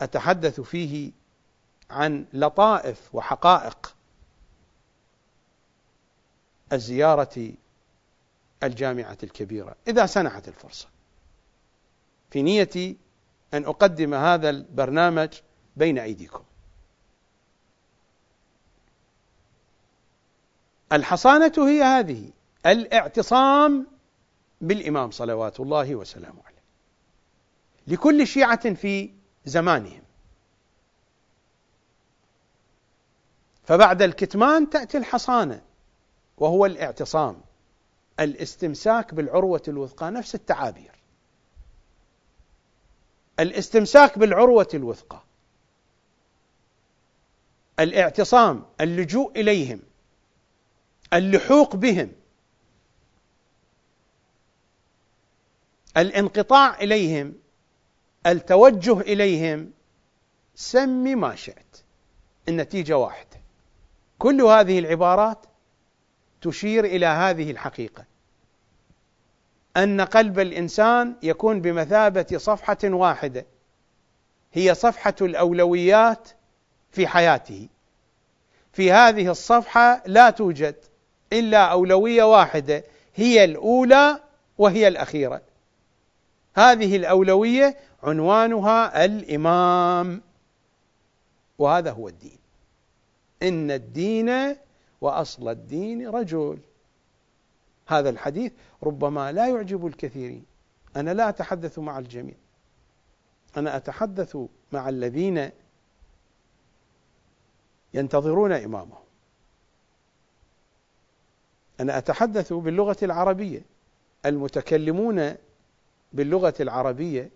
أتحدث 0.00 0.60
فيه 0.60 1.12
عن 1.90 2.26
لطائف 2.32 3.14
وحقائق 3.14 3.94
الزيارة 6.72 7.52
الجامعة 8.62 9.18
الكبيرة 9.22 9.76
إذا 9.88 10.06
سنحت 10.06 10.48
الفرصة. 10.48 10.88
في 12.30 12.42
نيتي 12.42 12.96
أن 13.54 13.64
أقدم 13.64 14.14
هذا 14.14 14.50
البرنامج 14.50 15.28
بين 15.76 15.98
أيديكم. 15.98 16.44
الحصانة 20.92 21.52
هي 21.58 21.82
هذه 21.82 22.30
الاعتصام 22.66 23.86
بالإمام 24.60 25.10
صلوات 25.10 25.60
الله 25.60 25.94
وسلامه 25.94 26.42
عليه. 26.46 26.62
لكل 27.86 28.26
شيعة 28.26 28.74
في 28.74 29.10
زمانهم. 29.44 30.02
فبعد 33.64 34.02
الكتمان 34.02 34.70
تأتي 34.70 34.98
الحصانة. 34.98 35.69
وهو 36.40 36.66
الاعتصام. 36.66 37.40
الاستمساك 38.20 39.14
بالعروة 39.14 39.62
الوثقى 39.68 40.10
نفس 40.10 40.34
التعابير. 40.34 40.92
الاستمساك 43.40 44.18
بالعروة 44.18 44.68
الوثقى. 44.74 45.22
الاعتصام 47.80 48.66
اللجوء 48.80 49.40
إليهم. 49.40 49.80
اللحوق 51.12 51.76
بهم. 51.76 52.12
الانقطاع 55.96 56.80
إليهم. 56.80 57.34
التوجه 58.26 59.00
إليهم. 59.00 59.72
سم 60.54 61.20
ما 61.20 61.34
شئت. 61.34 61.82
النتيجة 62.48 62.96
واحدة. 62.96 63.40
كل 64.18 64.42
هذه 64.42 64.78
العبارات 64.78 65.46
تشير 66.40 66.84
إلى 66.84 67.06
هذه 67.06 67.50
الحقيقة. 67.50 68.04
أن 69.76 70.00
قلب 70.00 70.38
الإنسان 70.38 71.14
يكون 71.22 71.60
بمثابة 71.60 72.26
صفحة 72.36 72.78
واحدة 72.84 73.46
هي 74.52 74.74
صفحة 74.74 75.14
الأولويات 75.20 76.28
في 76.90 77.06
حياته. 77.06 77.68
في 78.72 78.92
هذه 78.92 79.30
الصفحة 79.30 80.02
لا 80.06 80.30
توجد 80.30 80.74
إلا 81.32 81.64
أولوية 81.64 82.22
واحدة 82.22 82.84
هي 83.14 83.44
الأولى 83.44 84.20
وهي 84.58 84.88
الأخيرة. 84.88 85.42
هذه 86.54 86.96
الأولوية 86.96 87.76
عنوانها 88.02 89.04
الإمام 89.04 90.22
وهذا 91.58 91.90
هو 91.90 92.08
الدين. 92.08 92.38
إن 93.42 93.70
الدين 93.70 94.56
وأصل 95.00 95.48
الدين 95.48 96.08
رجل. 96.08 96.58
هذا 97.86 98.10
الحديث 98.10 98.52
ربما 98.82 99.32
لا 99.32 99.48
يعجب 99.48 99.86
الكثيرين. 99.86 100.44
أنا 100.96 101.14
لا 101.14 101.28
أتحدث 101.28 101.78
مع 101.78 101.98
الجميع. 101.98 102.34
أنا 103.56 103.76
أتحدث 103.76 104.36
مع 104.72 104.88
الذين 104.88 105.50
ينتظرون 107.94 108.52
إمامهم. 108.52 109.04
أنا 111.80 111.98
أتحدث 111.98 112.52
باللغة 112.52 112.96
العربية. 113.02 113.62
المتكلمون 114.26 115.34
باللغة 116.12 116.54
العربية 116.60 117.30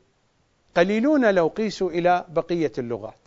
قليلون 0.76 1.34
لو 1.34 1.48
قيسوا 1.48 1.90
إلى 1.90 2.24
بقية 2.28 2.72
اللغات. 2.78 3.18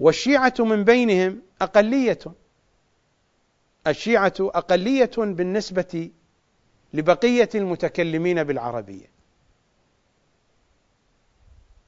والشيعة 0.00 0.54
من 0.58 0.84
بينهم 0.84 1.42
أقلية. 1.62 2.18
الشيعة 3.86 4.34
أقلية 4.40 5.10
بالنسبة 5.16 6.10
لبقية 6.94 7.48
المتكلمين 7.54 8.44
بالعربية. 8.44 9.10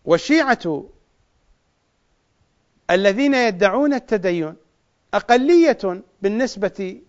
والشيعة 0.05 0.85
الذين 2.91 3.35
يدعون 3.35 3.95
التدين 3.95 4.55
أقلية 5.15 6.03
بالنسبة 6.23 7.03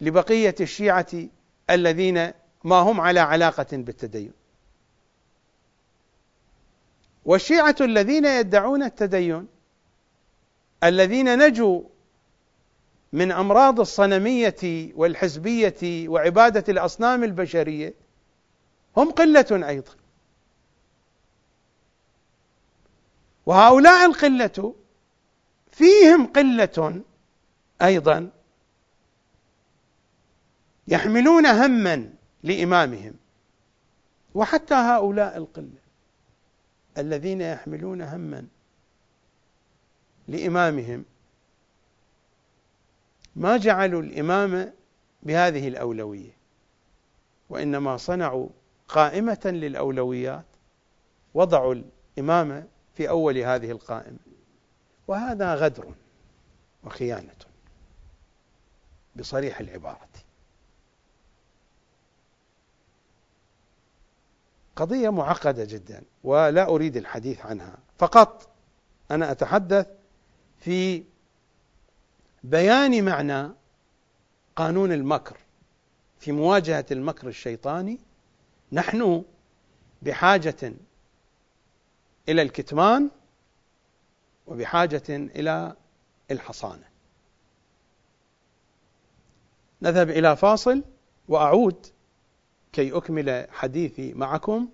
لبقية 0.00 0.54
الشيعة 0.60 1.08
الذين 1.70 2.32
ما 2.64 2.76
هم 2.76 3.00
على 3.00 3.20
علاقة 3.20 3.66
بالتدين. 3.72 4.32
والشيعة 7.24 7.76
الذين 7.80 8.24
يدعون 8.24 8.82
التدين 8.82 9.46
الذين 10.84 11.38
نجوا 11.38 11.82
من 13.12 13.32
أمراض 13.32 13.80
الصنمية 13.80 14.92
والحزبية 14.94 16.08
وعبادة 16.08 16.64
الأصنام 16.68 17.24
البشرية 17.24 17.94
هم 18.96 19.10
قلة 19.10 19.68
أيضا. 19.68 19.92
وهؤلاء 23.46 24.06
القلة 24.06 24.74
فيهم 25.72 26.26
قلة 26.26 27.02
أيضا 27.82 28.30
يحملون 30.88 31.46
هما 31.46 32.10
لإمامهم. 32.42 33.14
وحتى 34.34 34.74
هؤلاء 34.74 35.36
القلة 35.36 35.82
الذين 36.98 37.40
يحملون 37.40 38.02
هما 38.02 38.46
لإمامهم. 40.32 41.04
ما 43.36 43.56
جعلوا 43.56 44.02
الإمامة 44.02 44.72
بهذه 45.22 45.68
الأولوية 45.68 46.36
وإنما 47.50 47.96
صنعوا 47.96 48.48
قائمة 48.88 49.40
للأولويات 49.44 50.44
وضعوا 51.34 51.74
الإمامة 51.74 52.66
في 52.94 53.08
أول 53.08 53.38
هذه 53.38 53.70
القائمة. 53.70 54.18
وهذا 55.08 55.54
غدر 55.54 55.94
وخيانة 56.84 57.34
بصريح 59.16 59.60
العبارة. 59.60 60.08
قضية 64.76 65.10
معقدة 65.10 65.64
جدا 65.64 66.02
ولا 66.24 66.68
أريد 66.68 66.96
الحديث 66.96 67.46
عنها. 67.46 67.78
فقط 67.98 68.48
أنا 69.10 69.32
أتحدث 69.32 69.86
في 70.62 71.04
بيان 72.44 73.04
معنى 73.04 73.50
قانون 74.56 74.92
المكر 74.92 75.36
في 76.18 76.32
مواجهة 76.32 76.86
المكر 76.90 77.28
الشيطاني 77.28 77.98
نحن 78.72 79.24
بحاجة 80.02 80.74
إلى 82.28 82.42
الكتمان 82.42 83.10
وبحاجة 84.46 85.02
إلى 85.08 85.76
الحصانة. 86.30 86.88
نذهب 89.82 90.10
إلى 90.10 90.36
فاصل 90.36 90.82
وأعود 91.28 91.86
كي 92.72 92.96
أكمل 92.96 93.46
حديثي 93.50 94.12
معكم 94.12 94.68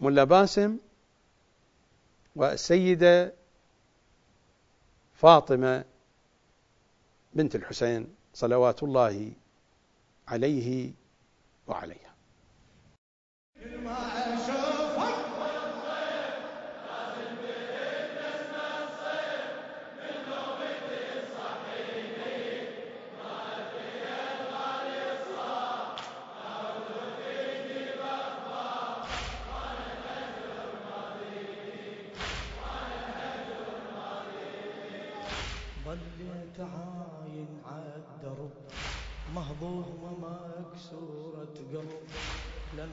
ملا 0.00 0.24
باسم 0.24 0.78
والسيدة 2.36 3.32
فاطمة 5.16 5.84
بنت 7.34 7.54
الحسين 7.54 8.14
صلوات 8.34 8.82
الله 8.82 9.32
عليه 10.28 10.92
وعليها. 11.66 12.14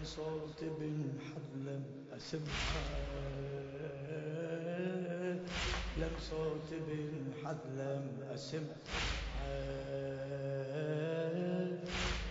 صوت 0.04 0.64
بالحلم 0.80 1.84
أسمعه 2.18 2.84
لن 5.98 6.12
صوت 6.20 6.70
بالحلم 6.88 8.08
أسمعه 8.34 8.84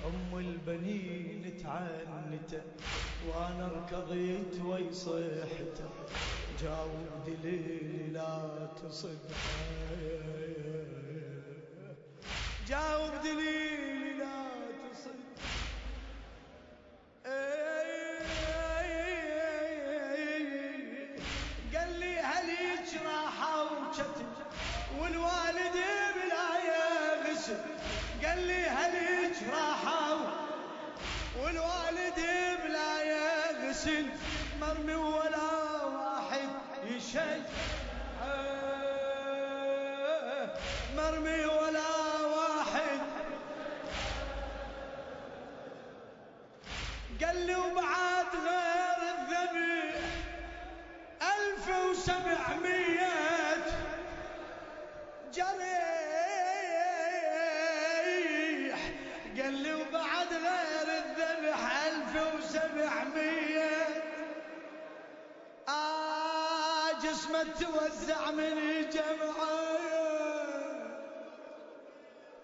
أم 0.06 0.32
والبنين 0.34 1.56
تعنته 1.62 2.62
وأنا 3.28 3.68
ركضيت 3.68 4.60
وي 4.64 4.92
صيحته 4.92 5.90
جاوب 6.62 7.24
دليلي 7.26 8.10
لا 8.12 8.68
تصد 8.82 9.18
جاوب 12.68 13.10
دليلي 13.24 14.12
لا 14.18 14.44
تصد 14.92 15.22
والوالد 31.40 32.18
بلا 32.64 32.92
يغسل 33.02 34.06
مرمي 34.60 34.94
ولا 34.94 35.50
واحد 35.84 36.48
يشج 36.84 37.42
مرمي 40.96 41.44
ولا 41.44 41.90
واحد. 42.34 43.00
قال 47.24 47.36
لي 47.46 47.54
وبعد 47.54 48.30
غير 48.46 49.00
الذبيح 49.14 49.94
ألف 51.22 51.66
وسبعمية. 51.68 53.12
جريح 55.34 55.81
توزع 67.82 68.30
من 68.30 68.59
الجمعة 68.59 69.78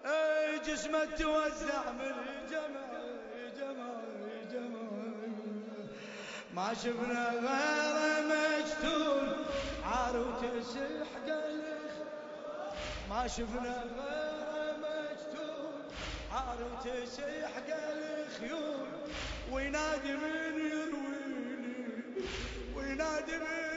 اي 0.05 0.59
جسمه 0.59 1.05
توزع 1.05 1.91
من 1.91 2.13
الجمعة 2.27 3.03
جمعة 3.59 4.01
جمعة. 4.51 4.89
ما 6.53 6.73
شفنا 6.73 7.29
غيره 7.29 8.21
مجتول 8.27 9.45
عار 9.83 10.17
وتسح 10.17 11.09
قلخ. 11.27 11.93
ما 13.09 13.27
شفنا 13.27 13.83
غيره 13.97 14.77
مجتول 14.77 15.81
عار 16.31 16.57
وتسح 16.63 17.51
الخيول 17.69 18.87
وينادي 19.51 20.13
من 20.13 20.55
يرويني 20.71 21.75
وينادي 22.75 23.37
من 23.37 23.68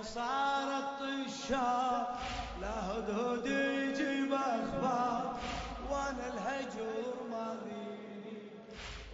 والعلي 0.00 0.04
صارت 0.04 1.28
طشار 1.28 2.18
لا 2.60 2.86
هدهد 2.90 3.46
يجيب 3.46 4.32
أخبار. 4.32 5.40
وأنا 5.90 6.28
الهجر 6.28 7.14
ما 7.30 7.56
ذيني 7.64 8.38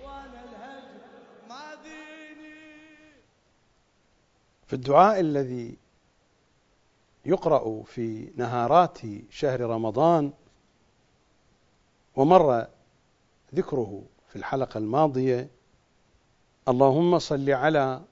وأنا 0.05 0.45
الهجر 0.45 1.49
ما 1.49 1.75
ذيني. 1.83 3.13
في 4.67 4.73
الدعاء 4.73 5.21
الذي 5.21 5.77
يقرأ 7.25 7.83
في 7.83 8.33
نهارات 8.37 8.99
شهر 9.31 9.61
رمضان 9.61 10.33
ومر 12.17 12.67
ذكره 13.55 14.03
في 14.29 14.37
الحلقة 14.37 14.79
الماضية 14.79 15.49
اللهم 16.69 17.19
صل 17.19 17.51
على 17.51 18.03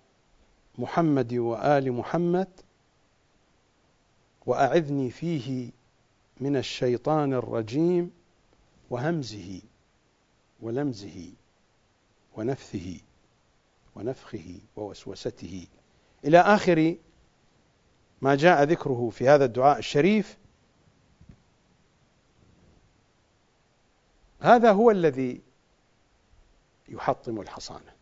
محمد 0.79 1.35
وآل 1.35 1.93
محمد 1.93 2.49
وأعذني 4.47 5.11
فيه 5.11 5.71
من 6.41 6.57
الشيطان 6.57 7.33
الرجيم 7.33 8.11
وهمزه 8.91 9.63
ولمزه 10.61 11.33
ونفثه 12.37 13.01
ونفخه 13.97 14.59
ووسوسته. 14.77 15.67
إلى 16.25 16.39
آخر 16.39 16.97
ما 18.23 18.35
جاء 18.35 18.63
ذكره 18.63 19.11
في 19.11 19.29
هذا 19.29 19.45
الدعاء 19.45 19.79
الشريف 19.79 20.39
هذا 24.41 24.73
هو 24.73 24.91
الذي 24.91 25.41
يحطم 26.89 27.41
الحصانة. 27.41 27.95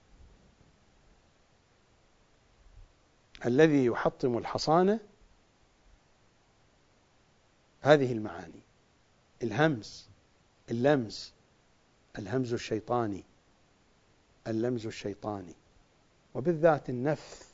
الذي 3.46 3.84
يحطم 3.84 4.38
الحصانه 4.38 5.00
هذه 7.80 8.12
المعاني. 8.12 8.60
الهمز 9.42 10.08
اللمز 10.70 11.32
الهمز 12.18 12.52
الشيطاني 12.52 13.24
اللمز 14.46 14.86
الشيطاني. 14.86 15.54
وبالذات 16.34 16.90
النفث. 16.90 17.52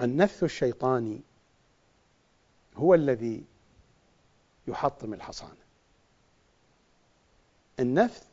النفث 0.00 0.44
الشيطاني 0.44 1.20
هو 2.76 2.94
الذي 2.94 3.44
يحطم 4.68 5.14
الحصانه 5.14 5.60
النفث 7.80 8.26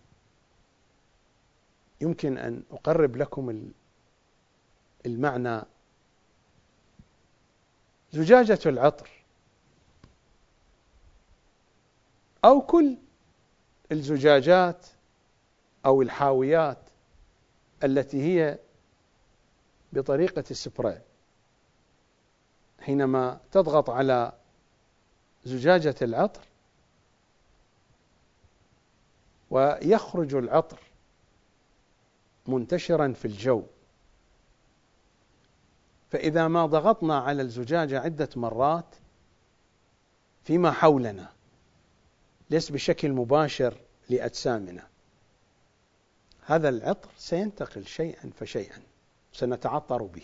يمكن 2.01 2.37
أن 2.37 2.63
أقرب 2.71 3.15
لكم 3.15 3.71
المعنى 5.07 5.61
زجاجة 8.11 8.59
العطر. 8.65 9.09
أو 12.45 12.61
كل 12.61 12.97
الزجاجات 13.91 14.85
أو 15.85 16.01
الحاويات 16.01 16.77
التي 17.83 18.21
هي 18.21 18.59
بطريقة 19.93 20.43
السبراي 20.51 21.01
حينما 22.79 23.39
تضغط 23.51 23.89
على 23.89 24.33
زجاجة 25.45 25.95
العطر 26.01 26.41
ويخرج 29.49 30.35
العطر 30.35 30.79
منتشرا 32.47 33.13
في 33.13 33.25
الجو. 33.25 33.63
فإذا 36.11 36.47
ما 36.47 36.65
ضغطنا 36.65 37.17
على 37.17 37.41
الزجاجة 37.41 37.99
عدة 37.99 38.29
مرات 38.35 38.95
فيما 40.43 40.71
حولنا 40.71 41.29
ليس 42.49 42.71
بشكل 42.71 43.11
مباشر 43.11 43.77
لأجسامنا. 44.09 44.87
هذا 46.45 46.69
العطر 46.69 47.09
سينتقل 47.17 47.85
شيئا 47.85 48.31
فشيئا 48.39 48.81
سنتعطر 49.33 50.03
به. 50.03 50.23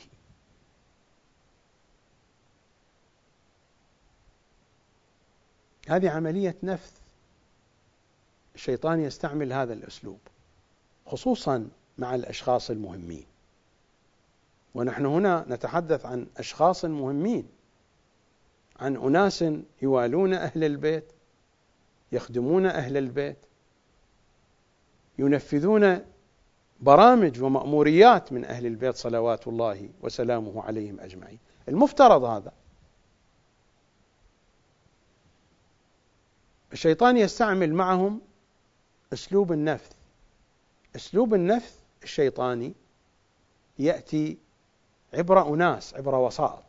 هذه 5.87 6.09
عملية 6.09 6.55
نفث. 6.63 6.99
الشيطان 8.55 8.99
يستعمل 8.99 9.53
هذا 9.53 9.73
الأسلوب 9.73 10.19
خصوصا 11.05 11.69
مع 11.97 12.15
الأشخاص 12.15 12.69
المهمين. 12.69 13.32
ونحن 14.75 15.05
هنا 15.05 15.45
نتحدث 15.49 16.05
عن 16.05 16.27
أشخاص 16.37 16.85
مهمين 16.85 17.47
عن 18.79 18.95
أناس 18.95 19.45
يوالون 19.81 20.33
أهل 20.33 20.63
البيت 20.63 21.05
يخدمون 22.11 22.65
أهل 22.65 22.97
البيت 22.97 23.37
ينفذون 25.19 26.05
برامج 26.79 27.41
ومأموريات 27.41 28.33
من 28.33 28.45
أهل 28.45 28.65
البيت 28.65 28.95
صلوات 28.95 29.47
الله 29.47 29.89
وسلامه 30.01 30.63
عليهم 30.63 30.99
أجمعين. 30.99 31.39
المفترض 31.67 32.23
هذا. 32.23 32.51
الشيطان 36.73 37.17
يستعمل 37.17 37.73
معهم 37.73 38.21
أسلوب 39.13 39.51
النفث 39.51 39.91
أسلوب 40.95 41.33
النفث 41.33 41.79
الشيطاني 42.03 42.73
يأتي 43.79 44.37
عبر 45.13 45.53
أناس 45.53 45.93
عبر 45.93 46.15
وسائط 46.15 46.63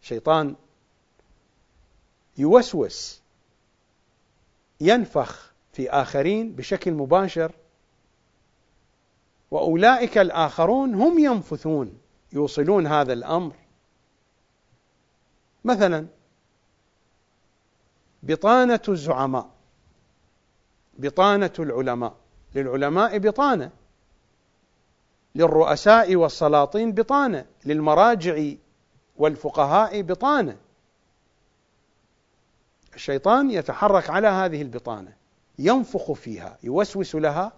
شيطان 0.00 0.56
يوسوس 2.38 3.22
ينفخ 4.80 5.52
في 5.72 5.90
آخرين 5.90 6.52
بشكل 6.52 6.92
مباشر 6.92 7.52
وأولئك 9.50 10.18
الآخرون 10.18 10.94
هم 10.94 11.18
ينفثون 11.18 11.98
يوصلون 12.32 12.86
هذا 12.86 13.12
الأمر. 13.12 13.54
مثلا 15.64 16.06
بطانة 18.22 18.80
الزعماء 18.88 19.50
بطانة 20.98 21.52
العلماء. 21.58 22.16
للعلماء 22.54 23.18
بطانة. 23.18 23.70
للرؤساء 25.34 26.16
والسلاطين 26.16 26.92
بطانة 26.92 27.46
للمراجع 27.64 28.44
والفقهاء 29.16 30.02
بطانة. 30.02 30.56
الشيطان 32.94 33.50
يتحرك 33.50 34.10
على 34.10 34.28
هذه 34.28 34.62
البطانة 34.62 35.12
ينفخ 35.58 36.12
فيها 36.12 36.58
يوسوس 36.62 37.14
لها 37.14 37.52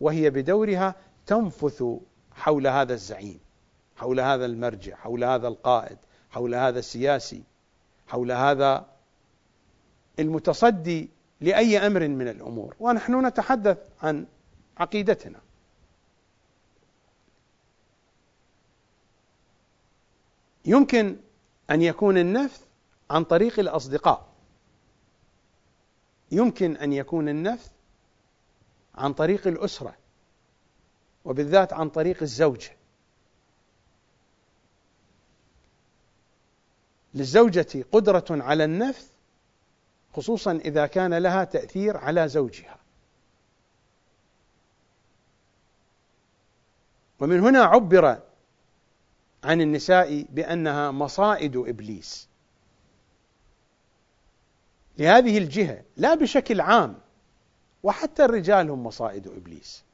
وهي 0.00 0.30
بدورها 0.30 0.94
تنفث 1.26 1.84
حول 2.32 2.66
هذا 2.66 2.94
الزعيم 2.94 3.40
حول 3.96 4.20
هذا 4.20 4.46
المرجع 4.46 4.96
حول 4.96 5.24
هذا 5.24 5.48
القائد 5.48 5.98
حول 6.30 6.54
هذا 6.54 6.78
السياسي 6.78 7.42
حول 8.06 8.32
هذا 8.32 8.86
المتصدي 10.18 11.10
لأي 11.40 11.86
أمر 11.86 12.08
من 12.08 12.28
الأمور. 12.28 12.74
ونحن 12.80 13.26
نتحدث 13.26 13.78
عن 14.02 14.26
عقيدتنا. 14.78 15.38
يمكن 20.64 21.16
أن 21.70 21.82
يكون 21.82 22.18
النفث 22.18 22.64
عن 23.10 23.24
طريق 23.24 23.58
الأصدقاء. 23.58 24.32
يمكن 26.30 26.76
أن 26.76 26.92
يكون 26.92 27.28
النفث 27.28 27.70
عن 28.94 29.12
طريق 29.12 29.46
الأسرة 29.46 29.96
وبالذات 31.24 31.72
عن 31.72 31.88
طريق 31.88 32.22
الزوجة. 32.22 32.76
للزوجة 37.14 37.84
قدرة 37.92 38.24
على 38.30 38.64
النفث 38.64 39.12
خصوصا 40.14 40.52
إذا 40.52 40.86
كان 40.86 41.14
لها 41.14 41.44
تأثير 41.44 41.96
على 41.96 42.28
زوجها. 42.28 42.78
ومن 47.20 47.40
هنا 47.40 47.62
عبر 47.62 48.31
عن 49.44 49.60
النساء 49.60 50.26
بأنها 50.30 50.90
مصائد 50.90 51.56
إبليس. 51.56 52.28
لهذه 54.98 55.38
الجهة 55.38 55.82
لا 55.96 56.14
بشكل 56.14 56.60
عام 56.60 56.98
وحتى 57.82 58.24
الرجال 58.24 58.70
هم 58.70 58.86
مصائد 58.86 59.26
إبليس. 59.26 59.84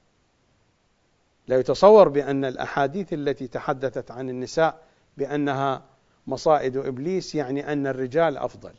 لا 1.49 1.59
يتصور 1.59 2.09
بأن 2.09 2.45
الأحاديث 2.45 3.13
التي 3.13 3.47
تحدثت 3.47 4.11
عن 4.11 4.31
النساء 4.31 4.83
بأنها 5.17 5.83
مصائد 6.27 6.77
إبليس 6.77 7.35
يعني 7.35 7.73
أن 7.73 7.87
الرجال 7.87 8.37
أفضل. 8.37 8.73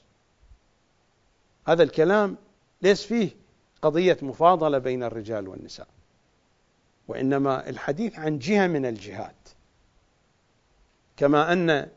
هذا 1.68 1.84
الكلام 1.84 2.38
ليس 2.82 3.04
فيه 3.04 3.30
قضية 3.82 4.18
مفاضلة 4.22 4.78
بين 4.78 5.04
الرجال 5.04 5.48
والنساء 5.48 5.88
وإنما 7.08 7.70
الحديث 7.70 8.20
عن 8.20 8.40
جهة 8.40 8.68
من 8.68 8.86
الجهات. 8.86 9.36
كما 11.20 11.54
أن 11.54 11.90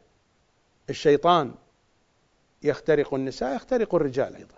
الشيطان 0.90 1.54
يخترق 2.62 3.14
النساء 3.14 3.56
يخترق 3.56 3.94
الرجال 3.94 4.36
أيضا 4.36 4.54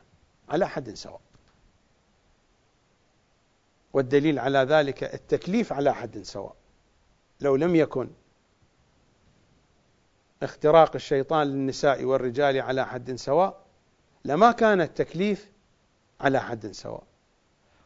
على 0.48 0.68
حد 0.68 0.94
سواء. 0.94 1.20
والدليل 3.92 4.38
على 4.38 4.58
ذلك 4.58 5.04
التكليف 5.04 5.72
على 5.72 5.94
حد 5.94 6.22
سواء. 6.22 6.56
لو 7.40 7.56
لم 7.56 7.76
يكن 7.76 8.10
اختراق 10.42 10.94
الشيطان 10.94 11.46
للنساء 11.46 12.04
والرجال 12.04 12.60
على 12.60 12.86
حد 12.86 13.14
سواء 13.14 13.66
لما 14.24 14.52
كان 14.52 14.80
التكليف 14.80 15.50
على 16.20 16.40
حد 16.40 16.66
سواء. 16.66 17.04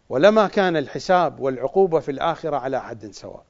ولما 0.08 0.48
كان 0.48 0.76
الحساب 0.76 1.40
والعقوبة 1.40 2.00
في 2.00 2.10
الآخرة 2.10 2.56
على 2.56 2.82
حد 2.82 3.10
سواء. 3.10 3.44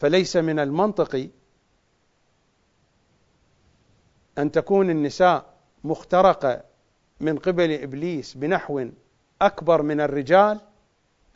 فليس 0.00 0.36
من 0.36 0.58
المنطقي 0.58 1.28
أن 4.38 4.52
تكون 4.52 4.90
النساء 4.90 5.54
مخترقة 5.84 6.62
من 7.20 7.38
قبل 7.38 7.72
إبليس 7.72 8.34
بنحو 8.34 8.88
أكبر 9.42 9.82
من 9.82 10.00
الرجال 10.00 10.60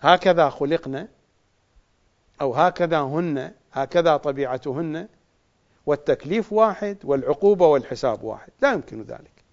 هكذا 0.01 0.51
خلقنا 0.51 1.09
أو 2.41 2.55
هكذا 2.55 3.01
هن 3.01 3.53
هكذا 3.73 4.17
طبيعتهن 4.17 5.09
والتكليف 5.87 6.53
واحد 6.53 6.99
والعقوبة 7.05 7.67
والحساب 7.67 8.23
واحد. 8.23 8.53
لا 8.63 8.73
يمكن 8.73 9.03
ذلك. 9.03 9.45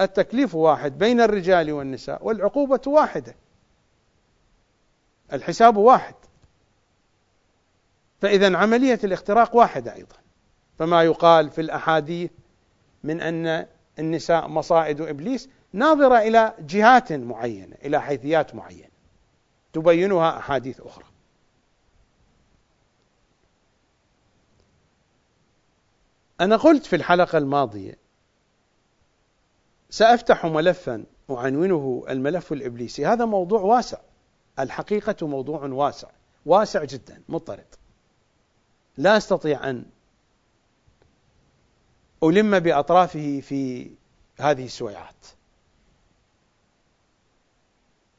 التكليف 0.00 0.54
واحد 0.54 0.98
بين 0.98 1.20
الرجال 1.20 1.72
والنساء 1.72 2.26
والعقوبة 2.26 2.80
واحدة. 2.86 3.34
الحساب 5.32 5.76
واحد. 5.76 6.14
فإذا 8.20 8.56
عملية 8.56 8.98
الاختراق 9.04 9.56
واحدة 9.56 9.94
أيضا. 9.94 10.16
فما 10.78 11.02
يقال 11.02 11.50
في 11.50 11.60
الأحاديث 11.60 12.30
من 13.04 13.20
أن 13.20 13.66
النساء 13.98 14.48
مصائد 14.48 15.00
إبليس 15.00 15.48
ناظرة 15.72 16.18
إلى 16.18 16.54
جهات 16.60 17.12
معينة 17.12 17.76
إلى 17.84 18.02
حيثيات 18.02 18.54
معينة. 18.54 18.88
تبينها 19.72 20.38
أحاديث 20.38 20.80
أخرى. 20.80 21.04
أنا 26.40 26.56
قلت 26.56 26.86
في 26.86 26.96
الحلقة 26.96 27.38
الماضية 27.38 27.98
سأفتح 29.90 30.46
ملفا 30.46 31.04
أعنونه 31.30 32.04
الملف 32.08 32.52
الإبليسي. 32.52 33.06
هذا 33.06 33.24
موضوع 33.24 33.60
واسع. 33.60 33.98
الحقيقة 34.58 35.26
موضوع 35.26 35.64
واسع 35.64 36.08
واسع 36.46 36.84
جدا 36.84 37.22
مضطرد. 37.28 37.74
لا 38.96 39.16
أستطيع 39.16 39.70
أن 39.70 39.84
ألم 42.22 42.58
بأطرافه 42.58 43.40
في 43.40 43.90
هذه 44.40 44.64
السويعات 44.64 45.26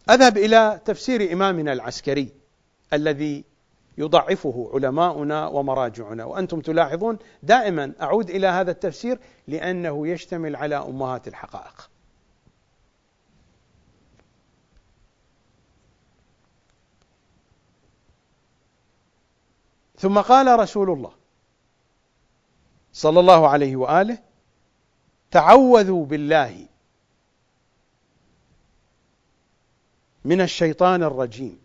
أذهب 0.09 0.37
إلى 0.37 0.81
تفسير 0.85 1.33
إمامنا 1.33 1.73
العسكري 1.73 2.29
الذي 2.93 3.43
يضعفه 3.97 4.71
علماؤنا 4.73 5.47
ومراجعنا 5.47 6.25
وأنتم 6.25 6.61
تلاحظون 6.61 7.17
دائما 7.43 7.93
أعود 8.01 8.29
إلى 8.29 8.47
هذا 8.47 8.71
التفسير 8.71 9.19
لأنه 9.47 10.07
يشتمل 10.07 10.55
على 10.55 10.75
أمهات 10.75 11.27
الحقائق. 11.27 11.89
ثم 19.99 20.19
قال 20.21 20.59
رسول 20.59 20.89
الله 20.89 21.11
صلى 22.97 23.19
الله 23.19 23.49
عليه 23.49 23.75
وآله 23.75 24.17
تعوذوا 25.31 26.05
بالله 26.05 26.65
من 30.25 30.41
الشيطان 30.41 31.03
الرجيم. 31.03 31.59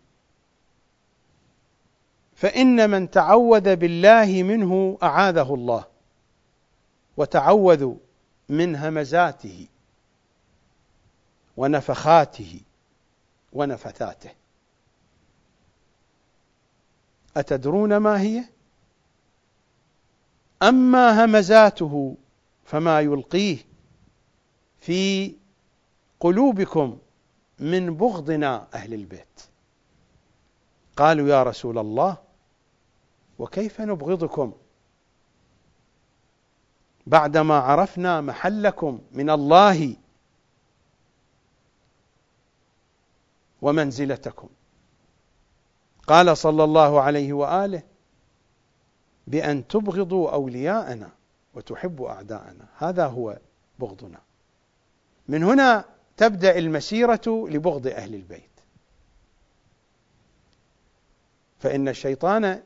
فإن 2.35 2.89
من 2.89 3.11
تعوذ 3.11 3.75
بالله 3.75 4.43
منه 4.43 4.97
أعاذه 5.03 5.53
الله 5.53 5.85
وتعوذوا 7.17 7.95
من 8.49 8.75
همزاته 8.75 9.67
ونفخاته 11.57 12.61
ونفثاته. 13.53 14.31
أتدرون 17.37 17.97
ما 17.97 18.21
هي؟ 18.21 18.43
أما 20.63 21.25
همزاته 21.25 22.15
فما 22.63 23.01
يلقيه 23.01 23.57
في 24.79 25.35
قلوبكم 26.19 26.97
من 27.59 27.97
بغضنا 27.97 28.67
أهل 28.73 28.93
البيت. 28.93 29.41
قالوا 30.97 31.29
يا 31.29 31.43
رسول 31.43 31.77
الله 31.77 32.17
وكيف 33.39 33.81
نبغضكم؟ 33.81 34.53
بعدما 37.07 37.59
عرفنا 37.59 38.21
محلكم 38.21 39.01
من 39.11 39.29
الله 39.29 39.95
ومنزلتكم. 43.61 44.49
قال 46.07 46.37
صلى 46.37 46.63
الله 46.63 47.01
عليه 47.01 47.33
وآله 47.33 47.92
بأن 49.27 49.67
تبغضوا 49.67 50.31
أولياءنا 50.33 51.09
وتحبوا 51.53 52.09
أعداءنا. 52.09 52.65
هذا 52.77 53.05
هو 53.05 53.39
بغضنا. 53.79 54.21
من 55.27 55.43
هنا 55.43 55.85
تبدأ 56.17 56.57
المسيرة 56.57 57.21
لبغض 57.27 57.87
أهل 57.87 58.15
البيت. 58.15 58.49
فإن 61.59 61.87
الشيطان 61.87 62.63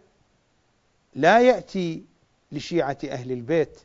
لا 1.16 1.42
يأتي 1.42 2.04
لشيعة 2.52 2.98
أهل 3.06 3.32
البيت 3.32 3.80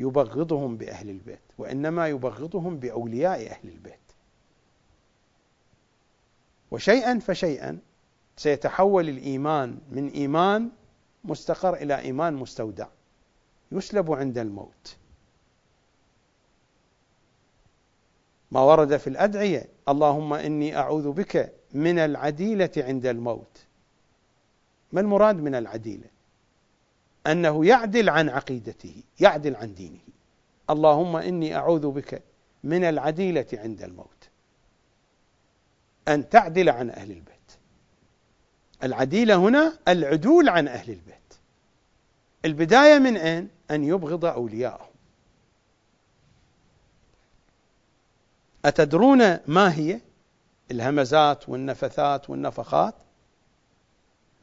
يبغضهم 0.00 0.76
بأهل 0.76 1.10
البيت 1.10 1.40
وإنما 1.58 2.08
يبغضهم 2.08 2.76
بأولياء 2.78 3.50
أهل 3.50 3.68
البيت. 3.68 3.98
وشيئا 6.70 7.18
فشيئا 7.18 7.78
سيتحول 8.36 9.08
الإيمان 9.08 9.78
من 9.90 10.08
إيمان 10.08 10.70
مستقر 11.24 11.74
إلى 11.74 11.98
إيمان 11.98 12.34
مستودع. 12.34 12.86
يسلب 13.72 14.12
عند 14.12 14.38
الموت. 14.38 14.96
ما 18.50 18.60
ورد 18.60 18.96
في 18.96 19.06
الأدعية 19.06 19.68
اللهم 19.88 20.34
إني 20.34 20.76
أعوذ 20.76 21.12
بك 21.12 21.52
من 21.72 21.98
العديلة 21.98 22.70
عند 22.76 23.06
الموت. 23.06 23.66
ما 24.92 25.00
المراد 25.00 25.36
من 25.36 25.54
العديلة؟ 25.54 26.08
أنه 27.26 27.66
يعدل 27.66 28.08
عن 28.08 28.28
عقيدته 28.28 29.02
يعدل 29.20 29.56
عن 29.56 29.74
دينه. 29.74 29.98
اللهم 30.70 31.16
إني 31.16 31.56
أعوذ 31.56 31.90
بك 31.90 32.22
من 32.64 32.84
العديلة 32.84 33.46
عند 33.52 33.82
الموت. 33.82 34.28
أن 36.08 36.28
تعدل 36.28 36.68
عن 36.68 36.90
أهل 36.90 37.10
البيت. 37.10 37.37
العديلة 38.82 39.36
هنا 39.36 39.78
العدول 39.88 40.48
عن 40.48 40.68
أهل 40.68 40.90
البيت. 40.90 41.34
البداية 42.44 42.98
من 42.98 43.16
أين؟ 43.16 43.48
أن 43.70 43.84
يبغض 43.84 44.24
أولياءه 44.24 44.88
أتدرون 48.64 49.38
ما 49.46 49.74
هي؟ 49.74 50.00
الهمزات 50.70 51.48
والنفثات 51.48 52.30
والنفخات. 52.30 52.94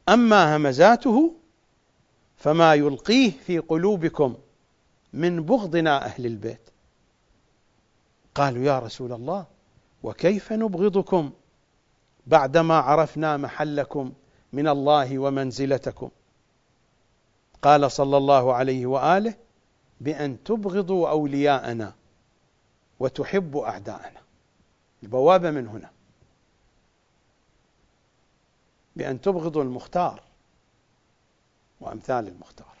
أما 0.08 0.56
همزاته 0.56 1.34
فما 2.36 2.74
يلقيه 2.74 3.30
في 3.30 3.58
قلوبكم 3.58 4.36
من 5.12 5.42
بغضنا 5.42 6.04
أهل 6.04 6.26
البيت. 6.26 6.70
قالوا 8.34 8.64
يا 8.64 8.78
رسول 8.78 9.12
الله 9.12 9.46
وكيف 10.02 10.52
نبغضكم 10.52 11.30
بعدما 12.26 12.74
عرفنا 12.74 13.36
محلكم 13.36 14.12
من 14.56 14.68
الله 14.68 15.18
ومنزلتكم. 15.18 16.10
قال 17.62 17.92
صلى 17.92 18.16
الله 18.16 18.54
عليه 18.54 18.86
وآله 18.86 19.34
بأن 20.00 20.44
تبغضوا 20.44 21.10
أولياءنا 21.10 21.94
وتحبوا 23.00 23.68
أعداءنا. 23.68 24.20
البوابه 25.02 25.50
من 25.50 25.66
هنا. 25.66 25.90
بأن 28.96 29.20
تبغضوا 29.20 29.62
المختار 29.62 30.22
وأمثال 31.80 32.28
المختار. 32.28 32.76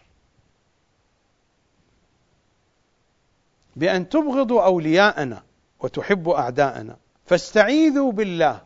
بأن 3.76 4.08
تبغضوا 4.08 4.64
أولياءنا 4.64 5.42
وتحبوا 5.80 6.38
أعداءنا. 6.38 6.96
فاستعيذوا 7.26 8.12
بالله 8.12 8.62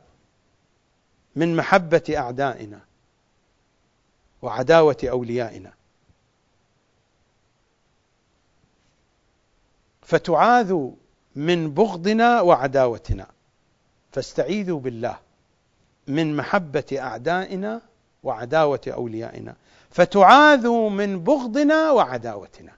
من 1.36 1.56
محبة 1.56 2.14
أعدائنا. 2.16 2.89
وعداوة 4.42 4.96
أوليائنا. 5.04 5.72
فتعاذوا 10.02 10.92
من 11.36 11.74
بغضنا 11.74 12.40
وعداوتنا. 12.40 13.26
فاستعيذوا 14.12 14.80
بالله 14.80 15.18
من 16.06 16.36
محبة 16.36 16.84
أعدائنا 16.98 17.80
وعداوة 18.22 18.80
أوليائنا. 18.88 19.56
فتعاذوا 19.90 20.90
من 20.90 21.24
بغضنا 21.24 21.90
وعداوتنا. 21.90 22.72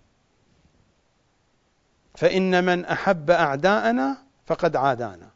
فإن 2.14 2.64
من 2.64 2.84
أحب 2.84 3.30
أعداءنا 3.30 4.16
فقد 4.46 4.76
عادانا. 4.76 5.30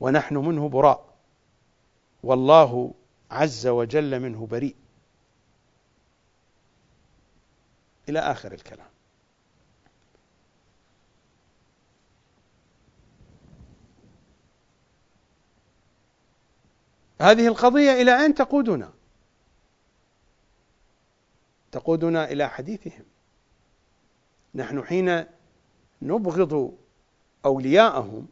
ونحن 0.00 0.36
منه 0.36 0.68
براء. 0.68 1.04
والله 2.22 2.94
عز 3.30 3.66
وجل 3.66 4.20
منه 4.20 4.46
بريء. 4.46 4.76
إلى 8.12 8.20
آخر 8.20 8.52
الكلام. 8.52 8.86
هذه 17.20 17.46
القضية 17.46 17.92
إلى 17.92 18.22
أين 18.22 18.34
تقودنا؟ 18.34 18.92
تقودنا 21.72 22.30
إلى 22.30 22.48
حديثهم. 22.48 23.04
نحن 24.54 24.84
حين 24.84 25.24
نبغض 26.02 26.78
أولياءهم 27.44 28.28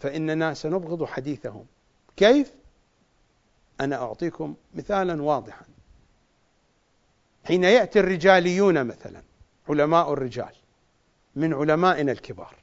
فإننا 0.00 0.54
سنبغض 0.54 1.04
حديثهم. 1.04 1.66
كيف؟ 2.16 2.54
أنا 3.80 3.96
أعطيكم 3.96 4.54
مثالا 4.74 5.22
واضحا. 5.22 5.73
حين 7.44 7.64
يأتي 7.64 8.00
الرجاليون 8.00 8.84
مثلا 8.84 9.22
علماء 9.68 10.12
الرجال 10.12 10.52
من 11.36 11.54
علمائنا 11.54 12.12
الكبار 12.12 12.54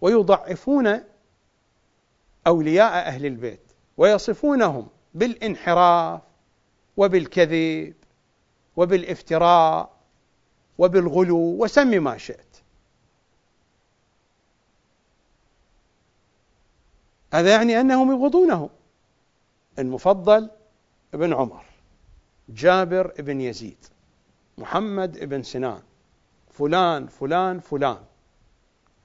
ويضعفون 0.00 1.00
أولياء 2.46 2.92
أهل 3.06 3.26
البيت 3.26 3.72
ويصفونهم 3.96 4.88
بالانحراف 5.14 6.20
وبالكذب 6.96 7.94
وبالافتراء 8.76 9.94
وبالغلو 10.78 11.62
وسم 11.62 12.04
ما 12.04 12.16
شئت. 12.16 12.56
هذا 17.32 17.50
يعني 17.50 17.80
أنهم 17.80 18.12
يبغضونه 18.12 18.70
المفضل 19.78 20.50
ابن 21.14 21.32
عمر. 21.32 21.73
جابر 22.48 23.12
ابن 23.18 23.40
يزيد 23.40 23.84
محمد 24.58 25.16
ابن 25.16 25.42
سنان 25.42 25.82
فلان 26.50 27.06
فلان 27.06 27.60
فلان. 27.60 28.04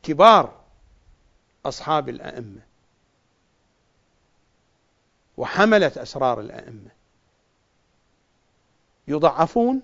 كبار 0.03 0.59
أصحاب 1.65 2.09
الأئمة. 2.09 2.61
وحملة 5.37 5.91
أسرار 5.97 6.39
الأئمة. 6.39 6.89
يضعفون 9.07 9.81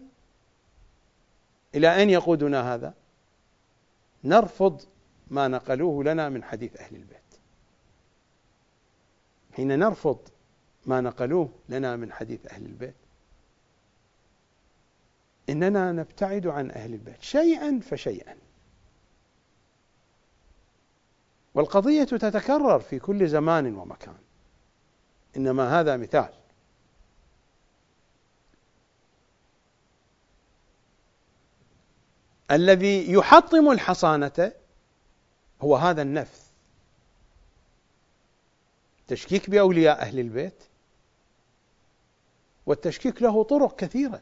إلى 1.76 1.96
أين 1.96 2.10
يقودنا 2.10 2.74
هذا؟ 2.74 2.94
نرفض 4.24 4.82
ما 5.28 5.48
نقلوه 5.48 6.04
لنا 6.04 6.30
من 6.30 6.44
حديث 6.44 6.78
أهل 6.78 6.96
البيت. 6.96 7.20
حين 9.54 9.80
نرفض 9.80 10.20
ما 10.86 11.02
نقلوه 11.02 11.50
لنا 11.70 11.96
من 11.96 12.14
حديث 12.14 12.46
أهل 12.46 12.66
البيت. 12.66 12.96
إننا 15.50 15.92
نبتعد 15.92 16.48
عن 16.48 16.72
أهل 16.72 16.94
البيت 16.94 17.22
شيئا 17.22 17.80
فشيئا. 17.80 18.36
والقضية 21.54 22.04
تتكرر 22.04 22.80
في 22.80 23.00
كل 23.00 23.28
زمان 23.28 23.76
ومكان. 23.76 24.18
إنما 25.38 25.80
هذا 25.80 25.98
مثال. 25.98 26.34
الذي 32.52 33.12
يحطم 33.12 33.72
الحصانة 33.72 34.52
هو 35.62 35.76
هذا 35.76 36.02
النفس. 36.02 36.52
تشكيك 39.08 39.50
بأولياء 39.50 40.02
أهل 40.02 40.20
البيت 40.20 40.64
والتشكيك 42.66 43.22
له 43.22 43.44
طرق 43.44 43.76
كثيرة. 43.76 44.22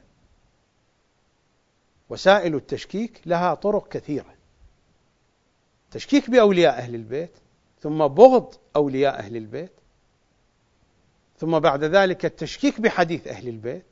وسائل 2.13 2.55
التشكيك 2.55 3.21
لها 3.25 3.53
طرق 3.53 3.87
كثيرة. 3.87 4.35
تشكيك 5.91 6.29
بأولياء 6.29 6.77
أهل 6.77 6.95
البيت 6.95 7.31
ثم 7.81 8.07
بغض 8.07 8.55
أولياء 8.75 9.19
أهل 9.19 9.37
البيت 9.37 9.71
ثم 11.37 11.59
بعد 11.59 11.83
ذلك 11.83 12.25
التشكيك 12.25 12.81
بحديث 12.81 13.27
أهل 13.27 13.47
البيت 13.47 13.85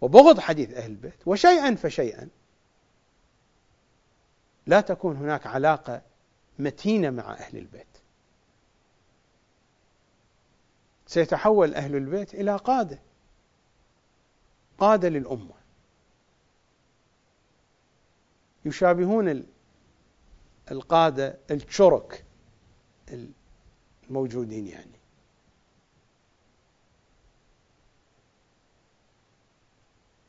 وبغض 0.00 0.40
حديث 0.40 0.74
أهل 0.74 0.90
البيت 0.90 1.26
وشيئا 1.26 1.74
فشيئا. 1.74 2.28
لا 4.66 4.80
تكون 4.80 5.16
هناك 5.16 5.46
علاقة 5.46 6.02
متينة 6.58 7.10
مع 7.10 7.32
أهل 7.32 7.58
البيت. 7.58 7.86
سيتحول 11.06 11.74
أهل 11.74 11.96
البيت 11.96 12.34
إلى 12.34 12.56
قادة 12.56 12.98
قادة 14.78 15.08
للأمة. 15.08 15.61
يشابهون 18.64 19.46
القادة 20.70 21.38
الشرك 21.50 22.24
الموجودين 24.08 24.66
يعني. 24.66 24.92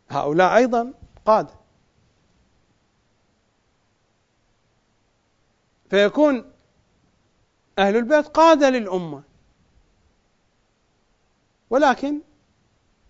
هؤلاء 0.10 0.56
أيضا 0.56 0.94
قادة. 1.26 1.54
فيكون 5.90 6.52
أهل 7.80 7.96
البيت 7.96 8.28
قادة 8.28 8.70
للأمة. 8.70 9.24
ولكن 11.70 12.22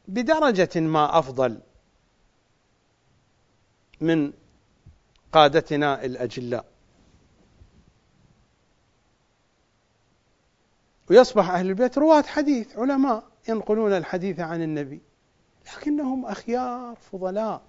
بدرجة 0.07 0.79
ما 0.79 1.19
أفضل 1.19 1.61
من 4.01 4.33
قادتنا 5.33 6.05
الأجلاء. 6.05 6.65
ويصبح 11.09 11.49
أهل 11.49 11.69
البيت 11.69 11.97
رواة 11.97 12.21
حديث 12.21 12.77
علماء 12.77 13.23
ينقلون 13.49 13.93
الحديث 13.93 14.39
عن 14.39 14.61
النبي. 14.61 15.01
لكنهم 15.65 16.25
أخيار 16.25 16.95
فضلاء. 16.95 17.61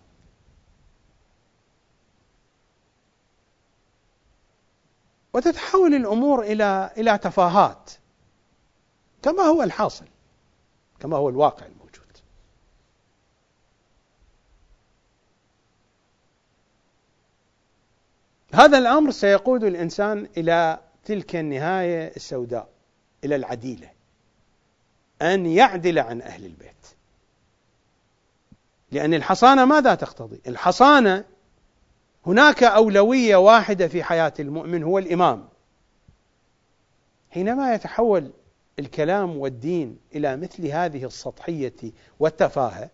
وتتحول 5.32 5.94
الأمور 5.94 6.42
إلى 6.42 6.90
إلى 6.96 7.18
تفاهات. 7.18 7.90
كما 9.22 9.42
هو 9.42 9.62
الحاصل 9.62 10.06
كما 11.00 11.16
هو 11.16 11.28
الواقع 11.28 11.66
الموجود 11.66 11.83
هذا 18.54 18.78
الأمر 18.78 19.10
سيقود 19.10 19.64
الإنسان 19.64 20.28
إلى 20.36 20.78
تلك 21.04 21.36
النهاية 21.36 22.12
السوداء 22.16 22.68
إلى 23.24 23.36
العديلة 23.36 23.90
أن 25.22 25.46
يعدل 25.46 25.98
عن 25.98 26.22
أهل 26.22 26.44
البيت 26.44 26.86
لأن 28.92 29.14
الحصانة 29.14 29.64
ماذا 29.64 29.94
تقتضي؟ 29.94 30.40
الحصانة 30.46 31.24
هناك 32.26 32.62
أولوية 32.62 33.36
واحدة 33.36 33.88
في 33.88 34.02
حياة 34.02 34.32
المؤمن 34.40 34.82
هو 34.82 34.98
الإمام 34.98 35.48
حينما 37.30 37.74
يتحول 37.74 38.30
الكلام 38.78 39.36
والدين 39.36 39.98
إلى 40.14 40.36
مثل 40.36 40.66
هذه 40.66 41.04
السطحية 41.04 41.92
والتفاهة 42.20 42.90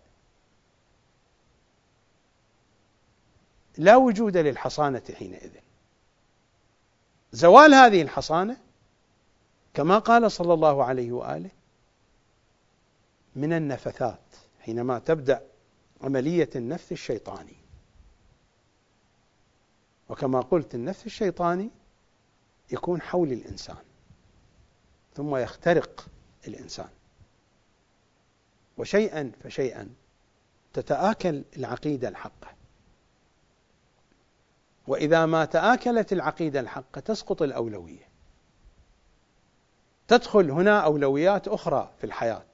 لا 3.77 3.95
وجود 3.95 4.37
للحصانة 4.37 5.01
حينئذ. 5.15 5.51
زوال 7.31 7.73
هذه 7.73 8.01
الحصانة 8.01 8.57
كما 9.73 9.99
قال 9.99 10.31
صلى 10.31 10.53
الله 10.53 10.83
عليه 10.83 11.11
وآله 11.11 11.49
من 13.35 13.53
النفثات 13.53 14.19
حينما 14.59 14.99
تبدأ 14.99 15.41
عملية 16.01 16.49
النفث 16.55 16.91
الشيطاني. 16.91 17.55
وكما 20.09 20.41
قلت 20.41 20.75
النفث 20.75 21.05
الشيطاني 21.05 21.69
يكون 22.71 23.01
حول 23.01 23.31
الإنسان 23.31 23.83
ثم 25.15 25.35
يخترق 25.35 26.07
الإنسان. 26.47 26.89
وشيئا 28.77 29.31
فشيئا 29.43 29.89
تتآكل 30.73 31.43
العقيدة 31.57 32.07
الحقة. 32.07 32.60
وإذا 34.91 35.25
ما 35.25 35.45
تآكلت 35.45 36.13
العقيدة 36.13 36.59
الحقة 36.59 37.01
تسقط 37.01 37.41
الأولوية. 37.41 38.09
تدخل 40.07 40.51
هنا 40.51 40.79
أولويات 40.79 41.47
أخرى 41.47 41.91
في 41.97 42.03
الحياة. 42.03 42.45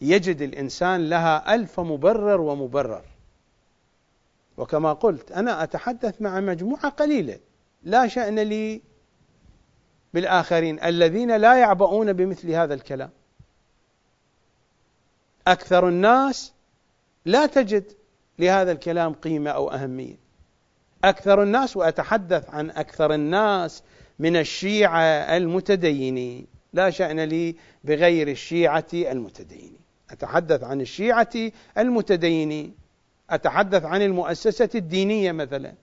يجد 0.00 0.42
الإنسان 0.42 1.08
لها 1.08 1.54
ألف 1.54 1.80
مبرر 1.80 2.40
ومبرر. 2.40 3.04
وكما 4.56 4.92
قلت 4.92 5.32
أنا 5.32 5.62
أتحدث 5.62 6.22
مع 6.22 6.40
مجموعة 6.40 6.88
قليلة. 6.88 7.38
لا 7.82 8.08
شأن 8.08 8.38
لي 8.38 8.82
بالآخرين 10.14 10.82
الذين 10.84 11.36
لا 11.36 11.58
يعبؤون 11.58 12.12
بمثل 12.12 12.50
هذا 12.50 12.74
الكلام. 12.74 13.10
أكثر 15.46 15.88
الناس 15.88 16.52
لا 17.24 17.46
تجد 17.46 17.92
لهذا 18.38 18.72
الكلام 18.72 19.12
قيمة 19.12 19.50
أو 19.50 19.70
أهمية. 19.70 20.27
أكثر 21.04 21.42
الناس 21.42 21.76
وأتحدث 21.76 22.50
عن 22.50 22.70
أكثر 22.70 23.14
الناس 23.14 23.82
من 24.18 24.36
الشيعة 24.36 25.02
المتدينين. 25.36 26.46
لا 26.72 26.90
شأن 26.90 27.20
لي 27.20 27.56
بغير 27.84 28.28
الشيعة 28.28 28.86
المتدينين. 28.94 29.78
أتحدث 30.10 30.64
عن 30.64 30.80
الشيعة 30.80 31.30
المتدينين. 31.78 32.74
أتحدث 33.30 33.84
عن 33.84 34.02
المؤسسة 34.02 34.68
الدينية 34.74 35.32
مثلا. 35.32 35.74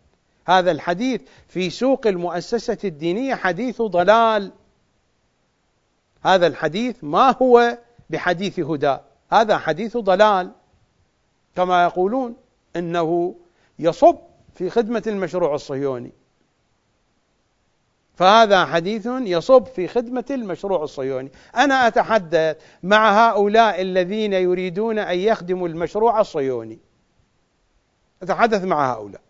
هذا 0.48 0.72
الحديث 0.72 1.22
في 1.48 1.70
سوق 1.70 2.08
المؤسسة 2.08 2.78
الدينية 2.84 3.36
حديث 3.36 3.82
ضلال. 3.82 4.52
هذا 6.22 6.48
الحديث 6.48 6.96
ما 7.04 7.36
هو 7.42 7.78
بحديث 8.10 8.60
هدى؟ 8.60 8.98
هذا 9.32 9.58
حديث 9.58 9.98
ضلال. 9.98 10.52
كما 11.56 11.84
يقولون 11.84 12.36
إنه 12.76 13.36
يصب 13.80 14.18
في 14.56 14.70
خدمة 14.70 15.04
المشروع 15.08 15.56
الصهيوني. 15.56 16.12
فهذا 18.16 18.66
حديث 18.66 19.06
يصب 19.06 19.66
في 19.66 19.88
خدمة 19.88 20.26
المشروع 20.30 20.84
الصهيوني. 20.84 21.32
أنا 21.56 21.88
أتحدث 21.88 22.58
مع 22.84 23.30
هؤلاء 23.30 23.82
الذين 23.82 24.34
يريدون 24.34 25.00
أن 25.00 25.20
يخدموا 25.20 25.68
المشروع 25.68 26.22
الصهيوني. 26.22 26.80
أتحدث 28.24 28.64
مع 28.64 28.94
هؤلاء. 28.94 29.22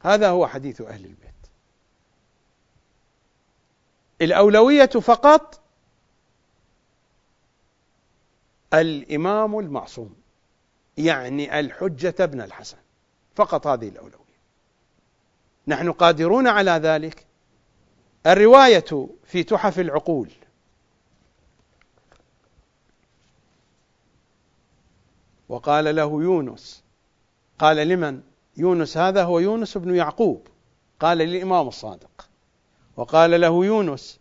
هذا 0.00 0.28
هو 0.28 0.46
حديث 0.46 0.80
أهل 0.80 1.04
البيت. 1.04 1.34
الأولوية 4.22 4.86
فقط 4.86 5.60
الإمام 8.74 9.58
المعصوم. 9.58 10.23
يعني 10.98 11.60
الحجة 11.60 12.14
ابن 12.20 12.40
الحسن. 12.40 12.76
فقط 13.34 13.66
هذه 13.66 13.88
الأولوية. 13.88 14.24
نحن 15.66 15.92
قادرون 15.92 16.46
على 16.46 16.70
ذلك. 16.70 17.26
الرواية 18.26 19.08
في 19.24 19.42
تحف 19.42 19.78
العقول. 19.78 20.30
وقال 25.48 25.96
له 25.96 26.22
يونس. 26.22 26.84
قال 27.58 27.76
لمن؟ 27.76 28.20
يونس 28.56 28.96
هذا 28.96 29.24
هو 29.24 29.38
يونس 29.38 29.78
بن 29.78 29.94
يعقوب. 29.94 30.48
قال 31.00 31.18
للإمام 31.18 31.68
الصادق. 31.68 32.28
وقال 32.96 33.40
له 33.40 33.64
يونس 33.64 34.20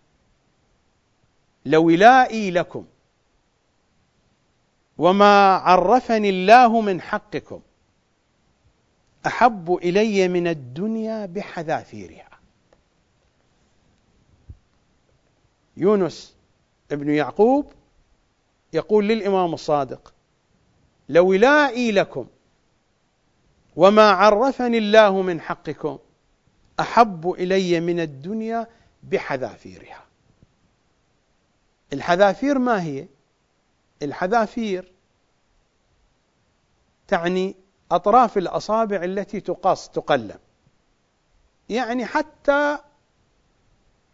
لولائي 1.66 2.52
لكم. 2.52 2.86
وما 4.98 5.56
عرفني 5.56 6.30
الله 6.30 6.82
من 6.82 7.02
حقكم. 7.02 7.62
احب 9.26 9.74
الي 9.74 10.28
من 10.28 10.48
الدنيا 10.48 11.26
بحذافيرها. 11.26 12.30
يونس 15.78 16.36
ابن 16.92 17.10
يعقوب 17.10 17.74
يقول 18.74 19.08
للامام 19.08 19.54
الصادق 19.54 20.14
لولائي 21.10 21.92
لكم 21.92 22.28
وما 23.76 24.10
عرفني 24.10 24.78
الله 24.78 25.22
من 25.22 25.42
حقكم 25.42 26.00
احب 26.80 27.32
الي 27.32 27.80
من 27.80 28.00
الدنيا 28.00 28.68
بحذافيرها. 29.04 30.04
الحذافير 31.94 32.60
ما 32.60 32.84
هي؟ 32.84 33.08
الحذافير 34.02 34.92
تعني 37.08 37.56
أطراف 37.92 38.38
الأصابع 38.38 39.04
التي 39.04 39.40
تقاس 39.40 39.90
تقلم 39.90 40.40
يعني 41.70 42.06
حتى 42.06 42.78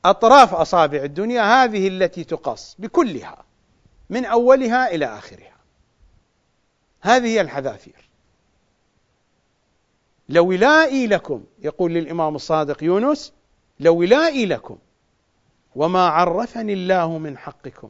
أطراف 0.05 0.53
أصابع 0.53 1.03
الدنيا 1.03 1.41
هذه 1.41 1.87
التي 1.87 2.23
تقاس 2.23 2.75
بكلها 2.79 3.45
من 4.09 4.25
أولها 4.25 4.95
إلى 4.95 5.05
آخرها. 5.05 5.55
هذه 7.01 7.25
هي 7.25 7.41
الحذافير. 7.41 8.09
لولائي 10.29 11.07
لكم 11.07 11.43
يقول 11.59 11.93
للإمام 11.93 12.35
الصادق 12.35 12.83
يونس 12.83 13.33
لولائي 13.79 14.45
لكم. 14.45 14.77
وما 15.75 16.07
عرفني 16.07 16.73
الله 16.73 17.17
من 17.17 17.37
حقكم. 17.37 17.89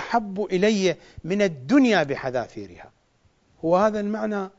أحب 0.00 0.44
إلي 0.44 0.96
من 1.24 1.42
الدنيا 1.42 2.02
بحذافيرها. 2.02 2.92
هو 3.64 3.76
هذا 3.76 4.00
المعنى 4.00 4.50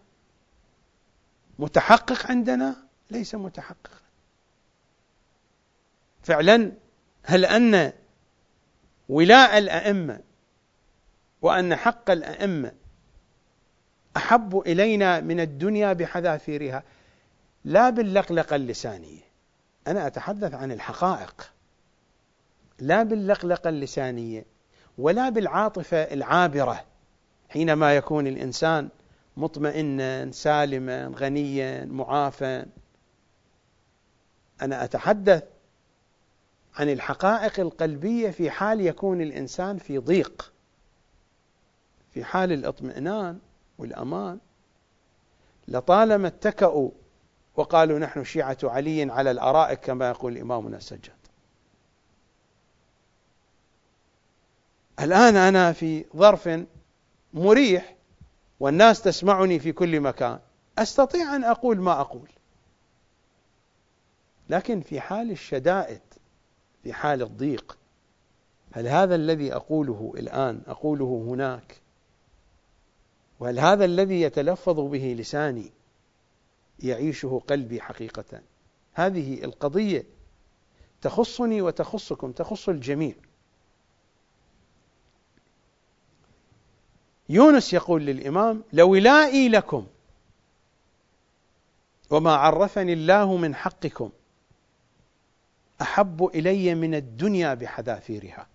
متحقق 1.60 2.32
عندنا؟ 2.32 2.76
ليس 3.12 3.36
متحققا 3.36 4.02
فعلا 6.24 6.72
هل 7.24 7.46
أن 7.46 7.94
ولاء 9.10 9.58
الأئمة 9.58 10.20
وأن 11.42 11.76
حق 11.76 12.12
الأئمة 12.12 12.72
أحب 14.18 14.58
إلينا 14.58 15.20
من 15.20 15.40
الدنيا 15.40 15.94
بحذافيرها؟ 15.94 16.84
لا 17.66 17.90
باللقلقة 17.90 18.56
اللسانية 18.56 19.22
أنا 19.88 20.08
أتحدث 20.08 20.54
عن 20.54 20.72
الحقائق. 20.72 21.54
لا 22.80 23.04
باللقلقة 23.04 23.70
اللسانية 23.70 24.46
ولا 25.02 25.30
بالعاطفة 25.30 25.98
العابرة. 25.98 26.84
حينما 27.50 27.96
يكون 27.96 28.28
الإنسان 28.28 28.90
مطمئنا 29.38 30.32
سالما 30.32 31.12
غنيا 31.16 31.86
معافى 31.86 32.66
أنا 34.62 34.84
أتحدث 34.84 35.44
عن 36.76 36.90
الحقائق 36.90 37.60
القلبية 37.60 38.30
في 38.30 38.52
حال 38.52 38.82
يكون 38.82 39.22
الإنسان 39.22 39.78
في 39.78 39.98
ضيق 39.98 40.54
في 42.14 42.24
حال 42.24 42.52
الاطمئنان 42.52 43.40
والأمان. 43.78 44.40
لطالما 45.68 46.28
اتكأوا 46.28 46.90
وقالوا 47.56 48.00
نحن 48.00 48.24
شيعة 48.24 48.58
علي 48.64 49.12
على 49.12 49.32
الأرائك 49.32 49.80
كما 49.80 50.10
يقول 50.10 50.38
إمامنا 50.38 50.78
السجاد. 50.78 51.21
الآن 55.02 55.36
أنا 55.36 55.74
في 55.74 56.06
ظرف 56.16 56.50
مريح 57.34 57.96
والناس 58.60 59.02
تسمعني 59.02 59.60
في 59.60 59.72
كل 59.72 60.00
مكان. 60.00 60.40
أستطيع 60.78 61.36
أن 61.36 61.44
أقول 61.44 61.82
ما 61.82 62.02
أقول. 62.02 62.30
لكن 64.50 64.82
في 64.82 65.00
حال 65.00 65.32
الشدائد 65.32 66.02
في 66.84 66.94
حال 66.94 67.22
الضيق 67.22 67.78
هل 68.72 68.88
هذا 68.88 69.16
الذي 69.16 69.54
أقوله 69.56 70.14
الآن 70.18 70.62
أقوله 70.68 71.26
هناك؟ 71.30 71.82
وهل 73.40 73.60
هذا 73.60 73.86
الذي 73.86 74.22
يتلفظ 74.22 74.80
به 74.80 75.16
لساني 75.20 75.72
يعيشه 76.80 77.42
قلبي 77.48 77.82
حقيقة؟ 77.82 78.42
هذه 78.94 79.44
القضية 79.44 80.04
تخصني 81.02 81.62
وتخصكم 81.62 82.32
تخص 82.32 82.70
الجميع. 82.70 83.16
يونس 87.32 87.74
يقول 87.74 88.06
للإمام 88.06 88.64
لولائي 88.74 89.50
لكم 89.50 89.88
وما 92.10 92.36
عرفني 92.36 92.94
الله 92.94 93.38
من 93.38 93.56
حقكم 93.56 94.10
أحب 95.82 96.26
إلي 96.26 96.76
من 96.76 96.96
الدنيا 96.96 97.54
بحذافيرها. 97.54 98.48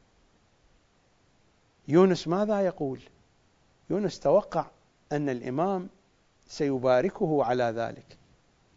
يونس 1.88 2.28
ماذا 2.28 2.60
يقول؟ 2.60 3.00
يونس 3.90 4.20
توقع 4.20 4.66
أن 5.12 5.28
الإمام 5.28 5.88
سيباركه 6.46 7.44
على 7.44 7.64
ذلك. 7.64 8.18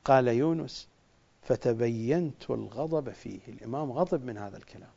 قال 0.05 0.27
يونس 0.27 0.87
فتبينت 1.41 2.49
الغضب 2.49 3.09
فيه. 3.09 3.39
الإمام 3.47 3.91
غضب 3.91 4.25
من 4.25 4.37
هذا 4.37 4.57
الكلام. 4.57 4.91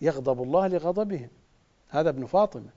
يغضب 0.00 0.42
الله 0.42 0.66
لغضبهم. 0.66 1.28
هذا 1.92 2.08
ابن 2.08 2.26
فاطمة. 2.26 2.70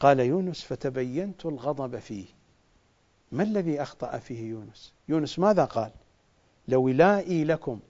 قال 0.00 0.20
يونس 0.20 0.64
فتبينت 0.64 1.46
الغضب 1.46 1.98
فيه. 1.98 2.26
ما 3.32 3.42
الذي 3.42 3.82
أخطأ 3.82 4.18
فيه 4.18 4.50
يونس؟ 4.50 4.92
يونس 5.08 5.38
ماذا 5.38 5.64
قال؟ 5.64 5.90
لولائي 6.68 7.44
لكم. 7.44 7.80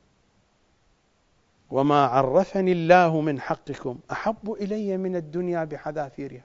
وما 1.70 2.06
عرفني 2.06 2.72
الله 2.72 3.20
من 3.20 3.40
حقكم. 3.40 3.98
أحب 4.10 4.52
إلي 4.52 4.96
من 4.96 5.16
الدنيا 5.16 5.64
بحذافيرها. 5.64 6.44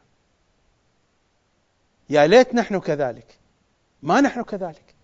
يا 2.10 2.28
ليت 2.28 2.56
نحن 2.56 2.80
كذلك. 2.80 3.40
ما 4.04 4.22
نحن 4.22 4.44
كذلك. 4.44 4.96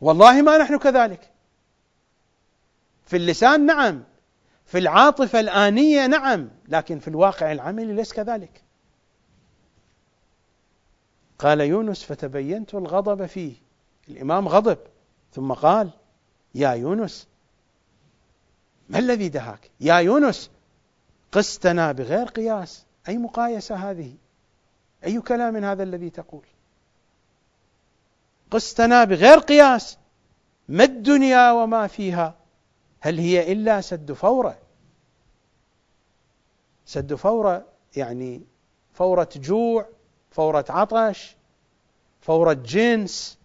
والله 0.00 0.42
ما 0.42 0.58
نحن 0.58 0.78
كذلك. 0.78 1.30
في 3.08 3.16
اللسان 3.16 3.66
نعم 3.66 4.04
في 4.66 4.78
العاطفة 4.78 5.40
الآنية 5.40 6.06
نعم 6.06 6.50
لكن 6.68 6.98
في 6.98 7.08
الواقع 7.08 7.52
العملي 7.52 7.92
ليس 7.92 8.12
كذلك. 8.12 8.62
قال 11.38 11.60
يونس 11.60 12.04
فتبينت 12.04 12.74
الغضب 12.74 13.26
فيه. 13.26 13.54
الإمام 14.08 14.48
غضب 14.48 14.78
ثم 15.32 15.52
قال 15.52 15.90
يا 16.54 16.70
يونس 16.70 17.28
ما 18.88 18.98
الذي 18.98 19.28
دهاك؟ 19.28 19.70
يا 19.80 19.94
يونس 19.94 20.50
قستنا 21.32 21.92
بغير 21.92 22.26
قياس. 22.26 22.86
أي 23.08 23.18
مقايسة 23.18 23.74
هذه؟ 23.90 24.14
أي 25.04 25.20
كلام 25.20 25.64
هذا 25.64 25.82
الذي 25.82 26.10
تقول؟ 26.10 26.46
قستنا 28.50 29.04
بغير 29.04 29.38
قياس. 29.38 29.98
ما 30.68 30.84
الدنيا 30.84 31.52
وما 31.52 31.86
فيها؟ 31.86 32.37
هل 33.00 33.18
هي 33.18 33.52
إلا 33.52 33.80
سد 33.80 34.12
فورة؟ 34.12 34.58
سد 36.86 37.14
فورة 37.14 37.66
يعني 37.96 38.42
فورة 38.92 39.28
جوع 39.36 39.88
فورة 40.30 40.64
عطش 40.68 41.36
فورة 42.20 42.52
جنس. 42.52 43.38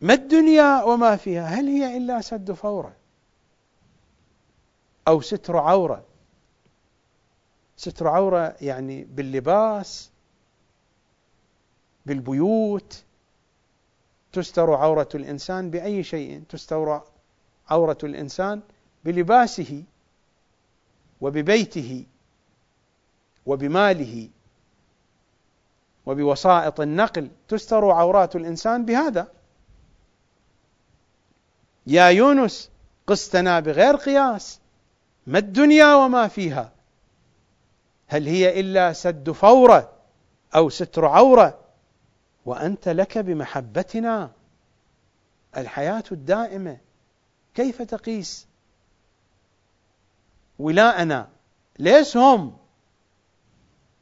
ما 0.00 0.14
الدنيا 0.14 0.82
وما 0.82 1.16
فيها؟ 1.16 1.46
هل 1.46 1.66
هي 1.66 1.96
إلا 1.96 2.20
سد 2.20 2.52
فورة 2.52 2.96
أو 5.08 5.20
ستر 5.20 5.56
عورة؟ 5.56 6.04
ستر 7.76 8.08
عورة 8.08 8.56
يعني 8.60 9.04
باللباس 9.04 10.10
بالبيوت 12.06 13.04
تستر 14.32 14.74
عورة 14.74 15.08
الإنسان 15.14 15.70
بأي 15.70 16.02
شيء. 16.02 16.42
تستر 16.48 17.00
عورة 17.70 17.98
الإنسان 18.04 18.60
بلباسه 19.04 19.84
وببيته 21.20 22.06
وبماله 23.46 24.28
وبوسائط 26.06 26.80
النقل. 26.80 27.30
تستر 27.48 27.90
عورات 27.90 28.36
الإنسان 28.36 28.84
بهذا. 28.84 29.28
يا 31.86 32.06
يونس 32.08 32.70
قستنا 33.06 33.60
بغير 33.60 33.96
قياس. 33.96 34.60
ما 35.26 35.38
الدنيا 35.38 35.94
وما 35.94 36.28
فيها؟ 36.28 36.72
هل 38.06 38.26
هي 38.26 38.60
إلا 38.60 38.92
سد 38.92 39.30
فورة 39.30 39.92
أو 40.54 40.68
ستر 40.68 41.06
عورة؟ 41.06 41.58
وأنت 42.46 42.88
لك 42.88 43.18
بمحبتنا 43.18 44.30
الحياة 45.56 46.04
الدائمة. 46.12 46.78
كيف 47.54 47.82
تقيس 47.82 48.46
ولاءنا؟ 50.58 51.28
ليس 51.78 52.16
هم؟ 52.16 52.56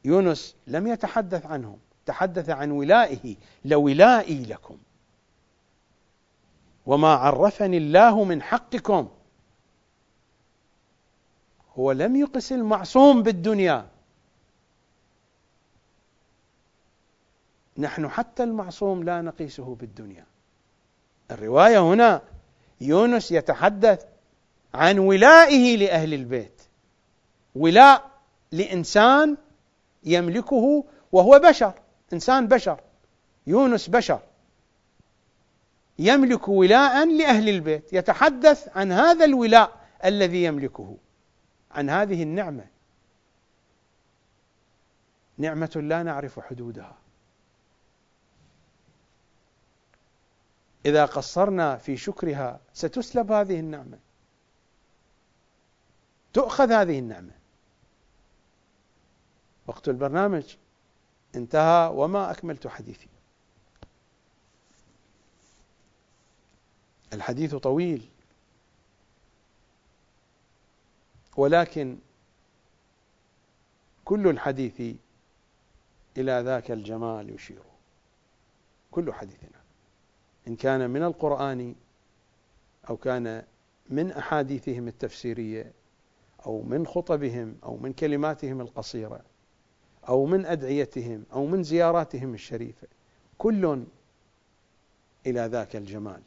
يونس 0.05 0.55
لم 0.67 0.87
يتحدث 0.87 1.45
عنهم 1.45 1.77
تحدث 2.05 2.49
عن 2.49 2.71
ولائه 2.71 3.35
لولائي 3.65 4.45
لكم. 4.45 4.77
وما 6.85 7.13
عرفني 7.13 7.77
الله 7.77 8.23
من 8.23 8.41
حقكم. 8.41 9.09
هو 11.77 11.91
لم 11.91 12.15
يقس 12.15 12.51
المعصوم 12.51 13.23
بالدنيا. 13.23 13.87
نحن 17.79 18.09
حتى 18.09 18.43
المعصوم 18.43 19.03
لا 19.03 19.21
نقيسه 19.21 19.75
بالدنيا. 19.75 20.25
الرواية 21.31 21.79
هنا 21.79 22.21
يونس 22.81 23.31
يتحدث 23.31 24.05
عن 24.73 24.99
ولائه 24.99 25.77
لأهل 25.77 26.13
البيت. 26.13 26.61
ولاء 27.55 28.11
لإنسان 28.51 29.37
يملكه 30.03 30.83
وهو 31.11 31.39
بشر 31.39 31.73
إنسان 32.13 32.47
بشر 32.47 32.79
يونس 33.47 33.87
بشر. 33.87 34.19
يملك 35.99 36.47
ولاء 36.47 37.17
لأهل 37.17 37.49
البيت 37.49 37.93
يتحدث 37.93 38.77
عن 38.77 38.91
هذا 38.91 39.25
الولاء 39.25 39.71
الذي 40.05 40.43
يملكه 40.43 40.97
عن 41.71 41.89
هذه 41.89 42.23
النعمة. 42.23 42.65
نعمة 45.37 45.71
لا 45.75 46.03
نعرف 46.03 46.39
حدودها. 46.39 46.97
إذا 50.85 51.05
قصرنا 51.05 51.77
في 51.77 51.97
شكرها 51.97 52.59
ستسلب 52.73 53.31
هذه 53.31 53.59
النعمة. 53.59 53.99
تؤخذ 56.33 56.71
هذه 56.71 56.99
النعمة. 56.99 57.31
وقت 59.67 59.89
البرنامج 59.89 60.55
انتهى. 61.35 61.89
وما 61.93 62.31
أكملت 62.31 62.67
حديثي. 62.67 63.07
الحديث 67.13 67.55
طويل. 67.55 68.09
ولكن 71.37 71.97
كل 74.05 74.27
الحديث 74.27 74.95
إلى 76.17 76.41
ذاك 76.45 76.71
الجمال 76.71 77.29
يشير. 77.29 77.63
كل 78.91 79.13
حديثنا. 79.13 79.58
إن 80.49 80.55
كان 80.55 80.89
من 80.89 81.03
القرآن 81.03 81.75
أو 82.89 82.97
كان 82.97 83.43
من 83.89 84.11
أحاديثهم 84.11 84.87
التفسيرية 84.87 85.73
أو 86.45 86.61
من 86.61 86.87
خطبهم 86.87 87.57
أو 87.63 87.77
من 87.77 87.93
كلماتهم 87.93 88.61
القصيرة 88.61 89.21
أو 90.09 90.25
من 90.25 90.45
أدعيتهم 90.45 91.25
أو 91.33 91.45
من 91.45 91.63
زياراتهم 91.63 92.33
الشريفة 92.33 92.87
كل 93.37 93.83
إلى 95.25 95.41
ذاك 95.41 95.75
الجمال 95.75 96.21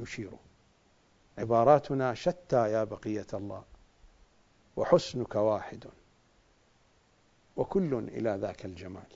يشير 0.00 0.32
عباراتنا 1.38 2.14
شتى 2.14 2.72
يا 2.72 2.84
بقية 2.84 3.26
الله 3.34 3.64
وحسنك 4.76 5.34
واحد 5.34 5.84
وكل 7.56 7.94
إلى 7.94 8.38
ذاك 8.40 8.64
الجمال. 8.64 9.06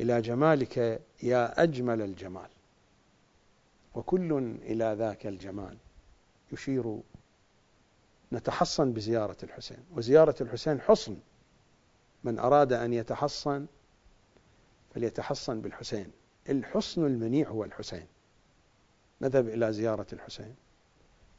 إلى 0.00 0.20
جمالك 0.20 1.02
يا 1.22 1.62
أجمل 1.62 2.02
الجمال. 2.02 2.48
وكل 3.94 4.58
إلى 4.62 4.94
ذاك 4.98 5.26
الجمال 5.26 5.76
يشير 6.52 7.00
نتحصن 8.32 8.92
بزيارة 8.92 9.36
الحسين. 9.42 9.84
وزيارة 9.92 10.34
الحسين 10.40 10.80
حصن. 10.80 11.16
من 12.24 12.38
أراد 12.38 12.72
أن 12.72 12.92
يتحصن 12.92 13.66
فليتحصن 14.94 15.60
بالحسين. 15.60 16.12
الحصن 16.48 17.06
المنيع 17.06 17.48
هو 17.48 17.64
الحسين. 17.64 18.06
نذهب 19.20 19.48
إلى 19.48 19.72
زيارة 19.72 20.06
الحسين. 20.12 20.54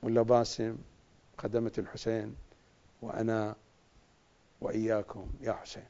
ملا 0.03 0.21
باسم 0.21 0.77
قدمة 1.38 1.71
الحسين. 1.77 2.35
وأنا 3.01 3.55
وإياكم 4.61 5.27
يا 5.41 5.53
حسين. 5.53 5.85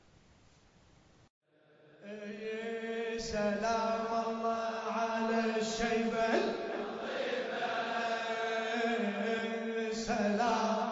سلام 3.18 4.28
الله. 4.28 4.73
على 5.34 5.62
الشيبة 5.62 6.30
سلام. 9.94 10.83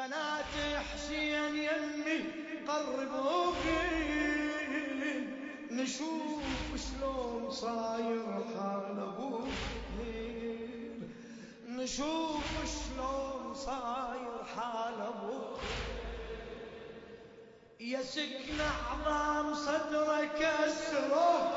بنات 0.00 0.54
حسين 0.92 1.56
يمي 1.56 2.18
قربوكي 2.68 3.80
نشوف 5.70 6.40
شلون 6.76 7.50
صاير 7.50 8.24
حال 8.32 9.00
ابوكي 9.00 10.30
نشوف 11.68 12.50
شلون 12.64 13.54
صاير 13.54 14.44
حال 14.56 15.00
أبوك. 15.00 15.60
يا 17.80 18.02
سكن 18.02 18.60
عظام 18.60 19.54
صدرك 19.54 20.42
أسرة. 20.42 21.52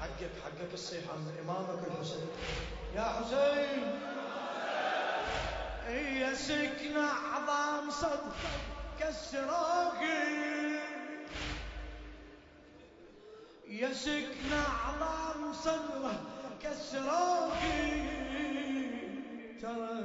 حقك 0.00 0.30
حقك 0.44 0.74
الصيح 0.74 1.02
عن 1.10 1.22
إمامك 1.42 1.82
الحسين. 1.86 2.28
يا 2.94 3.02
حسين. 3.02 4.07
يا 5.88 6.34
سكن 6.34 6.96
عظام 6.96 7.90
صدرك 7.90 8.54
كسروقي 9.00 10.48
يا 13.68 13.92
سكن 13.92 14.52
عظام 14.52 15.52
صدره 15.52 16.20
كسروقي 16.62 18.18
ترى 19.62 20.04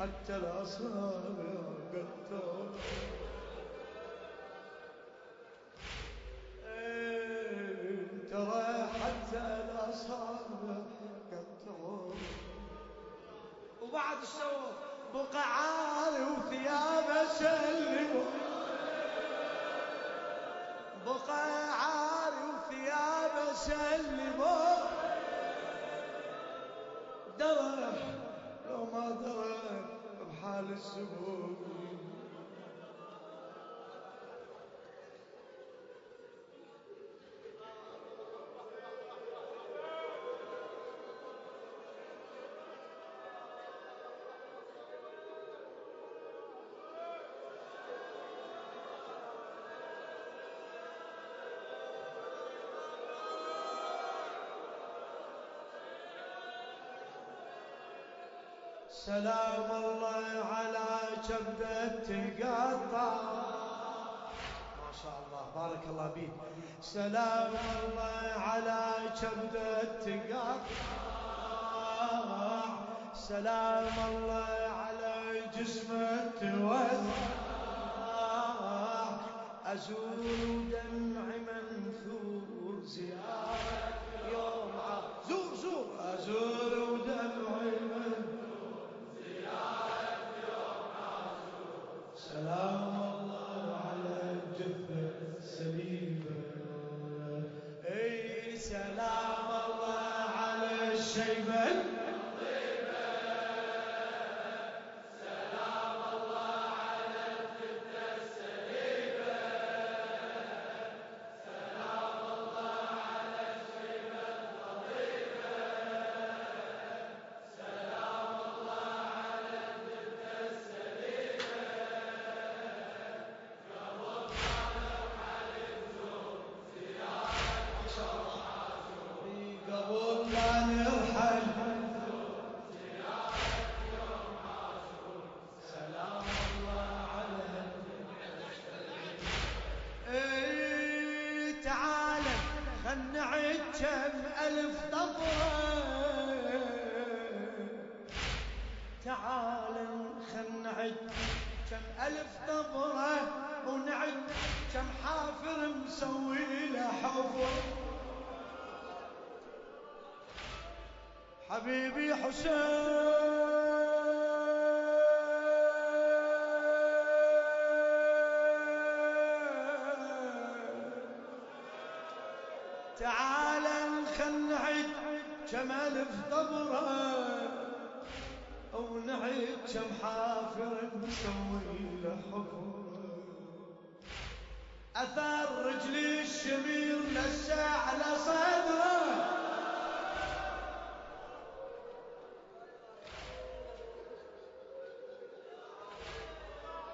حتى 0.00 0.36
الأصابع 0.36 1.44
قطعوا. 1.92 2.66
إيه، 6.64 8.28
ترى 8.30 8.88
حتى 9.02 9.38
الأصابع 9.38 10.76
قطعوا. 11.32 12.14
وبعد 13.82 14.24
سوى 14.24 14.65
بقى 15.16 15.42
عاري 15.42 16.22
وثيابه 16.24 17.28
سلموا 17.38 18.24
بقى 21.06 21.70
عاري 21.80 22.42
وثيابه 22.52 23.52
سلموا 23.52 24.76
درى 27.38 27.92
لو 28.70 28.84
ما 28.92 29.10
درى 29.10 29.56
بحال 30.20 30.72
السبوع. 30.72 31.48
سلام 59.06 59.70
الله 59.70 60.26
على 60.44 60.90
كبدة 61.28 62.02
تقطع. 62.08 63.14
ما 64.82 64.90
شاء 65.02 65.16
الله. 65.22 65.44
بارك 65.54 65.82
الله 65.90 66.06
بيك 66.14 66.30
سلام 66.82 67.52
الله 67.54 68.22
على 68.48 68.82
كبدة 69.20 70.02
تقطع. 70.06 70.58
سلام 73.14 73.96
الله 74.10 74.54
على 74.82 75.14
جسمه 75.54 76.34
توسع. 76.40 77.46
أزور 79.66 80.22
دمع 80.72 81.26
منثور 81.46 82.76
زيارة 82.84 83.25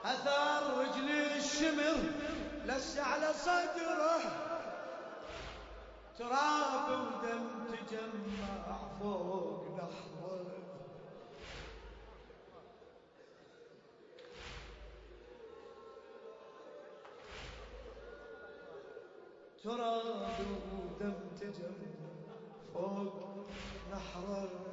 أثار 0.05 0.79
رجلي 0.79 1.37
الشمر 1.37 1.99
لس 2.67 2.99
على 2.99 3.33
صدره. 3.33 4.21
تراب 6.19 6.89
ودم 6.91 7.47
تجمع 7.87 8.79
فوق 9.01 9.65
نحره. 9.77 10.53
تراب 19.65 20.39
ودم 20.73 21.15
تجمع 21.41 21.93
فوق 22.75 23.15
نحره. 23.93 24.72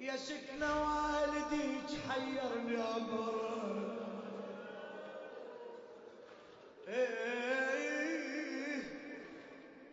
يا 0.00 0.16
سكنة 0.16 0.82
والديك 0.82 2.00
حيرني 2.08 2.76
أمره 2.82 3.96
إيه 7.70 8.82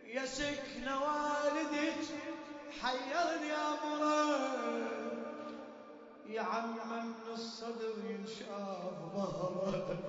يا 0.06 0.26
سكنة 0.26 1.02
والديك 1.02 2.06
حيرني 2.82 3.52
أمره 3.54 4.48
يا 6.28 6.42
عم 6.42 6.76
من 6.90 7.14
الصدر 7.34 7.94
ينشاف 8.10 8.94
ظهره 9.16 10.00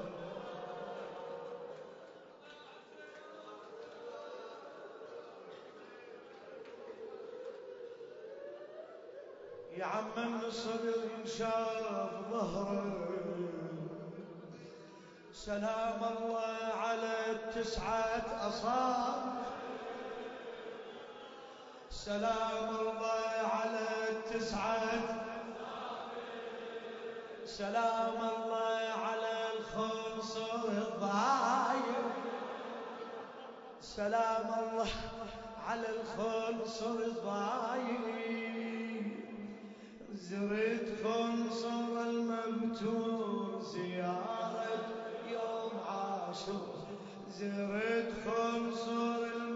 يا 9.78 9.84
عم 9.84 10.40
الصدر 10.44 10.94
ينشاف 11.18 12.12
ظهره. 12.30 12.92
سلام 15.32 16.00
الله 16.04 16.58
على 16.82 17.30
التسعة 17.30 18.48
أصاب 18.48 19.22
سلام 21.90 22.68
الله 22.80 23.30
على 23.58 23.86
التسعة. 24.10 25.24
سلام 27.46 28.18
الله 28.36 28.82
على 29.06 29.34
الخنصر 29.58 30.68
الضايع 30.68 32.02
سلام 33.80 34.48
الله 34.58 34.88
على 35.66 35.86
الخنصر 35.88 36.90
الضايع 36.90 38.47
زرت 40.20 40.86
خنصر 41.04 42.00
المبتور 42.10 43.60
زيارة 43.72 44.66
يوم 45.32 45.72
عاشور. 45.88 46.74
زرت 47.30 48.12
خنصر 48.24 49.16
المبتور 49.16 49.47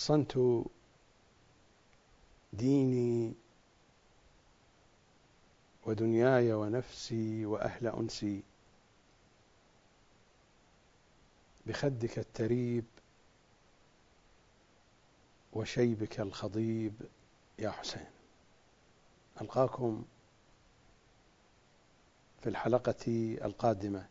حصنت 0.00 0.64
ديني 2.52 3.34
ودنياي 5.86 6.52
ونفسي 6.52 7.46
وأهل 7.46 7.86
أنسي. 7.86 8.42
بخدك 11.66 12.18
التريب 12.18 12.84
وشيبك 15.52 16.20
الخضيب 16.20 16.94
يا 17.58 17.70
حسين. 17.70 18.10
ألقاكم 19.40 20.04
في 22.42 22.48
الحلقة 22.48 23.36
القادمة. 23.44 24.06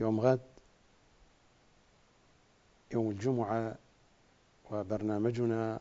يوم 0.00 0.20
غد 0.20 0.57
يوم 2.92 3.10
الجمعة 3.10 3.76
وبرنامجنا 4.70 5.80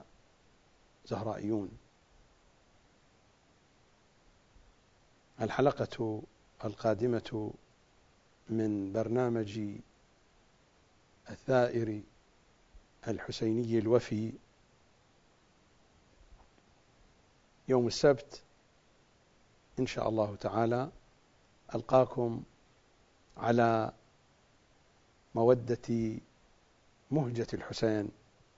زهرائيون. 1.06 1.70
الحلقة 5.42 6.24
القادمة 6.66 7.54
من 8.50 8.94
برنامج 8.94 9.60
الثائر 11.30 12.02
الحسيني 13.08 13.80
الوفي. 13.80 14.34
يوم 17.68 17.88
السبت 17.88 18.42
إن 19.80 19.88
شاء 19.88 20.10
الله 20.10 20.36
تعالى 20.36 20.92
ألقاكم 21.76 22.44
على 23.38 23.94
مودة 25.36 26.20
مهجة 27.12 27.48
الحسين 27.54 28.10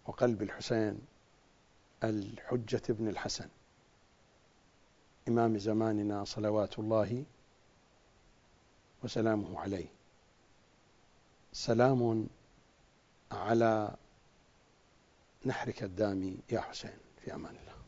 وقلب 0.06 0.42
الحسين 0.42 1.00
الحجة 2.04 2.82
بن 2.90 3.08
الحسن. 3.08 3.50
إمام 5.28 5.58
زماننا 5.58 6.24
صلوات 6.24 6.80
الله 6.80 7.26
وسلامه 9.04 9.60
عليه. 9.60 9.88
سلام 11.54 12.28
على 13.32 13.96
نحرك 15.46 15.84
الدامي 15.84 16.38
يا 16.52 16.62
حسين 16.62 16.98
في 17.22 17.34
أمان 17.36 17.56
الله. 17.56 17.79